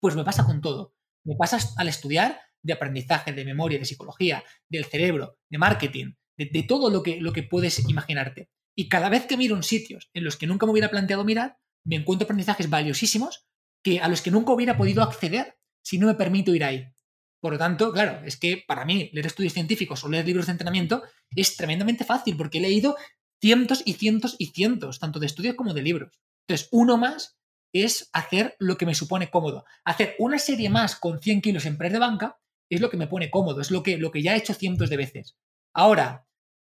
pues 0.00 0.14
me 0.14 0.24
pasa 0.24 0.44
con 0.44 0.60
todo. 0.60 0.94
Me 1.24 1.36
pasa 1.36 1.58
al 1.76 1.88
estudiar 1.88 2.40
de 2.62 2.72
aprendizaje, 2.72 3.32
de 3.32 3.44
memoria, 3.44 3.78
de 3.78 3.84
psicología, 3.84 4.44
del 4.68 4.84
cerebro, 4.84 5.38
de 5.48 5.58
marketing, 5.58 6.14
de, 6.36 6.62
todo 6.64 6.90
lo 6.90 7.02
que, 7.02 7.20
lo 7.20 7.32
que 7.32 7.42
puedes 7.42 7.88
imaginarte. 7.88 8.50
Y 8.74 8.88
cada 8.88 9.08
vez 9.08 9.26
que 9.26 9.36
miro 9.36 9.56
en 9.56 9.62
sitios 9.62 10.10
en 10.12 10.24
los 10.24 10.36
que 10.36 10.46
nunca 10.46 10.66
me 10.66 10.72
hubiera 10.72 10.90
planteado 10.90 11.24
mirar, 11.24 11.58
me 11.84 11.96
encuentro 11.96 12.24
aprendizajes 12.24 12.68
valiosísimos 12.68 13.46
que, 13.82 14.00
a 14.00 14.08
los 14.08 14.20
que 14.20 14.30
nunca 14.30 14.52
hubiera 14.52 14.76
podido 14.76 15.02
acceder 15.02 15.56
si 15.82 15.98
no 15.98 16.08
me 16.08 16.14
permito 16.14 16.54
ir 16.54 16.64
ahí. 16.64 16.92
Por 17.40 17.52
lo 17.52 17.58
tanto, 17.58 17.92
claro, 17.92 18.24
es 18.24 18.36
que 18.36 18.64
para 18.66 18.84
mí 18.84 19.10
leer 19.12 19.26
estudios 19.26 19.52
científicos 19.52 20.02
o 20.02 20.08
leer 20.08 20.26
libros 20.26 20.46
de 20.46 20.52
entrenamiento 20.52 21.04
es 21.30 21.56
tremendamente 21.56 22.04
fácil 22.04 22.36
porque 22.36 22.58
he 22.58 22.60
leído 22.60 22.96
cientos 23.40 23.82
y 23.84 23.94
cientos 23.94 24.36
y 24.38 24.46
cientos, 24.46 24.98
tanto 24.98 25.18
de 25.18 25.26
estudios 25.26 25.54
como 25.54 25.74
de 25.74 25.82
libros. 25.82 26.20
Entonces, 26.46 26.68
uno 26.72 26.96
más 26.96 27.36
es 27.72 28.08
hacer 28.12 28.56
lo 28.58 28.76
que 28.76 28.86
me 28.86 28.94
supone 28.94 29.30
cómodo. 29.30 29.64
Hacer 29.84 30.14
una 30.18 30.38
serie 30.38 30.70
más 30.70 30.96
con 30.96 31.20
100 31.20 31.42
kilos 31.42 31.66
en 31.66 31.76
press 31.76 31.92
de 31.92 31.98
banca 31.98 32.38
es 32.70 32.80
lo 32.80 32.90
que 32.90 32.96
me 32.96 33.06
pone 33.06 33.30
cómodo, 33.30 33.60
es 33.60 33.70
lo 33.70 33.82
que, 33.82 33.98
lo 33.98 34.10
que 34.10 34.22
ya 34.22 34.34
he 34.34 34.38
hecho 34.38 34.54
cientos 34.54 34.90
de 34.90 34.96
veces. 34.96 35.36
Ahora, 35.74 36.26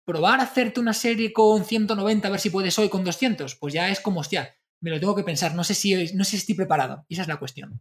probar 0.05 0.39
a 0.39 0.43
hacerte 0.43 0.79
una 0.79 0.93
serie 0.93 1.33
con 1.33 1.65
190 1.65 2.27
a 2.27 2.31
ver 2.31 2.39
si 2.39 2.49
puedes 2.49 2.77
hoy 2.79 2.89
con 2.89 3.03
200, 3.03 3.55
pues 3.55 3.73
ya 3.73 3.89
es 3.89 3.99
como, 3.99 4.19
hostia, 4.19 4.55
me 4.81 4.89
lo 4.89 4.99
tengo 4.99 5.15
que 5.15 5.23
pensar, 5.23 5.55
no 5.55 5.63
sé 5.63 5.73
si, 5.73 5.93
no 6.13 6.23
sé 6.23 6.31
si 6.31 6.37
estoy 6.37 6.55
preparado. 6.55 7.05
esa 7.09 7.23
es 7.23 7.27
la 7.27 7.37
cuestión. 7.37 7.79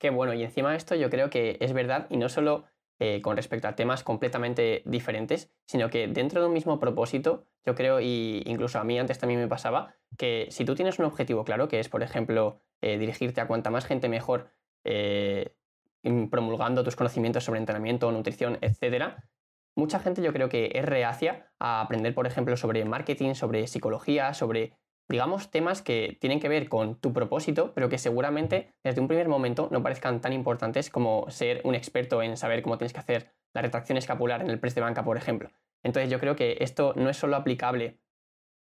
Qué 0.00 0.10
bueno, 0.10 0.32
y 0.32 0.44
encima 0.44 0.70
de 0.70 0.76
esto 0.76 0.94
yo 0.94 1.10
creo 1.10 1.28
que 1.28 1.58
es 1.60 1.72
verdad, 1.72 2.06
y 2.08 2.16
no 2.16 2.28
solo 2.28 2.66
eh, 3.00 3.20
con 3.22 3.36
respecto 3.36 3.68
a 3.68 3.76
temas 3.76 4.02
completamente 4.02 4.82
diferentes, 4.84 5.50
sino 5.66 5.88
que 5.88 6.08
dentro 6.08 6.40
de 6.40 6.48
un 6.48 6.52
mismo 6.52 6.80
propósito, 6.80 7.44
yo 7.64 7.74
creo, 7.74 8.00
y 8.00 8.42
incluso 8.46 8.78
a 8.80 8.84
mí 8.84 8.98
antes 8.98 9.18
también 9.18 9.40
me 9.40 9.46
pasaba, 9.46 9.94
que 10.16 10.48
si 10.50 10.64
tú 10.64 10.74
tienes 10.74 10.98
un 10.98 11.04
objetivo 11.04 11.44
claro, 11.44 11.68
que 11.68 11.78
es, 11.78 11.88
por 11.88 12.02
ejemplo, 12.02 12.60
eh, 12.80 12.98
dirigirte 12.98 13.40
a 13.40 13.46
cuanta 13.46 13.70
más 13.70 13.84
gente 13.84 14.08
mejor, 14.08 14.50
eh, 14.84 15.54
promulgando 16.30 16.82
tus 16.82 16.96
conocimientos 16.96 17.44
sobre 17.44 17.60
entrenamiento, 17.60 18.10
nutrición, 18.10 18.58
etcétera, 18.62 19.24
mucha 19.76 20.00
gente 20.00 20.22
yo 20.22 20.32
creo 20.32 20.48
que 20.48 20.72
es 20.74 20.84
reacia 20.84 21.52
a 21.58 21.80
aprender, 21.80 22.14
por 22.14 22.26
ejemplo, 22.26 22.56
sobre 22.56 22.84
marketing, 22.84 23.34
sobre 23.34 23.66
psicología, 23.66 24.34
sobre 24.34 24.74
digamos, 25.08 25.50
temas 25.50 25.82
que 25.82 26.18
tienen 26.20 26.40
que 26.40 26.48
ver 26.48 26.68
con 26.68 26.96
tu 26.96 27.12
propósito, 27.12 27.72
pero 27.74 27.88
que 27.88 27.98
seguramente 27.98 28.74
desde 28.84 29.00
un 29.00 29.08
primer 29.08 29.28
momento 29.28 29.68
no 29.70 29.82
parezcan 29.82 30.20
tan 30.20 30.32
importantes 30.32 30.90
como 30.90 31.30
ser 31.30 31.60
un 31.64 31.74
experto 31.74 32.22
en 32.22 32.36
saber 32.36 32.62
cómo 32.62 32.76
tienes 32.76 32.92
que 32.92 33.00
hacer 33.00 33.32
la 33.54 33.62
retracción 33.62 33.96
escapular 33.96 34.42
en 34.42 34.50
el 34.50 34.58
press 34.58 34.74
de 34.74 34.82
banca, 34.82 35.04
por 35.04 35.16
ejemplo. 35.16 35.50
Entonces 35.82 36.10
yo 36.10 36.20
creo 36.20 36.36
que 36.36 36.58
esto 36.60 36.92
no 36.96 37.08
es 37.08 37.16
solo 37.16 37.36
aplicable 37.36 37.98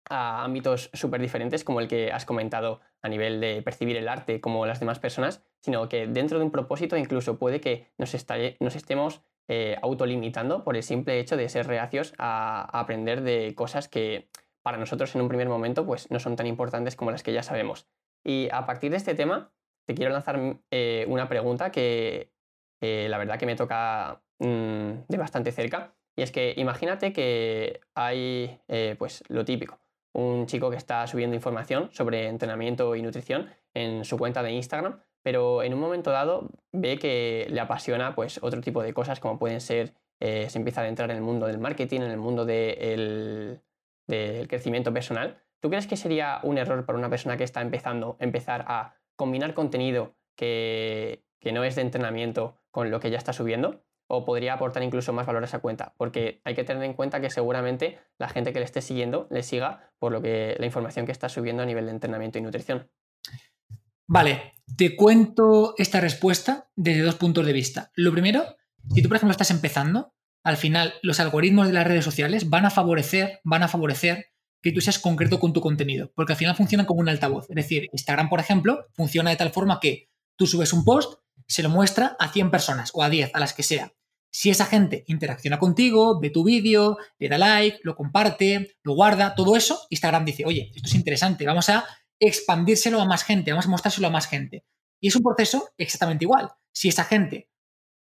a 0.09 0.43
ámbitos 0.43 0.89
súper 0.93 1.21
diferentes 1.21 1.63
como 1.63 1.79
el 1.79 1.87
que 1.87 2.11
has 2.11 2.25
comentado 2.25 2.81
a 3.01 3.09
nivel 3.09 3.41
de 3.41 3.61
percibir 3.61 3.97
el 3.97 4.07
arte 4.07 4.39
como 4.39 4.65
las 4.65 4.79
demás 4.79 4.99
personas, 4.99 5.43
sino 5.61 5.89
que 5.89 6.07
dentro 6.07 6.39
de 6.39 6.45
un 6.45 6.51
propósito 6.51 6.97
incluso 6.97 7.37
puede 7.37 7.59
que 7.59 7.87
nos, 7.97 8.15
nos 8.59 8.75
estemos 8.75 9.21
eh, 9.49 9.77
autolimitando 9.81 10.63
por 10.63 10.75
el 10.75 10.83
simple 10.83 11.19
hecho 11.19 11.35
de 11.35 11.49
ser 11.49 11.67
reacios 11.67 12.13
a 12.17 12.79
aprender 12.79 13.21
de 13.21 13.53
cosas 13.55 13.87
que 13.87 14.29
para 14.67 14.77
nosotros 14.77 15.15
en 15.15 15.21
un 15.21 15.29
primer 15.29 15.47
momento 15.47 15.85
pues 15.85 16.11
no 16.11 16.19
son 16.19 16.35
tan 16.35 16.45
importantes 16.45 16.97
como 16.97 17.09
las 17.09 17.23
que 17.23 17.31
ya 17.31 17.41
sabemos. 17.41 17.87
Y 18.21 18.49
a 18.51 18.65
partir 18.65 18.91
de 18.91 18.97
este 18.97 19.15
tema, 19.15 19.53
te 19.85 19.95
quiero 19.95 20.11
lanzar 20.11 20.59
eh, 20.71 21.05
una 21.07 21.29
pregunta 21.29 21.71
que 21.71 22.33
eh, 22.81 23.07
la 23.09 23.17
verdad 23.17 23.39
que 23.39 23.45
me 23.45 23.55
toca 23.55 24.21
mm, 24.39 24.91
de 25.07 25.17
bastante 25.17 25.53
cerca. 25.53 25.95
Y 26.17 26.21
es 26.21 26.33
que 26.33 26.53
imagínate 26.57 27.13
que 27.13 27.79
hay 27.95 28.59
eh, 28.67 28.97
pues 28.99 29.23
lo 29.29 29.45
típico, 29.45 29.79
un 30.11 30.47
chico 30.47 30.69
que 30.69 30.75
está 30.75 31.07
subiendo 31.07 31.37
información 31.37 31.89
sobre 31.93 32.27
entrenamiento 32.27 32.93
y 32.97 33.01
nutrición 33.01 33.49
en 33.73 34.03
su 34.03 34.17
cuenta 34.17 34.43
de 34.43 34.51
Instagram, 34.51 34.99
pero 35.23 35.63
en 35.63 35.73
un 35.73 35.79
momento 35.79 36.11
dado 36.11 36.49
ve 36.73 36.99
que 36.99 37.47
le 37.49 37.61
apasiona 37.61 38.15
pues 38.15 38.37
otro 38.43 38.59
tipo 38.59 38.83
de 38.83 38.93
cosas 38.93 39.21
como 39.21 39.39
pueden 39.39 39.61
ser, 39.61 39.93
se 40.19 40.57
empieza 40.57 40.81
a 40.81 40.83
adentrar 40.83 41.09
en 41.11 41.15
el 41.15 41.23
mundo 41.23 41.45
del 41.45 41.57
marketing, 41.57 42.01
en 42.01 42.11
el 42.11 42.17
mundo 42.17 42.43
del 42.43 43.61
del 44.07 44.47
crecimiento 44.47 44.93
personal, 44.93 45.43
¿tú 45.59 45.69
crees 45.69 45.87
que 45.87 45.97
sería 45.97 46.39
un 46.43 46.57
error 46.57 46.85
para 46.85 46.97
una 46.97 47.09
persona 47.09 47.37
que 47.37 47.43
está 47.43 47.61
empezando 47.61 48.17
empezar 48.19 48.65
a 48.67 48.95
combinar 49.15 49.53
contenido 49.53 50.15
que, 50.35 51.23
no 51.53 51.63
es 51.63 51.75
de 51.75 51.81
entrenamiento 51.81 52.61
con 52.71 52.91
lo 52.91 52.99
que 52.99 53.09
ya 53.09 53.17
está 53.17 53.33
subiendo? 53.33 53.83
¿O 54.09 54.23
podría 54.23 54.53
aportar 54.53 54.83
incluso 54.83 55.11
más 55.11 55.25
valor 55.25 55.43
a 55.43 55.45
esa 55.45 55.59
cuenta? 55.59 55.93
Porque 55.97 56.41
hay 56.45 56.55
que 56.55 56.63
tener 56.63 56.83
en 56.83 56.93
cuenta 56.93 57.19
que 57.19 57.29
seguramente 57.29 57.99
la 58.17 58.29
gente 58.29 58.53
que 58.53 58.59
le 58.59 58.65
esté 58.65 58.81
siguiendo 58.81 59.27
le 59.29 59.43
siga 59.43 59.91
por 59.99 60.11
lo 60.11 60.21
que 60.21 60.55
la 60.59 60.65
información 60.65 61.05
que 61.05 61.11
está 61.11 61.27
subiendo 61.27 61.63
a 61.63 61.65
nivel 61.65 61.85
de 61.85 61.91
entrenamiento 61.91 62.37
y 62.37 62.41
nutrición. 62.41 62.89
Vale, 64.07 64.53
te 64.77 64.95
cuento 64.95 65.73
esta 65.77 65.99
respuesta 65.99 66.69
desde 66.75 67.01
dos 67.01 67.15
puntos 67.15 67.45
de 67.45 67.51
vista. 67.51 67.91
Lo 67.95 68.13
primero, 68.13 68.55
si 68.93 69.01
tú, 69.01 69.09
por 69.09 69.17
ejemplo, 69.17 69.31
estás 69.31 69.51
empezando, 69.51 70.13
al 70.47 70.55
final 70.55 70.93
los 71.01 71.19
algoritmos 71.19 71.67
de 71.67 71.73
las 71.73 71.85
redes 71.85 72.05
sociales 72.05 72.49
van 72.49 72.65
a 72.65 72.69
favorecer, 72.69 73.41
van 73.43 73.63
a 73.63 73.67
favorecer 73.67 74.27
que 74.61 74.71
tú 74.71 74.79
seas 74.79 74.97
concreto 74.97 75.41
con 75.41 75.51
tu 75.51 75.59
contenido, 75.59 76.13
porque 76.15 76.31
al 76.31 76.39
final 76.39 76.55
funcionan 76.55 76.85
como 76.85 77.01
un 77.01 77.09
altavoz. 77.09 77.49
Es 77.49 77.55
decir, 77.57 77.89
Instagram, 77.91 78.29
por 78.29 78.39
ejemplo, 78.39 78.85
funciona 78.93 79.29
de 79.29 79.35
tal 79.35 79.49
forma 79.51 79.81
que 79.81 80.09
tú 80.37 80.47
subes 80.47 80.71
un 80.71 80.85
post, 80.85 81.19
se 81.49 81.63
lo 81.63 81.69
muestra 81.69 82.15
a 82.17 82.31
100 82.31 82.49
personas 82.49 82.91
o 82.93 83.03
a 83.03 83.09
10, 83.09 83.31
a 83.33 83.41
las 83.41 83.53
que 83.53 83.61
sea. 83.61 83.91
Si 84.31 84.49
esa 84.49 84.65
gente 84.65 85.03
interacciona 85.07 85.59
contigo, 85.59 86.17
ve 86.21 86.29
tu 86.29 86.45
vídeo, 86.45 86.97
le 87.19 87.27
da 87.27 87.37
like, 87.37 87.79
lo 87.83 87.97
comparte, 87.97 88.77
lo 88.83 88.93
guarda, 88.93 89.35
todo 89.35 89.57
eso, 89.57 89.85
Instagram 89.89 90.23
dice, 90.23 90.45
oye, 90.45 90.71
esto 90.73 90.87
es 90.87 90.95
interesante, 90.95 91.45
vamos 91.45 91.67
a 91.67 91.85
expandírselo 92.21 93.01
a 93.01 93.05
más 93.05 93.25
gente, 93.25 93.51
vamos 93.51 93.65
a 93.65 93.69
mostrárselo 93.69 94.07
a 94.07 94.11
más 94.11 94.27
gente. 94.27 94.63
Y 95.01 95.09
es 95.09 95.15
un 95.17 95.23
proceso 95.23 95.71
exactamente 95.77 96.23
igual. 96.23 96.51
Si 96.71 96.87
esa 96.87 97.03
gente 97.03 97.49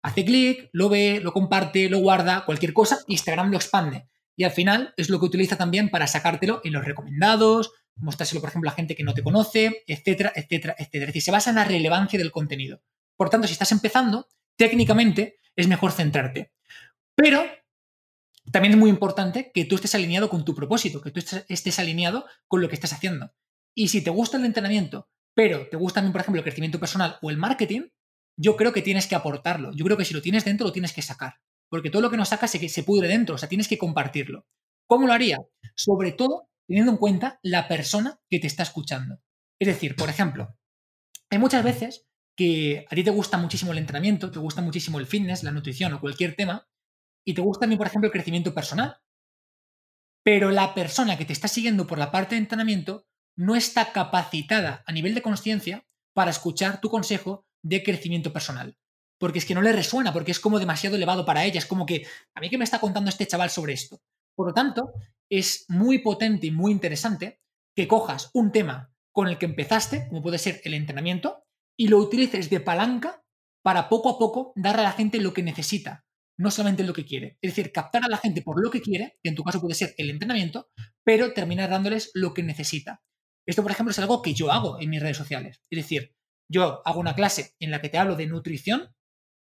hace 0.06 0.24
clic, 0.24 0.70
lo 0.72 0.88
ve, 0.88 1.20
lo 1.20 1.32
comparte, 1.32 1.90
lo 1.90 1.98
guarda, 1.98 2.44
cualquier 2.44 2.72
cosa, 2.72 3.00
Instagram 3.08 3.50
lo 3.50 3.56
expande. 3.56 4.06
Y 4.36 4.44
al 4.44 4.52
final 4.52 4.94
es 4.96 5.10
lo 5.10 5.18
que 5.18 5.26
utiliza 5.26 5.56
también 5.56 5.90
para 5.90 6.06
sacártelo 6.06 6.60
en 6.62 6.74
los 6.74 6.84
recomendados, 6.84 7.72
mostrárselo, 7.96 8.40
por 8.40 8.50
ejemplo, 8.50 8.70
a 8.70 8.74
gente 8.74 8.94
que 8.94 9.02
no 9.02 9.14
te 9.14 9.24
conoce, 9.24 9.82
etcétera, 9.88 10.32
etcétera, 10.36 10.76
etcétera. 10.78 11.04
Es 11.04 11.08
decir, 11.08 11.22
se 11.22 11.32
basa 11.32 11.50
en 11.50 11.56
la 11.56 11.64
relevancia 11.64 12.18
del 12.20 12.30
contenido. 12.30 12.82
Por 13.16 13.30
tanto, 13.30 13.48
si 13.48 13.54
estás 13.54 13.72
empezando, 13.72 14.28
técnicamente 14.56 15.40
es 15.56 15.66
mejor 15.66 15.90
centrarte. 15.90 16.52
Pero 17.16 17.42
también 18.52 18.74
es 18.74 18.78
muy 18.78 18.90
importante 18.90 19.50
que 19.52 19.64
tú 19.64 19.74
estés 19.74 19.96
alineado 19.96 20.28
con 20.28 20.44
tu 20.44 20.54
propósito, 20.54 21.00
que 21.00 21.10
tú 21.10 21.20
estés 21.48 21.78
alineado 21.80 22.26
con 22.46 22.60
lo 22.60 22.68
que 22.68 22.76
estás 22.76 22.92
haciendo. 22.92 23.32
Y 23.74 23.88
si 23.88 24.04
te 24.04 24.10
gusta 24.10 24.36
el 24.36 24.44
entrenamiento, 24.44 25.08
pero 25.34 25.68
te 25.68 25.76
gusta 25.76 25.96
también, 25.96 26.12
por 26.12 26.20
ejemplo, 26.20 26.38
el 26.38 26.44
crecimiento 26.44 26.78
personal 26.78 27.18
o 27.22 27.30
el 27.30 27.38
marketing, 27.38 27.88
yo 28.36 28.56
creo 28.56 28.72
que 28.72 28.82
tienes 28.82 29.06
que 29.06 29.14
aportarlo. 29.14 29.72
Yo 29.72 29.84
creo 29.84 29.96
que 29.96 30.04
si 30.04 30.14
lo 30.14 30.22
tienes 30.22 30.44
dentro, 30.44 30.66
lo 30.66 30.72
tienes 30.72 30.92
que 30.92 31.02
sacar. 31.02 31.34
Porque 31.68 31.90
todo 31.90 32.02
lo 32.02 32.10
que 32.10 32.16
no 32.16 32.24
sacas 32.24 32.50
se, 32.50 32.68
se 32.68 32.82
pudre 32.82 33.08
dentro, 33.08 33.34
o 33.34 33.38
sea, 33.38 33.48
tienes 33.48 33.68
que 33.68 33.78
compartirlo. 33.78 34.46
¿Cómo 34.86 35.06
lo 35.06 35.12
haría? 35.12 35.38
Sobre 35.74 36.12
todo 36.12 36.48
teniendo 36.68 36.92
en 36.92 36.98
cuenta 36.98 37.38
la 37.42 37.68
persona 37.68 38.20
que 38.28 38.38
te 38.38 38.46
está 38.46 38.62
escuchando. 38.62 39.20
Es 39.58 39.68
decir, 39.68 39.96
por 39.96 40.08
ejemplo, 40.08 40.56
hay 41.30 41.38
muchas 41.38 41.64
veces 41.64 42.06
que 42.36 42.84
a 42.90 42.94
ti 42.94 43.02
te 43.02 43.10
gusta 43.10 43.38
muchísimo 43.38 43.72
el 43.72 43.78
entrenamiento, 43.78 44.30
te 44.30 44.38
gusta 44.38 44.60
muchísimo 44.60 44.98
el 44.98 45.06
fitness, 45.06 45.42
la 45.42 45.52
nutrición 45.52 45.94
o 45.94 46.00
cualquier 46.00 46.36
tema, 46.36 46.68
y 47.24 47.34
te 47.34 47.40
gusta 47.40 47.60
también, 47.60 47.78
por 47.78 47.86
ejemplo, 47.86 48.06
el 48.06 48.12
crecimiento 48.12 48.54
personal. 48.54 48.98
Pero 50.22 50.50
la 50.50 50.74
persona 50.74 51.16
que 51.16 51.24
te 51.24 51.32
está 51.32 51.48
siguiendo 51.48 51.86
por 51.86 51.98
la 51.98 52.10
parte 52.10 52.34
de 52.34 52.40
entrenamiento 52.40 53.06
no 53.36 53.56
está 53.56 53.92
capacitada 53.92 54.82
a 54.86 54.92
nivel 54.92 55.14
de 55.14 55.22
conciencia 55.22 55.86
para 56.14 56.30
escuchar 56.30 56.80
tu 56.80 56.90
consejo 56.90 57.45
de 57.68 57.82
crecimiento 57.82 58.32
personal. 58.32 58.76
Porque 59.18 59.38
es 59.38 59.46
que 59.46 59.54
no 59.54 59.62
le 59.62 59.72
resuena, 59.72 60.12
porque 60.12 60.30
es 60.30 60.40
como 60.40 60.58
demasiado 60.58 60.96
elevado 60.96 61.24
para 61.24 61.44
ella. 61.44 61.58
Es 61.58 61.66
como 61.66 61.86
que, 61.86 62.06
¿a 62.34 62.40
mí 62.40 62.50
qué 62.50 62.58
me 62.58 62.64
está 62.64 62.80
contando 62.80 63.08
este 63.08 63.26
chaval 63.26 63.50
sobre 63.50 63.72
esto? 63.72 64.00
Por 64.36 64.48
lo 64.48 64.54
tanto, 64.54 64.92
es 65.30 65.64
muy 65.68 65.98
potente 65.98 66.46
y 66.46 66.50
muy 66.50 66.70
interesante 66.70 67.40
que 67.74 67.88
cojas 67.88 68.30
un 68.34 68.52
tema 68.52 68.92
con 69.12 69.28
el 69.28 69.38
que 69.38 69.46
empezaste, 69.46 70.08
como 70.08 70.22
puede 70.22 70.38
ser 70.38 70.60
el 70.64 70.74
entrenamiento, 70.74 71.44
y 71.78 71.88
lo 71.88 71.98
utilices 71.98 72.50
de 72.50 72.60
palanca 72.60 73.24
para 73.62 73.88
poco 73.88 74.10
a 74.10 74.18
poco 74.18 74.52
darle 74.54 74.82
a 74.82 74.84
la 74.84 74.92
gente 74.92 75.18
lo 75.18 75.32
que 75.32 75.42
necesita, 75.42 76.06
no 76.38 76.50
solamente 76.50 76.84
lo 76.84 76.92
que 76.92 77.04
quiere. 77.04 77.38
Es 77.40 77.52
decir, 77.52 77.72
captar 77.72 78.04
a 78.04 78.08
la 78.08 78.18
gente 78.18 78.42
por 78.42 78.62
lo 78.62 78.70
que 78.70 78.82
quiere, 78.82 79.18
que 79.22 79.30
en 79.30 79.34
tu 79.34 79.42
caso 79.42 79.60
puede 79.60 79.74
ser 79.74 79.94
el 79.96 80.10
entrenamiento, 80.10 80.68
pero 81.04 81.32
terminar 81.32 81.70
dándoles 81.70 82.10
lo 82.14 82.34
que 82.34 82.42
necesita. 82.42 83.02
Esto, 83.46 83.62
por 83.62 83.70
ejemplo, 83.70 83.92
es 83.92 83.98
algo 83.98 84.22
que 84.22 84.34
yo 84.34 84.50
hago 84.52 84.80
en 84.80 84.90
mis 84.90 85.00
redes 85.00 85.16
sociales. 85.16 85.60
Es 85.70 85.76
decir, 85.78 86.15
yo 86.48 86.82
hago 86.84 87.00
una 87.00 87.14
clase 87.14 87.54
en 87.60 87.70
la 87.70 87.80
que 87.80 87.88
te 87.88 87.98
hablo 87.98 88.16
de 88.16 88.26
nutrición, 88.26 88.94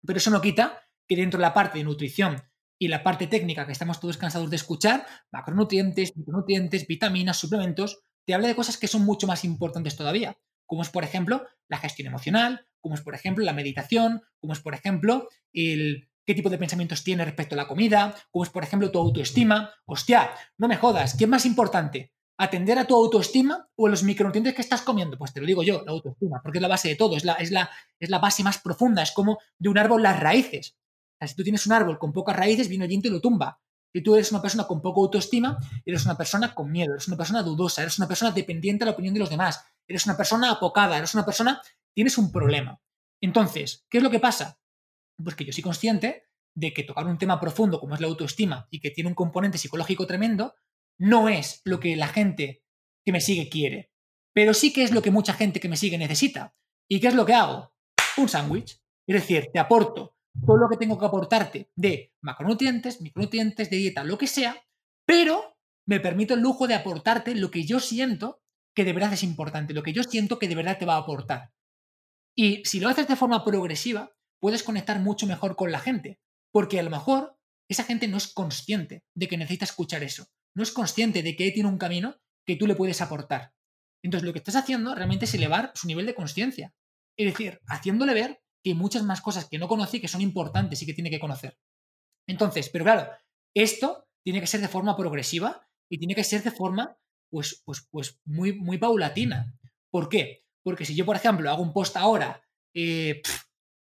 pero 0.07 0.19
eso 0.19 0.31
no 0.31 0.41
quita 0.41 0.83
que 1.07 1.17
dentro 1.17 1.39
de 1.39 1.43
la 1.43 1.55
parte 1.55 1.79
de 1.79 1.85
nutrición 1.85 2.43
y 2.79 2.89
la 2.89 3.03
parte 3.03 3.27
técnica 3.27 3.67
que 3.67 3.73
estamos 3.73 3.99
todos 3.99 4.19
cansados 4.19 4.51
de 4.51 4.57
escuchar, 4.57 5.07
macronutrientes, 5.33 6.17
micronutrientes, 6.17 6.87
vitaminas, 6.87 7.37
suplementos, 7.37 8.01
te 8.25 8.35
hable 8.35 8.49
de 8.49 8.55
cosas 8.55 8.77
que 8.77 8.89
son 8.89 9.05
mucho 9.05 9.27
más 9.27 9.45
importantes 9.45 9.97
todavía, 9.97 10.37
como 10.67 10.83
es, 10.83 10.91
por 10.91 11.03
ejemplo, 11.03 11.45
la 11.69 11.79
gestión 11.79 12.09
emocional, 12.09 12.67
como 12.81 12.95
es, 12.95 13.01
por 13.01 13.15
ejemplo, 13.15 13.45
la 13.45 13.53
meditación, 13.53 14.23
como 14.39 14.53
es, 14.53 14.61
por 14.61 14.75
ejemplo, 14.75 15.29
el 15.53 16.09
qué 16.27 16.35
tipo 16.35 16.51
de 16.51 16.59
pensamientos 16.59 17.03
tienes 17.03 17.27
respecto 17.27 17.55
a 17.55 17.57
la 17.57 17.67
comida, 17.67 18.15
como 18.31 18.45
es, 18.45 18.51
por 18.51 18.63
ejemplo, 18.63 18.91
tu 18.91 18.99
autoestima. 18.99 19.73
Hostia, 19.87 20.31
no 20.59 20.69
me 20.69 20.77
jodas, 20.77 21.17
¿qué 21.17 21.25
es 21.25 21.31
más 21.31 21.47
importante? 21.47 22.13
¿Atender 22.41 22.79
a 22.79 22.87
tu 22.87 22.95
autoestima 22.95 23.69
o 23.75 23.89
a 23.89 23.91
los 23.91 24.05
micronutrientes 24.05 24.55
que 24.55 24.63
estás 24.63 24.83
comiendo? 24.83 25.19
Pues 25.19 25.33
te 25.33 25.41
lo 25.41 25.47
digo 25.47 25.65
yo, 25.65 25.83
la 25.85 25.91
autoestima, 25.91 26.41
porque 26.41 26.59
es 26.59 26.63
la 26.63 26.69
base 26.69 26.89
de 26.89 26.95
todo, 26.95 27.17
es 27.17 27.25
la, 27.25 27.33
es 27.35 27.51
la, 27.51 27.69
es 27.99 28.11
la 28.11 28.21
base 28.21 28.45
más 28.45 28.59
profunda, 28.59 29.03
es 29.03 29.11
como 29.11 29.39
de 29.59 29.69
un 29.69 29.77
árbol 29.77 30.03
las 30.03 30.21
raíces. 30.21 30.77
O 31.21 31.27
si 31.27 31.35
tú 31.35 31.43
tienes 31.43 31.67
un 31.67 31.73
árbol 31.73 31.99
con 31.99 32.13
pocas 32.13 32.37
raíces, 32.37 32.69
viene 32.69 32.85
el 32.85 32.89
viento 32.89 33.09
y 33.09 33.11
lo 33.11 33.21
tumba. 33.21 33.61
Si 33.93 34.03
tú 34.03 34.15
eres 34.15 34.31
una 34.31 34.41
persona 34.41 34.69
con 34.69 34.81
poca 34.81 35.01
autoestima, 35.01 35.59
eres 35.85 36.05
una 36.05 36.17
persona 36.17 36.55
con 36.55 36.71
miedo, 36.71 36.93
eres 36.93 37.09
una 37.09 37.17
persona 37.17 37.43
dudosa, 37.43 37.83
eres 37.83 37.99
una 37.99 38.07
persona 38.07 38.31
dependiente 38.31 38.85
de 38.85 38.91
la 38.91 38.93
opinión 38.93 39.15
de 39.15 39.21
los 39.21 39.31
demás, 39.31 39.65
eres 39.89 40.07
una 40.07 40.17
persona 40.17 40.53
apocada, 40.53 40.97
eres 40.97 41.15
una 41.15 41.25
persona, 41.25 41.61
tienes 41.93 42.19
un 42.19 42.31
problema. 42.31 42.81
Entonces, 43.21 43.85
¿qué 43.91 43.99
es 43.99 44.05
lo 44.05 44.11
que 44.11 44.21
pasa? 44.21 44.61
Pues 45.17 45.35
que 45.35 45.45
yo 45.45 45.53
soy 45.53 45.65
consciente 45.65 46.29
de 46.55 46.73
que 46.73 46.85
tocar 46.85 47.07
un 47.07 47.19
tema 47.19 47.41
profundo 47.41 47.81
como 47.81 47.95
es 47.95 48.01
la 48.01 48.07
autoestima 48.07 48.69
y 48.71 48.81
que 48.81 48.91
tiene 48.91 49.09
un 49.09 49.15
componente 49.15 49.59
psicológico 49.59 50.07
tremendo, 50.07 50.55
no 50.99 51.29
es 51.29 51.61
lo 51.65 51.81
que 51.81 51.97
la 51.97 52.09
gente 52.09 52.63
que 53.05 53.13
me 53.13 53.21
sigue 53.21 53.49
quiere, 53.49 53.93
pero 54.35 54.55
sí 54.55 54.73
que 54.73 54.83
es 54.83 54.93
lo 54.93 55.03
que 55.03 55.11
mucha 55.11 55.33
gente 55.33 55.61
que 55.61 55.69
me 55.69 55.77
sigue 55.77 55.99
necesita. 55.99 56.55
¿Y 56.89 57.01
qué 57.01 57.09
es 57.09 57.15
lo 57.15 57.27
que 57.27 57.35
hago? 57.35 57.73
Un 58.17 58.29
sándwich. 58.29 58.81
Es 59.07 59.15
decir, 59.15 59.49
te 59.53 59.59
aporto 59.59 60.17
todo 60.45 60.57
lo 60.57 60.69
que 60.69 60.77
tengo 60.77 60.99
que 60.99 61.07
aportarte 61.07 61.71
de 61.75 62.15
macronutrientes, 62.21 63.01
micronutrientes, 63.01 63.71
de 63.71 63.77
dieta, 63.77 64.05
lo 64.05 64.19
que 64.19 64.27
sea, 64.27 64.63
pero 65.07 65.57
me 65.87 66.01
permito 66.01 66.35
el 66.35 66.41
lujo 66.41 66.69
de 66.69 66.75
aportarte 66.75 67.35
lo 67.35 67.51
que 67.51 67.65
yo 67.65 67.81
siento 67.81 68.43
que 68.75 68.85
de 68.85 68.93
verdad 68.93 69.13
es 69.13 69.23
importante, 69.23 69.75
lo 69.75 69.83
que 69.83 69.93
yo 69.93 70.03
siento 70.03 70.39
que 70.39 70.49
de 70.49 70.55
verdad 70.55 70.79
te 70.79 70.85
va 70.85 70.95
a 70.95 70.99
aportar. 70.99 71.53
Y 72.37 72.63
si 72.65 72.79
lo 72.79 72.89
haces 72.89 73.09
de 73.09 73.17
forma 73.17 73.45
progresiva, 73.45 74.13
puedes 74.41 74.63
conectar 74.63 75.01
mucho 75.01 75.27
mejor 75.27 75.57
con 75.57 75.73
la 75.73 75.81
gente, 75.81 76.21
porque 76.53 76.79
a 76.79 76.83
lo 76.83 76.91
mejor 76.91 77.37
esa 77.69 77.85
gente 77.85 78.07
no 78.07 78.17
es 78.17 78.33
consciente 78.33 79.03
de 79.15 79.27
que 79.27 79.37
necesita 79.37 79.65
escuchar 79.65 80.05
eso, 80.05 80.29
no 80.59 80.65
es 80.65 80.73
consciente 80.73 81.23
de 81.23 81.37
que 81.37 81.53
tiene 81.53 81.69
un 81.69 81.79
camino 81.79 82.17
que 82.45 82.57
tú 82.57 82.67
le 82.67 82.75
puedes 82.75 83.01
aportar. 83.01 83.55
Entonces 84.03 84.27
lo 84.27 84.33
que 84.33 84.41
estás 84.41 84.57
haciendo 84.57 84.93
realmente 84.93 85.25
es 85.25 85.35
elevar 85.35 85.71
su 85.77 85.87
nivel 85.87 86.05
de 86.05 86.17
conciencia, 86.17 86.75
es 87.17 87.31
decir, 87.31 87.61
haciéndole 87.69 88.13
ver 88.13 88.43
que 88.65 88.71
hay 88.71 88.75
muchas 88.75 89.05
más 89.05 89.21
cosas 89.21 89.49
que 89.49 89.57
no 89.59 89.69
conoce 89.69 90.01
que 90.01 90.09
son 90.09 90.21
importantes 90.21 90.83
y 90.83 90.87
que 90.87 90.95
tiene 90.95 91.11
que 91.11 91.21
conocer. 91.21 91.57
Entonces, 92.27 92.71
pero 92.71 92.85
claro, 92.85 93.09
esto 93.55 94.09
tiene 94.25 94.41
que 94.41 94.49
ser 94.49 94.61
de 94.61 94.67
forma 94.67 94.97
progresiva 94.97 95.65
y 95.89 95.99
tiene 95.99 96.17
que 96.17 96.25
ser 96.25 96.43
de 96.43 96.51
forma, 96.51 96.97
pues, 97.31 97.63
pues, 97.65 97.87
pues 97.89 98.21
muy, 98.25 98.59
muy 98.59 98.79
paulatina. 98.79 99.55
¿Por 99.93 100.09
qué? 100.09 100.45
Porque 100.65 100.85
si 100.85 100.97
yo, 100.97 101.07
por 101.07 101.15
ejemplo, 101.15 101.49
hago 101.51 101.63
un 101.63 101.73
post 101.73 101.97
ahora 101.97 102.43
eh, 102.75 103.23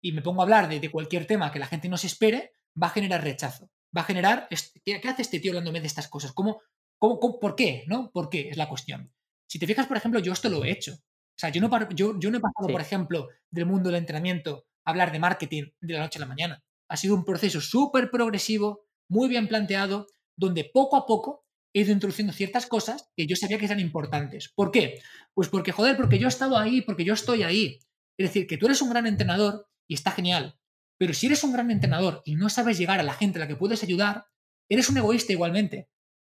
y 0.03 0.11
me 0.11 0.23
pongo 0.23 0.43
a 0.43 0.45
hablar 0.45 0.69
de, 0.69 0.91
cualquier 0.91 1.27
tema 1.27 1.53
que 1.53 1.61
la 1.61 1.69
gente 1.69 1.89
no 1.89 1.97
se 1.97 2.09
espere, 2.09 2.53
va 2.81 2.89
a 2.89 2.91
generar 2.91 3.23
rechazo. 3.23 3.71
Va 3.97 4.03
a 4.03 4.05
generar, 4.05 4.49
¿qué, 4.85 5.01
hace 5.05 5.23
este 5.23 5.41
tío 5.41 5.53
hablándome 5.53 5.81
de 5.81 5.87
estas 5.87 6.09
cosas? 6.09 6.33
¿Cómo, 6.33 6.61
cómo, 6.99 7.39
por 7.39 7.55
qué? 7.55 7.85
¿No? 7.87 8.11
¿Por 8.13 8.29
qué? 8.29 8.49
Es 8.49 8.57
la 8.57 8.69
cuestión. 8.69 9.13
Si 9.47 9.59
te 9.59 9.67
fijas, 9.67 9.87
por 9.87 9.97
ejemplo, 9.97 10.21
yo 10.21 10.33
esto 10.33 10.49
lo 10.49 10.65
he 10.65 10.71
hecho. 10.71 10.95
O 10.95 11.39
sea, 11.39 11.51
yo 11.51 11.61
no, 11.61 11.89
yo, 11.91 12.19
yo 12.19 12.31
no 12.31 12.39
he 12.39 12.41
pasado, 12.41 12.69
por 12.69 12.81
ejemplo, 12.81 13.29
del 13.51 13.67
mundo 13.67 13.91
del 13.91 13.99
entrenamiento 13.99 14.67
a 14.85 14.91
hablar 14.91 15.13
de 15.13 15.19
marketing 15.19 15.65
de 15.81 15.95
la 15.95 16.01
noche 16.01 16.19
a 16.19 16.21
la 16.21 16.27
mañana. 16.27 16.63
Ha 16.89 16.97
sido 16.97 17.15
un 17.15 17.25
proceso 17.25 17.61
súper 17.61 18.11
progresivo, 18.11 18.87
muy 19.09 19.29
bien 19.29 19.49
planteado, 19.49 20.07
donde 20.37 20.65
poco 20.65 20.97
a 20.97 21.07
poco 21.07 21.45
he 21.73 21.81
ido 21.81 21.93
introduciendo 21.93 22.33
ciertas 22.33 22.67
cosas 22.67 23.11
que 23.17 23.27
yo 23.27 23.37
sabía 23.37 23.59
que 23.59 23.65
eran 23.65 23.81
importantes. 23.81 24.53
¿Por 24.55 24.71
qué? 24.71 25.01
Pues 25.35 25.49
porque, 25.49 25.73
joder, 25.73 25.97
porque 25.97 26.19
yo 26.19 26.27
he 26.27 26.29
estado 26.29 26.57
ahí, 26.57 26.83
porque 26.83 27.05
yo 27.05 27.15
estoy 27.15 27.43
ahí. 27.43 27.81
Es 28.17 28.29
decir, 28.29 28.47
que 28.47 28.57
tú 28.57 28.67
eres 28.67 28.81
un 28.81 28.91
gran 28.91 29.07
entrenador 29.07 29.69
y 29.89 29.95
está 29.95 30.13
genial. 30.13 30.57
Pero 30.99 31.15
si 31.15 31.27
eres 31.27 31.43
un 31.45 31.53
gran 31.53 31.71
entrenador 31.71 32.23
y 32.25 32.37
no 32.37 32.49
sabes 32.49 32.79
llegar 32.79 33.01
a 33.01 33.05
la 33.05 33.15
gente 33.15 33.39
a 33.39 33.41
la 33.41 33.49
que 33.49 33.57
puedes 33.57 33.83
ayudar, 33.83 34.27
eres 34.69 34.89
un 34.89 34.97
egoísta 34.97 35.33
igualmente 35.33 35.89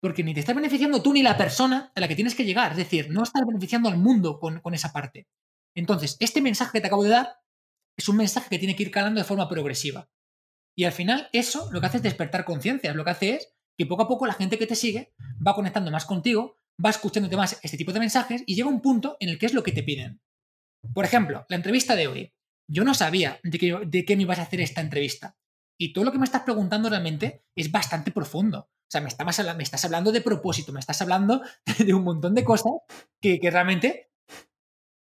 porque 0.05 0.23
ni 0.23 0.35
te 0.35 0.39
estás 0.39 0.55
beneficiando 0.55 1.01
tú 1.01 1.13
ni 1.13 1.23
la 1.23 1.35
persona 1.35 1.91
a 1.95 1.99
la 1.99 2.07
que 2.07 2.13
tienes 2.15 2.35
que 2.35 2.45
llegar. 2.45 2.73
Es 2.73 2.77
decir, 2.77 3.09
no 3.09 3.23
estás 3.23 3.41
beneficiando 3.43 3.89
al 3.89 3.97
mundo 3.97 4.39
con, 4.39 4.61
esa 4.71 4.93
parte. 4.93 5.27
Entonces, 5.75 6.15
este 6.19 6.43
mensaje 6.43 6.73
que 6.73 6.81
te 6.81 6.85
acabo 6.85 7.03
de 7.03 7.09
dar 7.09 7.39
es 7.97 8.07
un 8.07 8.17
mensaje 8.17 8.47
que 8.47 8.59
tiene 8.59 8.75
que 8.75 8.83
ir 8.83 8.91
calando 8.91 9.19
de 9.19 9.25
forma 9.25 9.49
progresiva. 9.49 10.11
Y 10.77 10.83
al 10.83 10.91
final, 10.91 11.27
eso 11.33 11.71
lo 11.71 11.81
que 11.81 11.87
hace 11.87 11.97
es 11.97 12.03
despertar 12.03 12.45
conciencias. 12.45 12.95
Lo 12.95 13.03
que 13.03 13.09
hace 13.09 13.35
es 13.35 13.55
que 13.75 13.87
poco 13.87 14.03
a 14.03 14.07
poco 14.07 14.27
la 14.27 14.33
gente 14.33 14.59
que 14.59 14.67
te 14.67 14.75
sigue 14.75 15.15
va 15.43 15.55
conectando 15.55 15.89
más 15.89 16.05
contigo, 16.05 16.59
va 16.85 16.91
escuchándote 16.91 17.35
más 17.35 17.57
este 17.63 17.75
tipo 17.75 17.91
de 17.91 17.99
mensajes 17.99 18.43
y 18.45 18.53
llega 18.53 18.69
un 18.69 18.81
punto 18.81 19.17
en 19.19 19.29
el 19.29 19.39
que 19.39 19.47
es 19.47 19.55
lo 19.55 19.63
que 19.63 19.71
te 19.71 19.81
piden. 19.81 20.21
Por 20.93 21.05
ejemplo, 21.05 21.47
la 21.49 21.55
entrevista 21.55 21.95
de 21.95 22.05
hoy. 22.05 22.34
Yo 22.67 22.83
no 22.83 22.93
sabía 22.93 23.39
de 23.43 24.05
qué 24.05 24.15
me 24.15 24.23
ibas 24.23 24.39
a 24.39 24.43
hacer 24.43 24.61
esta 24.61 24.81
entrevista. 24.81 25.37
Y 25.77 25.93
todo 25.93 26.05
lo 26.05 26.11
que 26.11 26.17
me 26.17 26.25
estás 26.25 26.43
preguntando 26.43 26.89
realmente 26.89 27.45
es 27.55 27.71
bastante 27.71 28.11
profundo. 28.11 28.69
O 28.87 28.91
sea, 28.91 29.01
me, 29.01 29.09
me 29.55 29.63
estás 29.63 29.83
hablando 29.83 30.11
de 30.11 30.21
propósito, 30.21 30.71
me 30.71 30.79
estás 30.79 31.01
hablando 31.01 31.41
de 31.85 31.93
un 31.93 32.03
montón 32.03 32.35
de 32.35 32.43
cosas 32.43 32.73
que, 33.21 33.39
realmente... 33.41 34.11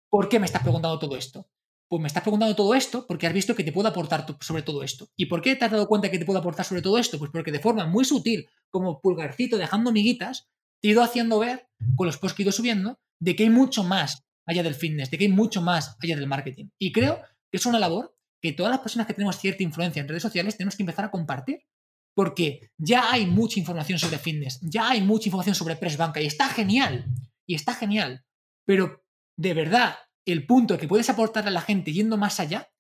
¿Por 0.08 0.28
qué 0.28 0.38
me 0.38 0.46
estás 0.46 0.62
preguntando 0.62 0.98
todo 0.98 1.16
esto? 1.16 1.50
Pues 1.88 2.00
me 2.00 2.08
estás 2.08 2.22
preguntando 2.22 2.56
todo 2.56 2.74
esto 2.74 3.06
porque 3.06 3.26
has 3.26 3.32
visto 3.32 3.54
que 3.54 3.64
te 3.64 3.72
puedo 3.72 3.88
aportar 3.88 4.24
sobre 4.40 4.62
todo 4.62 4.82
esto. 4.82 5.08
¿Y 5.16 5.26
por 5.26 5.42
qué 5.42 5.56
te 5.56 5.64
has 5.64 5.70
dado 5.70 5.86
cuenta 5.86 6.10
que 6.10 6.18
te 6.18 6.24
puedo 6.24 6.38
aportar 6.38 6.64
sobre 6.64 6.80
todo 6.80 6.96
esto? 6.98 7.18
Pues 7.18 7.30
porque 7.30 7.52
de 7.52 7.58
forma 7.58 7.86
muy 7.86 8.04
sutil, 8.04 8.48
como 8.70 9.00
pulgarcito 9.00 9.58
dejando 9.58 9.92
miguitas, 9.92 10.48
te 10.80 10.88
he 10.88 10.90
ido 10.92 11.02
haciendo 11.02 11.38
ver, 11.38 11.68
con 11.96 12.06
los 12.06 12.18
posts 12.18 12.36
que 12.36 12.42
he 12.42 12.44
ido 12.44 12.52
subiendo, 12.52 12.98
de 13.20 13.36
que 13.36 13.44
hay 13.44 13.50
mucho 13.50 13.84
más 13.84 14.24
allá 14.46 14.62
del 14.62 14.74
fitness, 14.74 15.10
de 15.10 15.18
que 15.18 15.24
hay 15.24 15.32
mucho 15.32 15.60
más 15.60 15.96
allá 16.00 16.16
del 16.16 16.28
marketing. 16.28 16.70
Y 16.78 16.92
creo 16.92 17.20
que 17.20 17.35
es 17.56 17.66
una 17.66 17.78
labor 17.78 18.16
que 18.40 18.52
todas 18.52 18.70
las 18.70 18.80
personas 18.80 19.06
que 19.06 19.14
tenemos 19.14 19.38
cierta 19.38 19.62
influencia 19.62 20.00
en 20.00 20.08
redes 20.08 20.22
sociales 20.22 20.56
tenemos 20.56 20.76
que 20.76 20.82
empezar 20.82 21.04
a 21.04 21.10
compartir 21.10 21.66
porque 22.14 22.72
ya 22.78 23.12
hay 23.12 23.26
mucha 23.26 23.60
información 23.60 23.98
sobre 23.98 24.18
fitness, 24.18 24.58
ya 24.62 24.88
hay 24.88 25.02
mucha 25.02 25.28
información 25.28 25.54
sobre 25.54 25.76
press 25.76 25.98
banca 25.98 26.20
y 26.20 26.26
está 26.26 26.48
genial, 26.48 27.04
y 27.46 27.54
está 27.54 27.74
genial, 27.74 28.24
pero 28.64 29.04
de 29.36 29.52
verdad 29.52 29.96
el 30.24 30.46
punto 30.46 30.78
que 30.78 30.88
puedes 30.88 31.10
aportar 31.10 31.46
a 31.46 31.50
la 31.50 31.60
gente 31.60 31.92
yendo 31.92 32.16
más 32.16 32.40
allá 32.40 32.72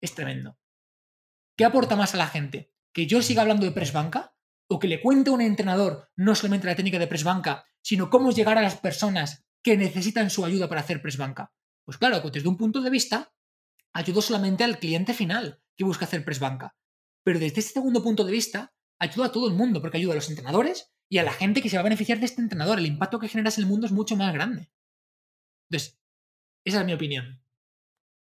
es 0.00 0.14
tremendo. 0.14 0.58
¿Qué 1.56 1.64
aporta 1.64 1.96
más 1.96 2.14
a 2.14 2.18
la 2.18 2.28
gente? 2.28 2.72
¿Que 2.92 3.06
yo 3.06 3.20
siga 3.20 3.42
hablando 3.42 3.66
de 3.66 3.72
press 3.72 3.92
banca? 3.92 4.36
¿O 4.68 4.78
que 4.78 4.88
le 4.88 5.02
cuente 5.02 5.30
a 5.30 5.34
un 5.34 5.40
entrenador 5.40 6.10
no 6.16 6.34
solamente 6.34 6.66
la 6.66 6.76
técnica 6.76 6.98
de 6.98 7.06
press 7.06 7.24
banca, 7.24 7.64
sino 7.82 8.10
cómo 8.10 8.30
llegar 8.30 8.58
a 8.58 8.62
las 8.62 8.76
personas 8.76 9.44
que 9.62 9.76
necesitan 9.76 10.30
su 10.30 10.44
ayuda 10.44 10.68
para 10.68 10.80
hacer 10.80 11.02
press 11.02 11.16
banca? 11.16 11.52
Pues 11.84 11.98
claro, 11.98 12.22
pues 12.22 12.32
desde 12.32 12.48
un 12.48 12.56
punto 12.56 12.80
de 12.80 12.90
vista, 12.90 13.33
ayudo 13.94 14.20
solamente 14.20 14.64
al 14.64 14.78
cliente 14.78 15.14
final 15.14 15.62
que 15.76 15.84
busca 15.84 16.04
hacer 16.04 16.24
press 16.24 16.40
banca. 16.40 16.76
Pero 17.24 17.38
desde 17.38 17.60
este 17.60 17.74
segundo 17.74 18.02
punto 18.02 18.24
de 18.24 18.32
vista, 18.32 18.74
ayuda 18.98 19.26
a 19.26 19.32
todo 19.32 19.48
el 19.48 19.54
mundo, 19.54 19.80
porque 19.80 19.96
ayuda 19.96 20.12
a 20.12 20.16
los 20.16 20.28
entrenadores 20.28 20.92
y 21.08 21.18
a 21.18 21.22
la 21.22 21.32
gente 21.32 21.62
que 21.62 21.68
se 21.68 21.76
va 21.76 21.80
a 21.80 21.84
beneficiar 21.84 22.18
de 22.18 22.26
este 22.26 22.42
entrenador. 22.42 22.78
El 22.78 22.86
impacto 22.86 23.18
que 23.18 23.28
generas 23.28 23.56
en 23.56 23.64
el 23.64 23.70
mundo 23.70 23.86
es 23.86 23.92
mucho 23.92 24.16
más 24.16 24.32
grande. 24.34 24.70
Entonces, 25.70 25.98
esa 26.64 26.80
es 26.80 26.86
mi 26.86 26.92
opinión. 26.92 27.42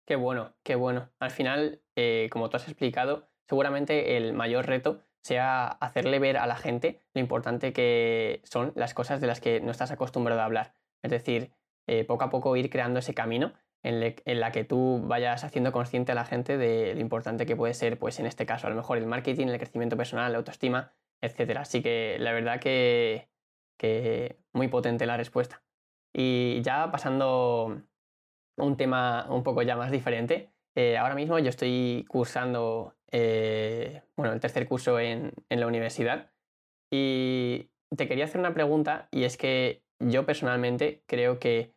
Qué 0.08 0.16
bueno, 0.16 0.56
qué 0.64 0.76
bueno. 0.76 1.12
Al 1.20 1.32
final, 1.32 1.84
eh, 1.96 2.30
como 2.32 2.50
tú 2.50 2.58
has 2.58 2.68
explicado, 2.68 3.30
seguramente 3.48 4.18
el 4.18 4.34
mayor 4.34 4.66
reto 4.66 5.04
sea 5.22 5.68
hacerle 5.68 6.18
ver 6.20 6.38
a 6.38 6.48
la 6.48 6.56
gente 6.56 7.02
lo 7.14 7.22
importante 7.22 7.74
que 7.74 8.42
son 8.44 8.72
las 8.76 8.94
cosas 8.94 9.22
de 9.22 9.28
las 9.28 9.40
que 9.40 9.60
no 9.60 9.72
estás 9.72 9.92
acostumbrado 9.92 10.42
a 10.42 10.46
hablar. 10.46 10.74
Es 11.04 11.12
decir, 11.12 11.52
eh, 11.88 12.06
poco 12.06 12.24
a 12.24 12.30
poco 12.30 12.56
ir 12.56 12.70
creando 12.70 13.00
ese 13.00 13.14
camino 13.14 13.54
en, 13.84 14.40
la 14.40 14.52
que 14.52 14.64
tú 14.64 15.02
vayas 15.06 15.44
haciendo 15.44 15.72
consciente 15.72 16.12
a 16.12 16.16
la 16.16 16.26
gente 16.26 16.58
de 16.58 16.94
lo 16.94 17.02
importante 17.02 17.46
que 17.46 17.56
puede 17.56 17.74
ser, 17.74 17.98
pues 17.98 18.20
en 18.20 18.26
este 18.26 18.46
caso, 18.46 18.68
a 18.68 18.70
lo 18.70 18.76
mejor 18.76 18.98
el 18.98 19.06
marketing, 19.06 19.48
el 19.48 19.58
crecimiento 19.58 19.98
personal, 19.98 20.32
la 20.32 20.38
autoestima, 20.40 20.94
etc. 21.22 21.58
Así 21.58 21.82
que 21.82 22.18
la 22.20 22.34
verdad 22.34 22.60
que, 22.60 23.30
muy 24.54 24.68
potente 24.68 25.06
la 25.06 25.18
respuesta. 25.18 25.64
Y 26.14 26.62
ya 26.62 26.92
pasando 26.92 27.82
un 28.58 28.78
tema 28.78 29.28
un 29.30 29.44
poco 29.44 29.62
ya 29.62 29.78
más 29.78 29.92
diferente, 29.92 30.52
eh, 30.76 30.98
ahora 30.98 31.16
mismo 31.16 31.40
yo 31.40 31.50
estoy 31.50 32.06
cursando, 32.10 32.96
eh, 33.12 34.02
bueno, 34.18 34.34
el 34.34 34.40
tercer 34.40 34.68
curso 34.68 35.00
en, 35.00 35.34
en 35.50 35.60
la 35.60 35.68
universidad 35.68 36.32
y 36.92 37.70
te 37.96 38.08
quería 38.08 38.26
hacer 38.26 38.40
una 38.40 38.54
pregunta 38.54 39.08
y 39.12 39.24
es 39.24 39.38
que 39.38 39.84
yo 40.00 40.26
personalmente 40.26 41.04
creo 41.08 41.40
que 41.40 41.74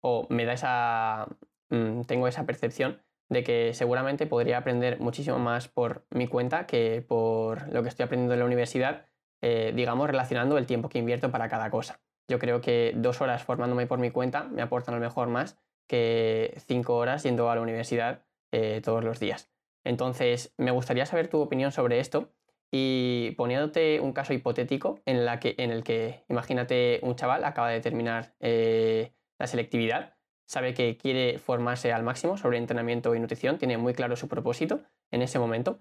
o 0.00 0.26
me 0.30 0.44
da 0.44 0.52
esa, 0.52 1.28
mm, 1.70 2.02
tengo 2.02 2.28
esa 2.28 2.46
percepción 2.46 3.02
de 3.28 3.44
que 3.44 3.74
seguramente 3.74 4.26
podría 4.26 4.58
aprender 4.58 5.00
muchísimo 5.00 5.38
más 5.38 5.68
por 5.68 6.06
mi 6.10 6.26
cuenta 6.26 6.66
que 6.66 7.04
por 7.06 7.72
lo 7.72 7.82
que 7.82 7.88
estoy 7.88 8.04
aprendiendo 8.04 8.34
en 8.34 8.40
la 8.40 8.46
universidad, 8.46 9.06
eh, 9.42 9.72
digamos, 9.74 10.08
relacionando 10.08 10.56
el 10.58 10.66
tiempo 10.66 10.88
que 10.88 10.98
invierto 10.98 11.30
para 11.30 11.48
cada 11.48 11.70
cosa. 11.70 12.00
Yo 12.28 12.38
creo 12.38 12.60
que 12.60 12.92
dos 12.96 13.20
horas 13.20 13.42
formándome 13.42 13.86
por 13.86 13.98
mi 13.98 14.10
cuenta 14.10 14.44
me 14.44 14.62
aportan 14.62 14.94
a 14.94 14.98
lo 14.98 15.04
mejor 15.04 15.28
más 15.28 15.58
que 15.86 16.54
cinco 16.66 16.96
horas 16.96 17.22
yendo 17.22 17.50
a 17.50 17.54
la 17.54 17.62
universidad 17.62 18.24
eh, 18.52 18.80
todos 18.84 19.04
los 19.04 19.20
días. 19.20 19.50
Entonces, 19.84 20.54
me 20.58 20.70
gustaría 20.70 21.06
saber 21.06 21.28
tu 21.28 21.40
opinión 21.40 21.72
sobre 21.72 22.00
esto 22.00 22.32
y 22.70 23.32
poniéndote 23.38 24.00
un 24.00 24.12
caso 24.12 24.34
hipotético 24.34 25.00
en, 25.06 25.24
la 25.24 25.40
que, 25.40 25.54
en 25.58 25.70
el 25.70 25.82
que, 25.82 26.24
imagínate, 26.28 27.00
un 27.02 27.16
chaval 27.16 27.44
acaba 27.44 27.70
de 27.70 27.80
terminar 27.80 28.34
eh, 28.40 29.14
la 29.38 29.46
selectividad, 29.46 30.16
sabe 30.46 30.74
que 30.74 30.96
quiere 30.96 31.38
formarse 31.38 31.92
al 31.92 32.02
máximo 32.02 32.36
sobre 32.36 32.58
entrenamiento 32.58 33.14
y 33.14 33.20
nutrición, 33.20 33.58
tiene 33.58 33.76
muy 33.76 33.94
claro 33.94 34.16
su 34.16 34.28
propósito 34.28 34.80
en 35.10 35.22
ese 35.22 35.38
momento. 35.38 35.80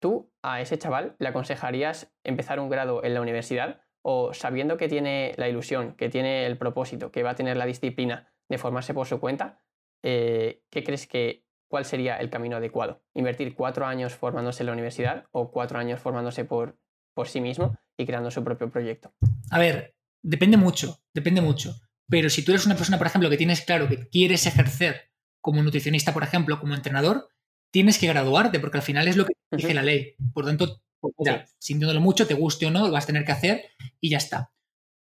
¿Tú 0.00 0.32
a 0.42 0.60
ese 0.60 0.78
chaval 0.78 1.16
le 1.18 1.28
aconsejarías 1.28 2.12
empezar 2.24 2.60
un 2.60 2.70
grado 2.70 3.04
en 3.04 3.14
la 3.14 3.20
universidad 3.20 3.82
o 4.02 4.32
sabiendo 4.32 4.76
que 4.76 4.88
tiene 4.88 5.34
la 5.36 5.48
ilusión, 5.48 5.94
que 5.94 6.08
tiene 6.08 6.46
el 6.46 6.56
propósito, 6.56 7.10
que 7.10 7.22
va 7.22 7.30
a 7.30 7.34
tener 7.34 7.56
la 7.56 7.66
disciplina 7.66 8.32
de 8.48 8.58
formarse 8.58 8.94
por 8.94 9.06
su 9.06 9.20
cuenta, 9.20 9.62
eh, 10.02 10.62
¿qué 10.70 10.82
crees 10.84 11.06
que 11.06 11.44
cuál 11.68 11.84
sería 11.84 12.16
el 12.16 12.30
camino 12.30 12.56
adecuado? 12.56 13.02
¿Invertir 13.14 13.54
cuatro 13.54 13.86
años 13.86 14.14
formándose 14.14 14.62
en 14.62 14.68
la 14.68 14.72
universidad 14.72 15.26
o 15.32 15.50
cuatro 15.50 15.78
años 15.78 16.00
formándose 16.00 16.44
por, 16.44 16.78
por 17.14 17.28
sí 17.28 17.40
mismo 17.40 17.76
y 17.96 18.06
creando 18.06 18.30
su 18.30 18.42
propio 18.42 18.70
proyecto? 18.70 19.12
A 19.50 19.58
ver, 19.58 19.94
depende 20.22 20.56
mucho, 20.56 20.98
depende 21.14 21.40
mucho. 21.40 21.74
Pero 22.10 22.28
si 22.28 22.44
tú 22.44 22.52
eres 22.52 22.66
una 22.66 22.76
persona, 22.76 22.98
por 22.98 23.06
ejemplo, 23.06 23.30
que 23.30 23.36
tienes 23.36 23.62
claro 23.62 23.88
que 23.88 24.08
quieres 24.08 24.46
ejercer 24.46 25.10
como 25.40 25.62
nutricionista, 25.62 26.12
por 26.12 26.24
ejemplo, 26.24 26.60
como 26.60 26.74
entrenador, 26.74 27.30
tienes 27.72 27.98
que 27.98 28.08
graduarte, 28.08 28.58
porque 28.60 28.78
al 28.78 28.82
final 28.82 29.08
es 29.08 29.16
lo 29.16 29.24
que 29.24 29.34
dice 29.52 29.72
la 29.72 29.82
ley. 29.82 30.16
Por 30.34 30.44
tanto, 30.44 30.82
pues 31.00 31.54
sintiéndolo 31.58 32.00
mucho, 32.00 32.26
te 32.26 32.34
guste 32.34 32.66
o 32.66 32.70
no, 32.70 32.86
lo 32.86 32.92
vas 32.92 33.04
a 33.04 33.06
tener 33.06 33.24
que 33.24 33.32
hacer 33.32 33.64
y 34.00 34.10
ya 34.10 34.18
está. 34.18 34.52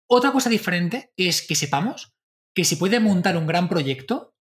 Otra 0.08 0.32
cosa 0.32 0.49
diferente 0.49 1.12
es 1.18 1.41
que 1.45 1.56
sepamos 1.56 2.14
que 2.54 2.66
se 2.66 2.78
puede 2.78 2.99
montar 2.99 3.38
un 3.38 3.47
gran 3.47 3.68
proyecto 3.68 4.36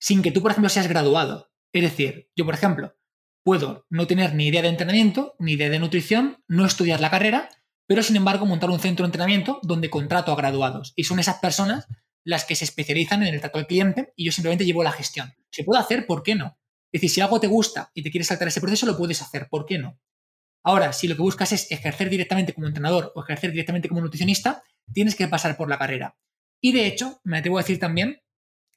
sin 0.00 0.22
que 0.22 0.30
tú, 0.30 0.42
por 0.42 0.52
ejemplo, 0.52 0.68
seas 0.68 0.88
graduado. 0.88 1.50
Es 1.72 1.82
decir, 1.82 2.30
yo, 2.36 2.44
por 2.44 2.54
ejemplo, 2.54 2.96
puedo 3.44 3.86
no 3.90 4.06
tener 4.06 4.34
ni 4.34 4.46
idea 4.46 4.62
de 4.62 4.68
entrenamiento, 4.68 5.34
ni 5.38 5.52
idea 5.52 5.70
de 5.70 5.78
nutrición, 5.78 6.42
no 6.46 6.64
estudiar 6.64 7.00
la 7.00 7.10
carrera, 7.10 7.48
pero 7.88 8.02
sin 8.02 8.16
embargo 8.16 8.46
montar 8.46 8.70
un 8.70 8.78
centro 8.78 9.04
de 9.04 9.08
entrenamiento 9.08 9.58
donde 9.62 9.90
contrato 9.90 10.30
a 10.30 10.36
graduados. 10.36 10.92
Y 10.94 11.04
son 11.04 11.18
esas 11.18 11.38
personas 11.38 11.88
las 12.22 12.44
que 12.44 12.54
se 12.54 12.64
especializan 12.64 13.22
en 13.22 13.34
el 13.34 13.40
trato 13.40 13.58
al 13.58 13.66
cliente 13.66 14.12
y 14.14 14.26
yo 14.26 14.32
simplemente 14.32 14.66
llevo 14.66 14.84
la 14.84 14.92
gestión. 14.92 15.34
¿Se 15.50 15.64
puede 15.64 15.80
hacer? 15.80 16.06
¿Por 16.06 16.22
qué 16.22 16.34
no? 16.34 16.58
Es 16.92 17.00
decir, 17.00 17.10
si 17.10 17.20
algo 17.22 17.40
te 17.40 17.46
gusta 17.46 17.90
y 17.94 18.02
te 18.02 18.10
quieres 18.10 18.28
saltar 18.28 18.48
ese 18.48 18.60
proceso, 18.60 18.84
lo 18.84 18.96
puedes 18.96 19.22
hacer. 19.22 19.48
¿Por 19.48 19.64
qué 19.64 19.78
no? 19.78 19.98
Ahora, 20.62 20.92
si 20.92 21.08
lo 21.08 21.16
que 21.16 21.22
buscas 21.22 21.52
es 21.52 21.72
ejercer 21.72 22.10
directamente 22.10 22.52
como 22.52 22.66
entrenador 22.66 23.10
o 23.14 23.22
ejercer 23.22 23.52
directamente 23.52 23.88
como 23.88 24.02
nutricionista, 24.02 24.62
tienes 24.92 25.16
que 25.16 25.26
pasar 25.26 25.56
por 25.56 25.70
la 25.70 25.78
carrera. 25.78 26.18
Y 26.60 26.72
de 26.72 26.86
hecho, 26.86 27.20
me 27.24 27.38
atrevo 27.38 27.56
a 27.56 27.62
decir 27.62 27.78
también 27.78 28.20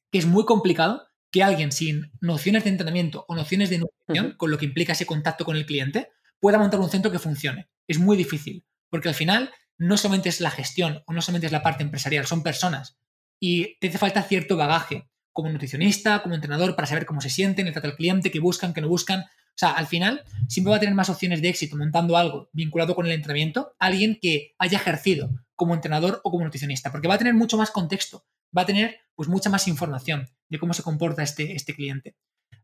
que 0.10 0.20
es 0.20 0.26
muy 0.26 0.46
complicado 0.46 1.06
que 1.32 1.44
alguien 1.44 1.74
sin 1.74 2.14
nociones 2.22 2.64
de 2.64 2.70
entrenamiento 2.70 3.26
o 3.28 3.36
nociones 3.36 3.70
de 3.70 3.80
nutrición, 3.80 4.36
con 4.38 4.52
lo 4.52 4.58
que 4.58 4.66
implica 4.66 4.94
ese 4.94 5.06
contacto 5.06 5.44
con 5.44 5.58
el 5.58 5.66
cliente, 5.66 6.10
pueda 6.40 6.58
montar 6.58 6.80
un 6.80 6.90
centro 6.90 7.12
que 7.12 7.20
funcione. 7.20 7.70
Es 7.88 8.00
muy 8.00 8.16
difícil, 8.16 8.66
porque 8.92 9.10
al 9.10 9.16
final 9.16 9.52
no 9.80 9.98
solamente 9.98 10.30
es 10.30 10.42
la 10.42 10.52
gestión 10.52 11.02
o 11.08 11.14
no 11.14 11.24
solamente 11.24 11.48
es 11.48 11.52
la 11.52 11.64
parte 11.64 11.82
empresarial, 11.82 12.28
son 12.28 12.44
personas. 12.44 13.00
Y 13.40 13.80
te 13.80 13.88
hace 13.88 13.98
falta 13.98 14.22
cierto 14.22 14.56
bagaje 14.56 15.10
como 15.34 15.50
nutricionista, 15.50 16.22
como 16.22 16.36
entrenador, 16.36 16.76
para 16.76 16.86
saber 16.86 17.08
cómo 17.08 17.22
se 17.22 17.32
sienten, 17.32 17.66
el 17.66 17.74
trato 17.74 17.88
al 17.88 17.96
cliente, 17.96 18.30
qué 18.30 18.40
buscan, 18.40 18.74
qué 18.74 18.82
no 18.82 18.90
buscan. 18.90 19.22
O 19.22 19.56
sea, 19.56 19.72
al 19.72 19.88
final 19.88 20.24
siempre 20.48 20.70
va 20.70 20.78
a 20.78 20.80
tener 20.80 20.94
más 20.94 21.10
opciones 21.10 21.42
de 21.42 21.50
éxito 21.50 21.78
montando 21.78 22.16
algo 22.18 22.50
vinculado 22.54 22.94
con 22.94 23.08
el 23.08 23.14
entrenamiento 23.14 23.74
alguien 23.80 24.20
que 24.22 24.54
haya 24.60 24.78
ejercido 24.78 25.32
como 25.56 25.74
entrenador 25.74 26.22
o 26.24 26.32
como 26.32 26.44
nutricionista, 26.44 26.92
porque 26.92 27.08
va 27.08 27.16
a 27.16 27.18
tener 27.18 27.34
mucho 27.34 27.58
más 27.58 27.72
contexto, 27.72 28.26
va 28.56 28.64
a 28.64 28.66
tener 28.66 29.00
pues 29.16 29.30
mucha 29.30 29.50
más 29.50 29.68
información 29.68 30.30
de 30.50 30.60
cómo 30.60 30.74
se 30.74 30.84
comporta 30.84 31.24
este, 31.24 31.56
este 31.56 31.74
cliente. 31.74 32.16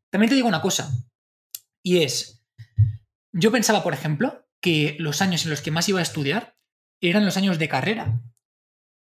También 0.09 0.29
te 0.29 0.35
digo 0.35 0.47
una 0.47 0.61
cosa, 0.61 0.91
y 1.83 2.03
es, 2.03 2.43
yo 3.31 3.51
pensaba, 3.51 3.83
por 3.83 3.93
ejemplo, 3.93 4.46
que 4.61 4.95
los 4.99 5.21
años 5.21 5.43
en 5.43 5.51
los 5.51 5.61
que 5.61 5.71
más 5.71 5.87
iba 5.89 5.99
a 5.99 6.03
estudiar 6.03 6.57
eran 7.01 7.25
los 7.25 7.37
años 7.37 7.59
de 7.59 7.69
carrera. 7.69 8.21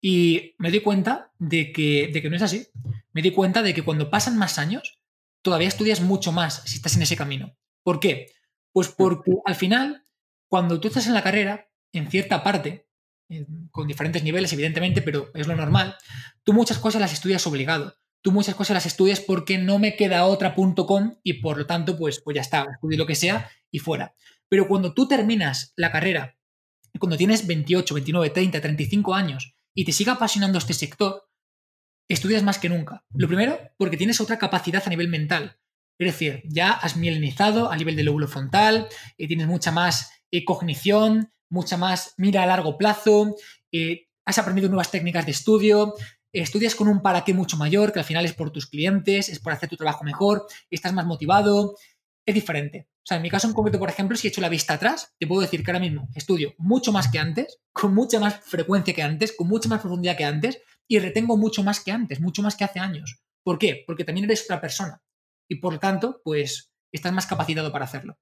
Y 0.01 0.55
me 0.57 0.71
di 0.71 0.79
cuenta 0.79 1.31
de 1.37 1.71
que, 1.71 2.09
de 2.11 2.21
que 2.21 2.29
no 2.29 2.35
es 2.35 2.41
así. 2.41 2.67
Me 3.13 3.21
di 3.21 3.31
cuenta 3.31 3.61
de 3.61 3.73
que 3.73 3.83
cuando 3.83 4.09
pasan 4.09 4.37
más 4.37 4.57
años, 4.57 4.99
todavía 5.41 5.67
estudias 5.67 6.01
mucho 6.01 6.31
más 6.31 6.63
si 6.65 6.77
estás 6.77 6.95
en 6.95 7.03
ese 7.03 7.15
camino. 7.15 7.55
¿Por 7.83 7.99
qué? 7.99 8.31
Pues 8.71 8.87
porque 8.89 9.31
al 9.45 9.55
final, 9.55 10.03
cuando 10.47 10.79
tú 10.79 10.87
estás 10.87 11.07
en 11.07 11.13
la 11.13 11.23
carrera, 11.23 11.69
en 11.91 12.09
cierta 12.09 12.43
parte, 12.43 12.87
con 13.71 13.87
diferentes 13.87 14.23
niveles, 14.23 14.51
evidentemente, 14.53 15.01
pero 15.01 15.31
es 15.33 15.47
lo 15.47 15.55
normal, 15.55 15.95
tú 16.43 16.53
muchas 16.53 16.79
cosas 16.79 17.01
las 17.01 17.13
estudias 17.13 17.45
obligado. 17.47 17.95
Tú 18.23 18.31
muchas 18.31 18.53
cosas 18.53 18.75
las 18.75 18.85
estudias 18.85 19.19
porque 19.19 19.57
no 19.57 19.79
me 19.79 19.95
queda 19.95 20.25
otra 20.25 20.53
punto 20.53 20.85
com 20.85 21.15
y 21.23 21.41
por 21.41 21.57
lo 21.57 21.65
tanto, 21.65 21.97
pues, 21.97 22.21
pues 22.21 22.35
ya 22.35 22.41
está, 22.41 22.67
estudio 22.71 22.99
lo 22.99 23.07
que 23.07 23.15
sea 23.15 23.49
y 23.71 23.79
fuera. 23.79 24.13
Pero 24.51 24.67
cuando 24.67 24.93
tú 24.93 25.07
terminas 25.07 25.71
la 25.77 25.93
carrera, 25.93 26.37
cuando 26.99 27.15
tienes 27.15 27.47
28, 27.47 27.93
29, 27.93 28.29
30, 28.31 28.59
35 28.59 29.15
años 29.15 29.55
y 29.73 29.85
te 29.85 29.93
sigue 29.93 30.11
apasionando 30.11 30.57
este 30.57 30.73
sector, 30.73 31.29
estudias 32.09 32.43
más 32.43 32.59
que 32.59 32.67
nunca. 32.67 33.05
Lo 33.13 33.29
primero, 33.29 33.57
porque 33.77 33.95
tienes 33.95 34.19
otra 34.19 34.37
capacidad 34.37 34.83
a 34.85 34.89
nivel 34.89 35.07
mental. 35.07 35.57
Es 35.97 36.07
decir, 36.07 36.43
ya 36.49 36.73
has 36.73 36.97
mielinizado 36.97 37.71
a 37.71 37.77
nivel 37.77 37.95
del 37.95 38.07
lóbulo 38.07 38.27
frontal, 38.27 38.89
eh, 39.17 39.25
tienes 39.25 39.47
mucha 39.47 39.71
más 39.71 40.11
eh, 40.31 40.43
cognición, 40.43 41.31
mucha 41.49 41.77
más 41.77 42.13
mira 42.17 42.43
a 42.43 42.45
largo 42.45 42.77
plazo, 42.77 43.37
eh, 43.71 44.09
has 44.25 44.37
aprendido 44.37 44.67
nuevas 44.67 44.91
técnicas 44.91 45.25
de 45.25 45.31
estudio, 45.31 45.93
estudias 46.33 46.75
con 46.75 46.89
un 46.89 47.01
para 47.01 47.23
qué 47.23 47.33
mucho 47.33 47.55
mayor, 47.55 47.93
que 47.93 47.99
al 47.99 48.05
final 48.05 48.25
es 48.25 48.33
por 48.33 48.51
tus 48.51 48.65
clientes, 48.65 49.29
es 49.29 49.39
por 49.39 49.53
hacer 49.53 49.69
tu 49.69 49.77
trabajo 49.77 50.03
mejor, 50.03 50.45
estás 50.69 50.91
más 50.91 51.05
motivado, 51.05 51.75
es 52.31 52.35
diferente. 52.35 52.89
O 52.97 53.05
sea, 53.05 53.17
en 53.17 53.23
mi 53.23 53.29
caso 53.29 53.47
en 53.47 53.53
concreto, 53.53 53.79
por 53.79 53.89
ejemplo, 53.89 54.17
si 54.17 54.27
he 54.27 54.29
hecho 54.29 54.41
la 54.41 54.49
vista 54.49 54.73
atrás, 54.73 55.13
te 55.19 55.27
puedo 55.27 55.41
decir 55.41 55.63
que 55.63 55.71
ahora 55.71 55.79
mismo 55.79 56.07
estudio 56.15 56.53
mucho 56.57 56.91
más 56.91 57.11
que 57.11 57.19
antes, 57.19 57.59
con 57.73 57.93
mucha 57.93 58.19
más 58.19 58.39
frecuencia 58.41 58.93
que 58.93 59.03
antes, 59.03 59.35
con 59.35 59.47
mucha 59.47 59.69
más 59.69 59.81
profundidad 59.81 60.17
que 60.17 60.25
antes, 60.25 60.61
y 60.87 60.99
retengo 60.99 61.37
mucho 61.37 61.63
más 61.63 61.83
que 61.83 61.91
antes, 61.91 62.19
mucho 62.19 62.41
más 62.41 62.55
que 62.55 62.63
hace 62.63 62.79
años. 62.79 63.21
¿Por 63.43 63.57
qué? 63.57 63.83
Porque 63.85 64.03
también 64.03 64.25
eres 64.25 64.43
otra 64.43 64.61
persona. 64.61 65.01
Y 65.49 65.55
por 65.55 65.73
lo 65.73 65.79
tanto, 65.79 66.21
pues 66.23 66.71
estás 66.93 67.13
más 67.13 67.27
capacitado 67.27 67.71
para 67.71 67.85
hacerlo. 67.85 68.17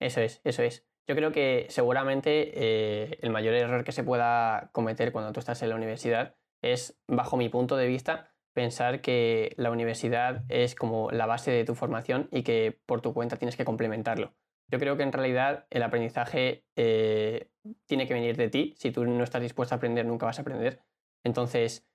Eso 0.00 0.20
es, 0.20 0.40
eso 0.44 0.62
es. 0.62 0.86
Yo 1.08 1.16
creo 1.16 1.32
que 1.32 1.66
seguramente 1.70 2.52
eh, 2.54 3.18
el 3.22 3.30
mayor 3.30 3.54
error 3.54 3.84
que 3.84 3.92
se 3.92 4.04
pueda 4.04 4.70
cometer 4.72 5.12
cuando 5.12 5.32
tú 5.32 5.40
estás 5.40 5.62
en 5.62 5.70
la 5.70 5.76
universidad 5.76 6.36
es, 6.62 7.00
bajo 7.08 7.36
mi 7.36 7.48
punto 7.48 7.76
de 7.76 7.86
vista, 7.86 8.34
pensar 8.58 9.00
que 9.02 9.54
la 9.56 9.70
universidad 9.70 10.42
es 10.48 10.74
como 10.74 11.12
la 11.12 11.26
base 11.26 11.52
de 11.52 11.64
tu 11.64 11.76
formación 11.76 12.28
y 12.32 12.42
que 12.42 12.76
por 12.86 13.00
tu 13.00 13.14
cuenta 13.14 13.36
tienes 13.36 13.54
que 13.54 13.64
complementarlo. 13.64 14.34
Yo 14.66 14.80
creo 14.80 14.96
que 14.96 15.04
en 15.04 15.12
realidad 15.12 15.68
el 15.70 15.84
aprendizaje 15.84 16.64
eh, 16.74 17.52
tiene 17.86 18.08
que 18.08 18.14
venir 18.14 18.36
de 18.36 18.48
ti. 18.48 18.74
Si 18.76 18.90
tú 18.90 19.04
no 19.04 19.22
estás 19.22 19.42
dispuesto 19.42 19.76
a 19.76 19.76
aprender, 19.76 20.06
nunca 20.06 20.26
vas 20.26 20.40
a 20.40 20.42
aprender. 20.42 20.82
Entonces, 21.22 21.86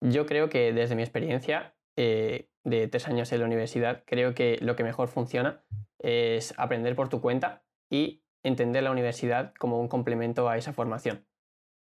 yo 0.00 0.24
creo 0.24 0.48
que 0.48 0.72
desde 0.72 0.94
mi 0.94 1.02
experiencia 1.02 1.76
eh, 1.94 2.48
de 2.64 2.88
tres 2.88 3.06
años 3.06 3.30
en 3.32 3.40
la 3.40 3.46
universidad, 3.46 4.02
creo 4.06 4.32
que 4.34 4.56
lo 4.62 4.76
que 4.76 4.84
mejor 4.84 5.08
funciona 5.08 5.62
es 5.98 6.54
aprender 6.56 6.96
por 6.96 7.10
tu 7.10 7.20
cuenta 7.20 7.64
y 7.90 8.22
entender 8.42 8.82
la 8.82 8.92
universidad 8.92 9.52
como 9.58 9.78
un 9.78 9.88
complemento 9.88 10.48
a 10.48 10.56
esa 10.56 10.72
formación. 10.72 11.26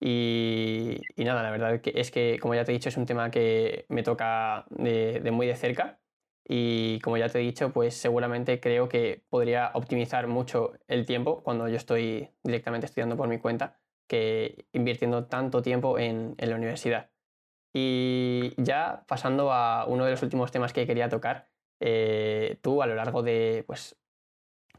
Y, 0.01 1.01
nada, 1.17 1.43
la 1.43 1.51
verdad 1.51 1.81
es 1.85 2.11
que, 2.11 2.39
como 2.41 2.55
ya 2.55 2.65
te 2.65 2.73
he 2.73 2.75
dicho, 2.75 2.89
es 2.89 2.97
un 2.97 3.07
tema 3.07 3.31
que 3.31 3.87
me 3.89 4.03
toca 4.03 4.67
de, 4.71 5.29
muy 5.33 5.47
de 5.47 5.57
cerca. 5.57 6.01
Y 6.45 7.01
como 7.01 7.17
ya 7.19 7.29
te 7.29 7.41
he 7.41 7.43
dicho, 7.43 7.73
pues 7.73 7.95
seguramente 7.95 8.61
creo 8.61 8.89
que 8.89 9.25
podría 9.29 9.71
optimizar 9.75 10.29
mucho 10.29 10.73
el 10.87 11.05
tiempo 11.05 11.43
cuando 11.43 11.69
yo 11.69 11.77
estoy 11.77 12.31
directamente 12.43 12.87
estudiando 12.87 13.17
por 13.17 13.29
mi 13.29 13.39
cuenta 13.39 13.79
que 14.07 14.67
invirtiendo 14.73 15.27
tanto 15.27 15.61
tiempo 15.61 15.99
en, 15.99 16.35
la 16.39 16.57
universidad. 16.57 17.11
Y 17.75 18.55
ya 18.57 19.05
pasando 19.09 19.53
a 19.53 19.85
uno 19.87 20.07
de 20.07 20.13
los 20.13 20.23
últimos 20.23 20.51
temas 20.51 20.73
que 20.73 20.87
quería 20.87 21.11
tocar, 21.11 21.49
eh, 21.81 22.59
tú 22.63 22.83
a 22.83 22.87
lo 22.87 22.95
largo 22.95 23.23
de 23.23 23.65
pues, 23.67 23.99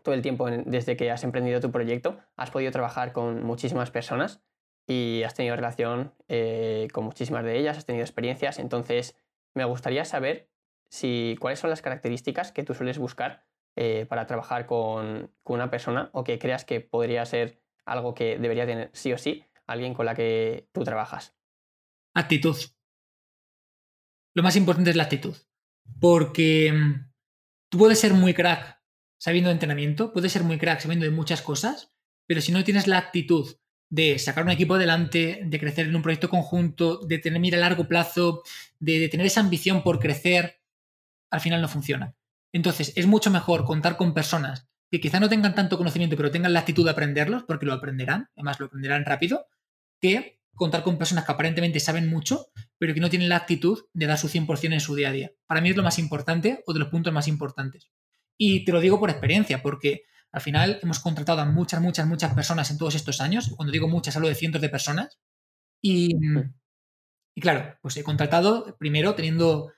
todo 0.01 0.15
el 0.15 0.23
tiempo 0.23 0.49
desde 0.49 0.97
que 0.97 1.11
has 1.11 1.23
emprendido 1.23 1.59
tu 1.59 1.71
proyecto, 1.71 2.17
has 2.35 2.49
podido 2.49 2.71
trabajar 2.71 3.13
con 3.13 3.43
muchísimas 3.43 3.91
personas 3.91 4.41
y 4.89 5.21
has 5.23 5.35
tenido 5.35 5.55
relación 5.55 6.15
eh, 6.27 6.87
con 6.91 7.05
muchísimas 7.05 7.43
de 7.43 7.59
ellas, 7.59 7.77
has 7.77 7.85
tenido 7.85 8.03
experiencias, 8.03 8.57
entonces 8.57 9.15
me 9.53 9.63
gustaría 9.63 10.03
saber 10.03 10.49
si, 10.89 11.37
cuáles 11.39 11.59
son 11.59 11.69
las 11.69 11.83
características 11.83 12.51
que 12.51 12.63
tú 12.63 12.73
sueles 12.73 12.97
buscar 12.97 13.45
eh, 13.75 14.07
para 14.09 14.25
trabajar 14.25 14.65
con, 14.65 15.31
una 15.43 15.69
persona 15.69 16.09
o 16.11 16.23
que 16.23 16.39
creas 16.39 16.65
que 16.65 16.81
podría 16.81 17.23
ser 17.25 17.61
algo 17.85 18.15
que 18.15 18.39
debería 18.39 18.65
tener 18.65 18.89
sí 18.93 19.13
o 19.13 19.19
sí 19.19 19.45
alguien 19.67 19.93
con 19.93 20.07
la 20.07 20.15
que 20.15 20.67
tú 20.71 20.83
trabajas. 20.83 21.37
Actitud. 22.15 22.57
Lo 24.33 24.41
más 24.41 24.55
importante 24.55 24.89
es 24.89 24.95
la 24.95 25.03
actitud. 25.03 25.37
Porque 25.99 26.71
mm, 26.73 27.11
tú 27.69 27.77
puedes 27.77 27.99
ser 27.99 28.15
muy 28.15 28.33
crack 28.33 28.81
sabiendo 29.19 29.49
de 29.49 29.53
entrenamiento, 29.53 30.11
puedes 30.13 30.31
ser 30.31 30.43
muy 30.43 30.57
crack 30.57 30.79
sabiendo 30.79 31.05
de 31.05 31.11
muchas 31.11 31.43
cosas, 31.43 31.93
pero 32.25 32.41
si 32.41 32.51
no 32.51 32.63
tienes 32.63 32.87
la 32.87 32.97
actitud 32.97 33.55
de 33.89 34.19
sacar 34.19 34.43
un 34.43 34.51
equipo 34.51 34.75
adelante, 34.75 35.41
de 35.43 35.59
crecer 35.59 35.87
en 35.87 35.95
un 35.95 36.01
proyecto 36.01 36.29
conjunto, 36.29 36.99
de 37.05 37.17
tener 37.17 37.39
mira 37.39 37.57
a 37.57 37.61
largo 37.61 37.87
plazo, 37.87 38.43
de, 38.79 39.09
tener 39.09 39.25
esa 39.25 39.41
ambición 39.41 39.83
por 39.83 39.99
crecer, 39.99 40.61
al 41.31 41.41
final 41.41 41.61
no 41.61 41.67
funciona. 41.67 42.15
Entonces, 42.53 42.93
es 42.95 43.07
mucho 43.07 43.31
mejor 43.31 43.65
contar 43.65 43.97
con 43.97 44.13
personas 44.13 44.67
que 44.91 44.99
quizá 44.99 45.19
no 45.19 45.29
tengan 45.29 45.53
tanto 45.53 45.77
conocimiento, 45.77 46.15
pero 46.15 46.31
tengan 46.31 46.53
la 46.53 46.61
actitud 46.61 46.83
de 46.83 46.91
aprenderlos, 46.91 47.43
porque 47.43 47.65
lo 47.65 47.73
aprenderán, 47.73 48.29
además 48.35 48.59
lo 48.59 48.67
aprenderán 48.67 49.05
rápido, 49.05 49.45
que 49.99 50.39
contar 50.55 50.83
con 50.83 50.97
personas 50.97 51.25
que 51.25 51.31
aparentemente 51.31 51.79
saben 51.79 52.09
mucho, 52.09 52.47
pero 52.77 52.93
que 52.93 52.99
no 52.99 53.09
tienen 53.09 53.29
la 53.29 53.37
actitud 53.37 53.85
de 53.93 54.07
dar 54.07 54.17
su 54.17 54.27
100% 54.27 54.73
en 54.73 54.79
su 54.79 54.95
día 54.95 55.09
a 55.09 55.11
día. 55.11 55.31
Para 55.45 55.61
mí 55.61 55.69
es 55.69 55.75
lo 55.75 55.83
más 55.83 55.99
importante 55.99 56.63
o 56.65 56.73
de 56.73 56.79
los 56.79 56.89
puntos 56.89 57.13
más 57.13 57.27
importantes. 57.27 57.91
Y 58.37 58.65
te 58.65 58.71
lo 58.71 58.79
digo 58.79 58.99
por 58.99 59.09
experiencia, 59.09 59.61
porque 59.61 60.03
al 60.31 60.41
final 60.41 60.79
hemos 60.81 60.99
contratado 60.99 61.41
a 61.41 61.45
muchas, 61.45 61.81
muchas, 61.81 62.07
muchas 62.07 62.33
personas 62.33 62.69
en 62.71 62.77
todos 62.77 62.95
estos 62.95 63.21
años. 63.21 63.53
Cuando 63.55 63.71
digo 63.71 63.87
muchas, 63.87 64.15
hablo 64.15 64.27
de 64.27 64.35
cientos 64.35 64.61
de 64.61 64.69
personas. 64.69 65.19
Y, 65.81 66.15
y 67.35 67.41
claro, 67.41 67.77
pues 67.81 67.97
he 67.97 68.03
contratado 68.03 68.77
primero 68.77 69.15
teniendo 69.15 69.71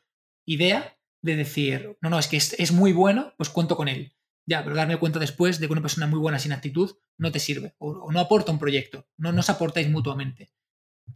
idea 0.46 0.98
de 1.22 1.36
decir, 1.36 1.98
no, 2.02 2.10
no, 2.10 2.20
es 2.20 2.28
que 2.28 2.38
es, 2.38 2.72
muy 2.72 2.94
bueno, 2.94 3.34
pues 3.38 3.50
cuento 3.50 3.78
con 3.78 3.88
él. 3.88 4.16
Ya, 4.48 4.64
pero 4.64 4.76
darme 4.76 4.98
cuenta 4.98 5.20
después 5.20 5.60
de 5.60 5.68
que 5.68 5.72
una 5.72 5.82
persona 5.82 6.08
muy 6.08 6.20
buena 6.20 6.40
sin 6.40 6.52
actitud 6.52 6.98
no 7.18 7.32
te 7.32 7.40
sirve 7.40 7.76
o, 7.78 8.12
no 8.12 8.20
aporta 8.20 8.52
un 8.52 8.60
proyecto, 8.60 9.08
no 9.18 9.32
nos 9.32 9.50
aportáis 9.50 9.90
mutuamente. 9.90 10.52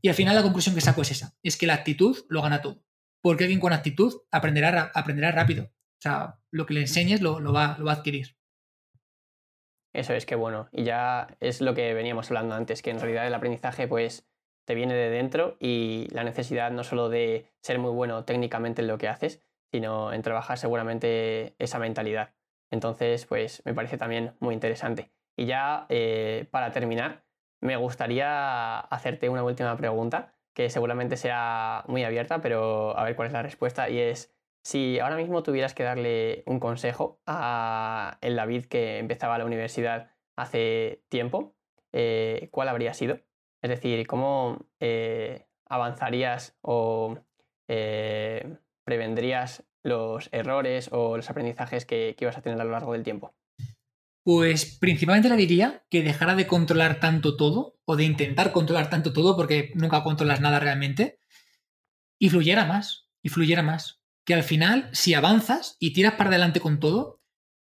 Y 0.01 0.09
al 0.09 0.15
final 0.15 0.35
la 0.35 0.43
conclusión 0.43 0.75
que 0.75 0.81
saco 0.81 1.01
es 1.01 1.11
esa, 1.11 1.35
es 1.41 1.57
que 1.57 1.67
la 1.67 1.73
actitud 1.73 2.17
lo 2.29 2.41
gana 2.41 2.61
todo. 2.61 2.83
Porque 3.21 3.45
alguien 3.45 3.59
con 3.59 3.73
actitud 3.73 4.13
aprenderá, 4.31 4.91
aprenderá 4.93 5.31
rápido. 5.31 5.65
O 5.65 6.01
sea, 6.01 6.39
lo 6.51 6.65
que 6.65 6.75
le 6.75 6.81
enseñes 6.81 7.21
lo, 7.21 7.41
va, 7.51 7.75
lo 7.79 7.85
va 7.85 7.93
a 7.93 7.95
adquirir. 7.95 8.34
Eso 9.95 10.13
es 10.13 10.25
que 10.25 10.35
bueno, 10.35 10.67
y 10.73 10.83
ya 10.83 11.27
es 11.39 11.61
lo 11.61 11.73
que 11.73 11.93
veníamos 11.93 12.29
hablando 12.29 12.53
antes, 12.53 12.81
que 12.81 12.89
en 12.89 12.99
realidad 12.99 13.25
el 13.25 13.33
aprendizaje 13.33 13.87
pues 13.87 14.27
te 14.65 14.75
viene 14.75 14.93
de 14.93 15.09
dentro 15.09 15.55
y 15.57 16.07
la 16.11 16.25
necesidad 16.25 16.69
no 16.71 16.83
solo 16.83 17.07
de 17.07 17.45
ser 17.61 17.79
muy 17.79 17.91
bueno 17.91 18.25
técnicamente 18.25 18.81
en 18.81 18.89
lo 18.89 18.97
que 18.97 19.07
haces, 19.07 19.41
sino 19.71 20.11
en 20.11 20.21
trabajar 20.21 20.57
seguramente 20.57 21.55
esa 21.59 21.79
mentalidad. 21.79 22.33
Entonces, 22.71 23.25
pues 23.25 23.61
me 23.63 23.73
parece 23.73 23.97
también 23.97 24.35
muy 24.41 24.53
interesante. 24.53 25.11
Y 25.37 25.45
ya 25.45 25.85
eh, 25.87 26.47
para 26.51 26.71
terminar, 26.73 27.23
me 27.61 27.77
gustaría 27.77 28.79
hacerte 28.79 29.29
una 29.29 29.43
última 29.43 29.77
pregunta, 29.77 30.33
que 30.53 30.69
seguramente 30.69 31.15
sea 31.15 31.85
muy 31.87 32.03
abierta, 32.03 32.41
pero 32.41 32.97
a 32.97 33.03
ver 33.05 33.15
cuál 33.15 33.27
es 33.27 33.33
la 33.33 33.43
respuesta. 33.43 33.89
Y 33.89 33.99
es, 33.99 34.34
si 34.65 34.97
ahora 34.97 35.15
mismo 35.15 35.43
tuvieras 35.43 35.75
que 35.75 35.83
darle 35.83 36.41
un 36.47 36.59
consejo 36.59 37.21
a 37.27 38.17
el 38.21 38.35
David 38.35 38.65
que 38.65 38.97
empezaba 38.97 39.37
la 39.37 39.45
universidad 39.45 40.09
hace 40.35 41.03
tiempo, 41.07 41.55
eh, 41.93 42.49
¿cuál 42.51 42.69
habría 42.69 42.95
sido? 42.95 43.19
Es 43.61 43.69
decir, 43.69 44.07
¿cómo 44.07 44.65
eh, 44.79 45.45
avanzarías 45.67 46.57
o 46.61 47.19
prevendrías 48.83 49.63
los 49.83 50.29
errores 50.31 50.89
o 50.91 51.15
los 51.15 51.29
aprendizajes 51.29 51.85
que, 51.85 52.15
ibas 52.19 52.37
a 52.37 52.41
tener 52.41 52.59
a 52.59 52.63
lo 52.63 52.71
largo 52.71 52.93
del 52.93 53.03
tiempo? 53.03 53.35
Pues 54.23 54.77
principalmente 54.79 55.29
le 55.29 55.35
diría 55.35 55.83
que 55.91 56.01
dejara 56.01 56.33
de 56.33 56.47
controlar 56.47 56.99
tanto 56.99 57.37
todo, 57.37 57.77
o 57.85 57.95
de 57.95 58.03
intentar 58.03 58.51
controlar 58.51 58.89
tanto 58.89 59.13
todo, 59.13 59.35
porque 59.35 59.71
nunca 59.75 60.01
controlas 60.01 60.41
nada 60.41 60.59
realmente, 60.59 61.19
y 62.17 62.29
fluyera 62.29 62.65
más, 62.65 63.11
y 63.21 63.29
fluyera 63.29 63.61
más. 63.61 64.04
Que 64.25 64.33
al 64.33 64.43
final, 64.43 64.89
si 64.91 65.13
avanzas 65.13 65.77
y 65.79 65.93
tiras 65.93 66.15
para 66.15 66.29
adelante 66.29 66.59
con 66.59 66.79
todo, 66.79 67.21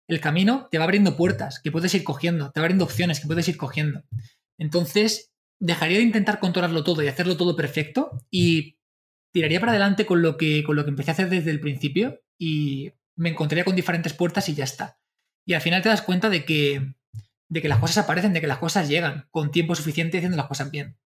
el 0.08 0.20
camino 0.20 0.68
te 0.70 0.78
va 0.78 0.84
abriendo 0.84 1.16
puertas 1.16 1.60
que 1.60 1.72
puedes 1.72 1.94
ir 1.96 2.04
cogiendo, 2.04 2.52
te 2.52 2.60
va 2.60 2.66
abriendo 2.66 2.86
opciones 2.86 3.20
que 3.20 3.28
puedes 3.28 3.48
ir 3.48 3.58
cogiendo. 3.58 4.04
Entonces, 4.58 5.32
dejaría 5.60 5.98
de 5.98 6.04
intentar 6.04 6.40
controlarlo 6.40 6.84
todo 6.84 7.02
y 7.02 7.08
hacerlo 7.08 7.38
todo 7.38 7.56
perfecto 7.56 8.12
y 8.30 8.78
tiraría 9.32 9.60
para 9.60 9.72
adelante 9.72 10.06
con 10.06 10.22
lo, 10.22 10.38
que, 10.38 10.64
con 10.64 10.76
lo 10.76 10.84
que 10.84 10.90
empecé 10.90 11.12
a 11.12 11.14
hacer 11.14 11.30
desde 11.30 11.52
el 11.52 11.60
principio 11.60 12.22
y 12.38 12.92
me 13.16 13.30
encontraría 13.30 13.64
con 13.64 13.76
diferentes 13.76 14.14
puertas 14.14 14.50
y 14.50 14.56
ya 14.56 14.64
está. 14.64 15.00
Y 15.46 15.54
al 15.54 15.62
final 15.62 15.82
te 15.82 15.90
das 15.90 16.02
cuenta 16.02 16.30
de 16.30 16.46
que, 16.46 16.94
de 17.50 17.62
que 17.62 17.70
las 17.70 17.80
cosas 17.80 18.00
aparecen, 18.00 18.34
de 18.34 18.42
que 18.42 18.48
las 18.48 18.58
cosas 18.58 18.90
llegan 18.90 19.28
con 19.32 19.52
tiempo 19.52 19.76
suficiente 19.76 20.18
haciendo 20.18 20.38
las 20.38 20.48
cosas 20.48 20.72
bien. 20.72 20.98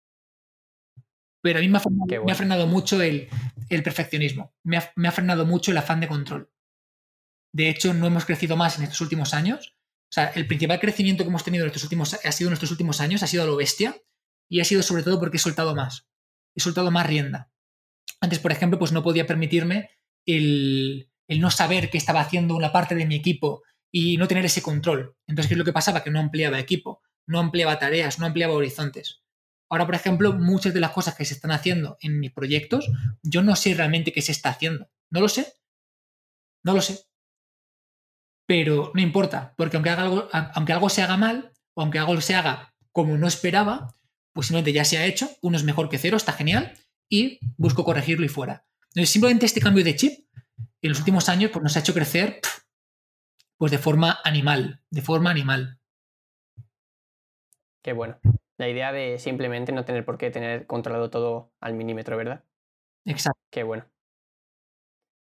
Pero 1.46 1.60
a 1.60 1.62
mí 1.62 1.70
me 1.70 1.78
ha 1.78 2.36
frenado, 2.36 2.66
mucho 2.66 3.04
el, 3.04 3.30
perfeccionismo, 3.70 4.56
me 4.64 4.78
ha, 4.78 4.92
me 4.96 5.08
ha, 5.08 5.12
frenado 5.12 5.46
mucho 5.46 5.70
el 5.70 5.78
afán 5.78 6.00
de 6.00 6.08
control. 6.08 6.50
De 7.54 7.70
hecho, 7.70 7.94
no 7.94 8.08
hemos 8.08 8.26
crecido 8.26 8.58
más 8.58 8.80
en 8.80 8.86
estos 8.86 9.00
últimos 9.02 9.36
años. 9.36 9.78
O 9.78 10.10
sea, 10.12 10.30
el 10.30 10.48
principal 10.48 10.80
crecimiento 10.80 11.24
que 11.24 11.30
hemos 11.30 11.44
tenido 11.44 11.64
en 11.64 11.68
estos 11.68 11.84
últimos, 11.84 12.16
ha 12.16 12.32
sido 12.32 12.50
en 12.50 12.56
estos 12.56 12.72
últimos 12.72 13.00
años, 13.00 13.22
ha 13.22 13.28
sido 13.28 13.44
a 13.44 13.46
lo 13.46 13.58
bestia, 13.58 13.96
y 14.50 14.60
ha 14.60 14.66
sido 14.66 14.82
sobre 14.82 15.04
todo 15.04 15.20
porque 15.20 15.38
he 15.38 15.40
soltado 15.40 15.76
más. 15.76 16.08
He 16.56 16.62
soltado 16.62 16.90
más 16.90 17.06
rienda. 17.06 17.52
Antes, 18.22 18.40
por 18.40 18.52
ejemplo, 18.52 18.80
pues 18.80 18.92
no 18.92 19.04
podía 19.04 19.28
permitirme 19.28 19.92
el, 20.26 21.12
no 21.30 21.52
saber 21.52 21.92
qué 21.92 22.00
estaba 22.00 22.22
haciendo 22.22 22.56
una 22.56 22.72
parte 22.72 22.96
de 22.96 23.06
mi 23.06 23.14
equipo 23.14 23.62
y 23.92 24.18
no 24.18 24.28
tener 24.28 24.46
ese 24.46 24.64
control. 24.64 25.16
Entonces, 25.28 25.50
¿qué 25.50 25.54
es 25.54 25.60
lo 25.60 25.66
que 25.66 25.74
pasaba? 25.74 26.04
Que 26.04 26.10
no 26.10 26.20
ampliaba 26.20 26.60
equipo, 26.60 27.04
no 27.28 27.38
ampliaba 27.38 27.78
tareas, 27.78 28.18
no 28.18 28.26
ampliaba 28.26 28.56
horizontes. 28.56 29.22
Ahora, 29.70 29.86
por 29.86 29.96
ejemplo, 29.96 30.34
muchas 30.34 30.74
de 30.74 30.80
las 30.80 30.92
cosas 30.92 31.16
que 31.16 31.26
se 31.26 31.34
están 31.34 31.52
haciendo 31.52 31.98
en 32.02 32.20
mis 32.20 32.32
proyectos, 32.32 32.88
yo 33.24 33.42
no 33.42 33.56
sé 33.56 33.74
realmente 33.74 34.12
qué 34.12 34.22
se 34.22 34.32
está 34.32 34.50
haciendo. 34.50 34.90
No 35.10 35.22
lo 35.22 35.30
sé. 35.30 35.54
No 36.64 36.74
lo 36.74 36.82
sé. 36.82 37.00
Pero 38.48 38.92
no 38.94 39.02
importa, 39.02 39.54
porque 39.58 39.78
aunque, 39.78 39.90
algo, 39.90 40.30
aunque 40.32 40.74
algo 40.74 40.90
se 40.90 41.02
haga 41.02 41.18
mal, 41.18 41.52
o 41.74 41.82
aunque 41.82 42.00
algo 42.00 42.20
se 42.22 42.36
haga 42.36 42.74
como 42.92 43.18
no 43.18 43.28
esperaba, 43.28 43.94
pues 44.34 44.48
simplemente 44.48 44.72
ya 44.72 44.86
se 44.86 44.98
ha 44.98 45.06
hecho, 45.06 45.30
uno 45.42 45.58
es 45.58 45.64
mejor 45.64 45.90
que 45.90 45.98
cero, 45.98 46.16
está 46.16 46.32
genial, 46.32 46.78
y 47.10 47.40
busco 47.58 47.84
corregirlo 47.84 48.26
y 48.26 48.30
fuera. 48.30 48.66
Entonces, 48.90 49.10
simplemente 49.10 49.46
este 49.46 49.62
cambio 49.62 49.84
de 49.84 49.96
chip 49.96 50.28
en 50.82 50.90
los 50.90 51.00
últimos 51.00 51.28
años 51.30 51.52
pues, 51.52 51.64
nos 51.64 51.76
ha 51.76 51.80
hecho 51.80 51.94
crecer 51.94 52.40
pues, 53.58 53.72
de 53.72 53.78
forma 53.78 54.20
animal, 54.24 54.82
de 54.90 55.02
forma 55.02 55.32
animal. 55.32 55.80
Qué 57.82 57.94
bueno. 57.94 58.20
La 58.58 58.70
idea 58.70 58.92
de 58.92 59.20
simplemente 59.20 59.72
no 59.72 59.86
tener 59.86 60.06
por 60.06 60.18
qué 60.18 60.32
tener 60.32 60.66
controlado 60.66 61.10
todo 61.10 61.52
al 61.60 61.74
milímetro, 61.74 62.18
¿verdad? 62.18 62.44
Exacto. 63.06 63.42
Qué 63.52 63.64
bueno. 63.64 63.86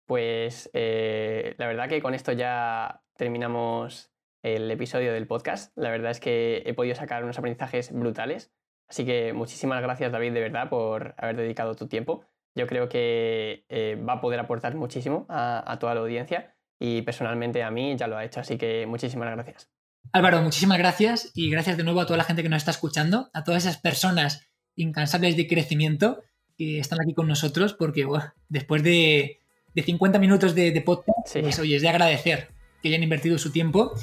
Pues 0.06 0.70
eh, 0.74 1.54
la 1.58 1.66
verdad 1.66 1.88
que 1.88 2.02
con 2.02 2.14
esto 2.14 2.32
ya 2.32 3.02
terminamos 3.16 4.12
el 4.42 4.70
episodio 4.70 5.12
del 5.12 5.26
podcast. 5.26 5.76
La 5.76 5.90
verdad 5.90 6.10
es 6.10 6.20
que 6.20 6.62
he 6.66 6.74
podido 6.74 6.94
sacar 6.94 7.24
unos 7.24 7.38
aprendizajes 7.38 7.92
brutales 7.92 8.52
Así 8.92 9.06
que 9.06 9.32
muchísimas 9.32 9.80
gracias 9.80 10.12
David 10.12 10.34
de 10.34 10.40
verdad 10.42 10.68
por 10.68 11.14
haber 11.16 11.34
dedicado 11.34 11.74
tu 11.74 11.88
tiempo. 11.88 12.26
Yo 12.54 12.66
creo 12.66 12.90
que 12.90 13.64
eh, 13.70 13.98
va 14.06 14.14
a 14.14 14.20
poder 14.20 14.38
aportar 14.38 14.74
muchísimo 14.74 15.24
a, 15.30 15.78
toda 15.80 15.94
la 15.94 16.02
audiencia 16.02 16.54
y 16.78 17.00
personalmente 17.00 17.62
a 17.62 17.70
mí 17.70 17.96
ya 17.96 18.06
lo 18.06 18.18
ha 18.18 18.24
hecho, 18.26 18.40
así 18.40 18.58
que 18.58 18.84
muchísimas 18.86 19.30
gracias. 19.30 19.71
Álvaro, 20.14 20.42
muchísimas 20.42 20.76
gracias 20.76 21.30
y 21.34 21.48
gracias 21.48 21.78
de 21.78 21.84
nuevo 21.84 22.02
a 22.02 22.06
toda 22.06 22.18
la 22.18 22.24
gente 22.24 22.42
que 22.42 22.50
nos 22.50 22.58
está 22.58 22.70
escuchando, 22.70 23.30
a 23.32 23.44
todas 23.44 23.64
esas 23.64 23.78
personas 23.78 24.46
incansables 24.76 25.38
de 25.38 25.48
crecimiento 25.48 26.22
que 26.58 26.78
están 26.78 27.00
aquí 27.00 27.14
con 27.14 27.26
nosotros, 27.26 27.72
porque 27.72 28.06
después 28.50 28.82
de, 28.82 29.40
50 29.74 30.18
minutos 30.18 30.54
de, 30.54 30.78
podcast, 30.84 31.40
pues 31.40 31.58
oye, 31.58 31.76
es 31.76 31.82
de 31.82 31.88
agradecer 31.88 32.48
que 32.82 32.88
hayan 32.88 33.02
invertido 33.02 33.38
su 33.38 33.52
tiempo 33.52 33.94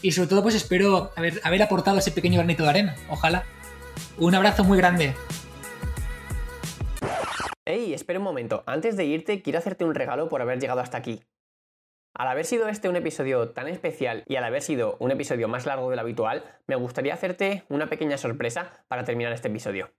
y 0.00 0.12
sobre 0.12 0.30
todo 0.30 0.42
pues 0.42 0.54
espero 0.54 1.12
haber, 1.14 1.42
haber 1.44 1.62
aportado 1.62 1.98
ese 1.98 2.10
pequeño 2.10 2.38
granito 2.38 2.62
de 2.62 2.70
arena, 2.70 2.96
ojalá. 3.10 3.44
Un 4.16 4.34
abrazo 4.34 4.64
muy 4.64 4.78
grande. 4.78 5.14
Hey, 7.66 7.92
espera 7.92 8.18
un 8.18 8.24
momento. 8.24 8.64
Antes 8.64 8.96
de 8.96 9.04
irte, 9.04 9.42
quiero 9.42 9.58
hacerte 9.58 9.84
un 9.84 9.94
regalo 9.94 10.30
por 10.30 10.40
haber 10.40 10.58
llegado 10.58 10.80
hasta 10.80 10.96
aquí. 10.96 11.20
Al 12.14 12.26
haber 12.26 12.44
sido 12.44 12.68
este 12.68 12.88
un 12.88 12.96
episodio 12.96 13.50
tan 13.50 13.68
especial 13.68 14.24
y 14.26 14.36
al 14.36 14.44
haber 14.44 14.62
sido 14.62 14.96
un 14.98 15.12
episodio 15.12 15.46
más 15.46 15.64
largo 15.64 15.90
de 15.90 15.96
lo 15.96 16.02
habitual, 16.02 16.44
me 16.66 16.74
gustaría 16.74 17.14
hacerte 17.14 17.64
una 17.68 17.88
pequeña 17.88 18.18
sorpresa 18.18 18.84
para 18.88 19.04
terminar 19.04 19.32
este 19.32 19.48
episodio. 19.48 19.92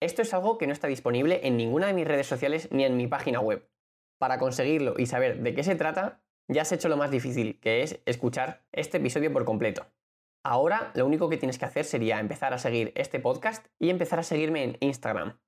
Esto 0.00 0.22
es 0.22 0.32
algo 0.32 0.58
que 0.58 0.66
no 0.66 0.72
está 0.72 0.86
disponible 0.86 1.40
en 1.42 1.56
ninguna 1.56 1.88
de 1.88 1.92
mis 1.92 2.06
redes 2.06 2.28
sociales 2.28 2.68
ni 2.70 2.84
en 2.84 2.96
mi 2.96 3.08
página 3.08 3.40
web. 3.40 3.68
Para 4.18 4.38
conseguirlo 4.38 4.94
y 4.96 5.06
saber 5.06 5.40
de 5.42 5.54
qué 5.54 5.64
se 5.64 5.74
trata, 5.74 6.22
ya 6.48 6.62
has 6.62 6.72
hecho 6.72 6.88
lo 6.88 6.96
más 6.96 7.10
difícil, 7.10 7.58
que 7.60 7.82
es 7.82 8.00
escuchar 8.06 8.62
este 8.72 8.98
episodio 8.98 9.32
por 9.32 9.44
completo. 9.44 9.86
Ahora 10.44 10.92
lo 10.94 11.04
único 11.04 11.28
que 11.28 11.36
tienes 11.36 11.58
que 11.58 11.64
hacer 11.64 11.84
sería 11.84 12.20
empezar 12.20 12.54
a 12.54 12.58
seguir 12.58 12.92
este 12.94 13.18
podcast 13.18 13.66
y 13.78 13.90
empezar 13.90 14.20
a 14.20 14.22
seguirme 14.22 14.62
en 14.62 14.76
Instagram. 14.80 15.38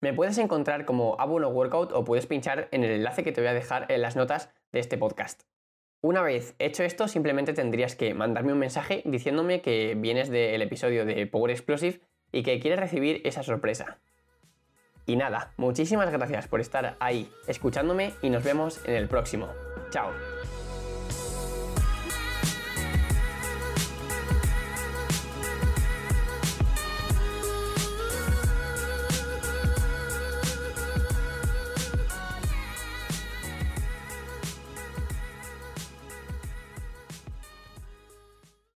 Me 0.00 0.12
puedes 0.12 0.38
encontrar 0.38 0.84
como 0.84 1.20
Abuno 1.20 1.48
Workout 1.48 1.92
o 1.92 2.02
puedes 2.02 2.26
pinchar 2.26 2.68
en 2.72 2.82
el 2.82 2.90
enlace 2.90 3.22
que 3.22 3.30
te 3.30 3.40
voy 3.40 3.48
a 3.48 3.54
dejar 3.54 3.86
en 3.92 4.02
las 4.02 4.16
notas 4.16 4.52
de 4.72 4.80
este 4.80 4.98
podcast. 4.98 5.42
Una 6.00 6.22
vez 6.22 6.54
hecho 6.58 6.82
esto, 6.82 7.06
simplemente 7.06 7.52
tendrías 7.52 7.94
que 7.94 8.12
mandarme 8.12 8.52
un 8.52 8.58
mensaje 8.58 9.02
diciéndome 9.04 9.60
que 9.60 9.94
vienes 9.96 10.28
del 10.30 10.60
episodio 10.62 11.04
de 11.04 11.26
Power 11.26 11.52
Explosive 11.52 12.00
y 12.32 12.42
que 12.42 12.58
quieres 12.58 12.80
recibir 12.80 13.20
esa 13.24 13.42
sorpresa. 13.42 13.98
Y 15.06 15.16
nada, 15.16 15.52
muchísimas 15.56 16.10
gracias 16.10 16.48
por 16.48 16.60
estar 16.60 16.96
ahí 17.00 17.30
escuchándome 17.46 18.14
y 18.22 18.30
nos 18.30 18.42
vemos 18.42 18.80
en 18.86 18.94
el 18.94 19.08
próximo. 19.08 19.48
Chao. 19.90 20.12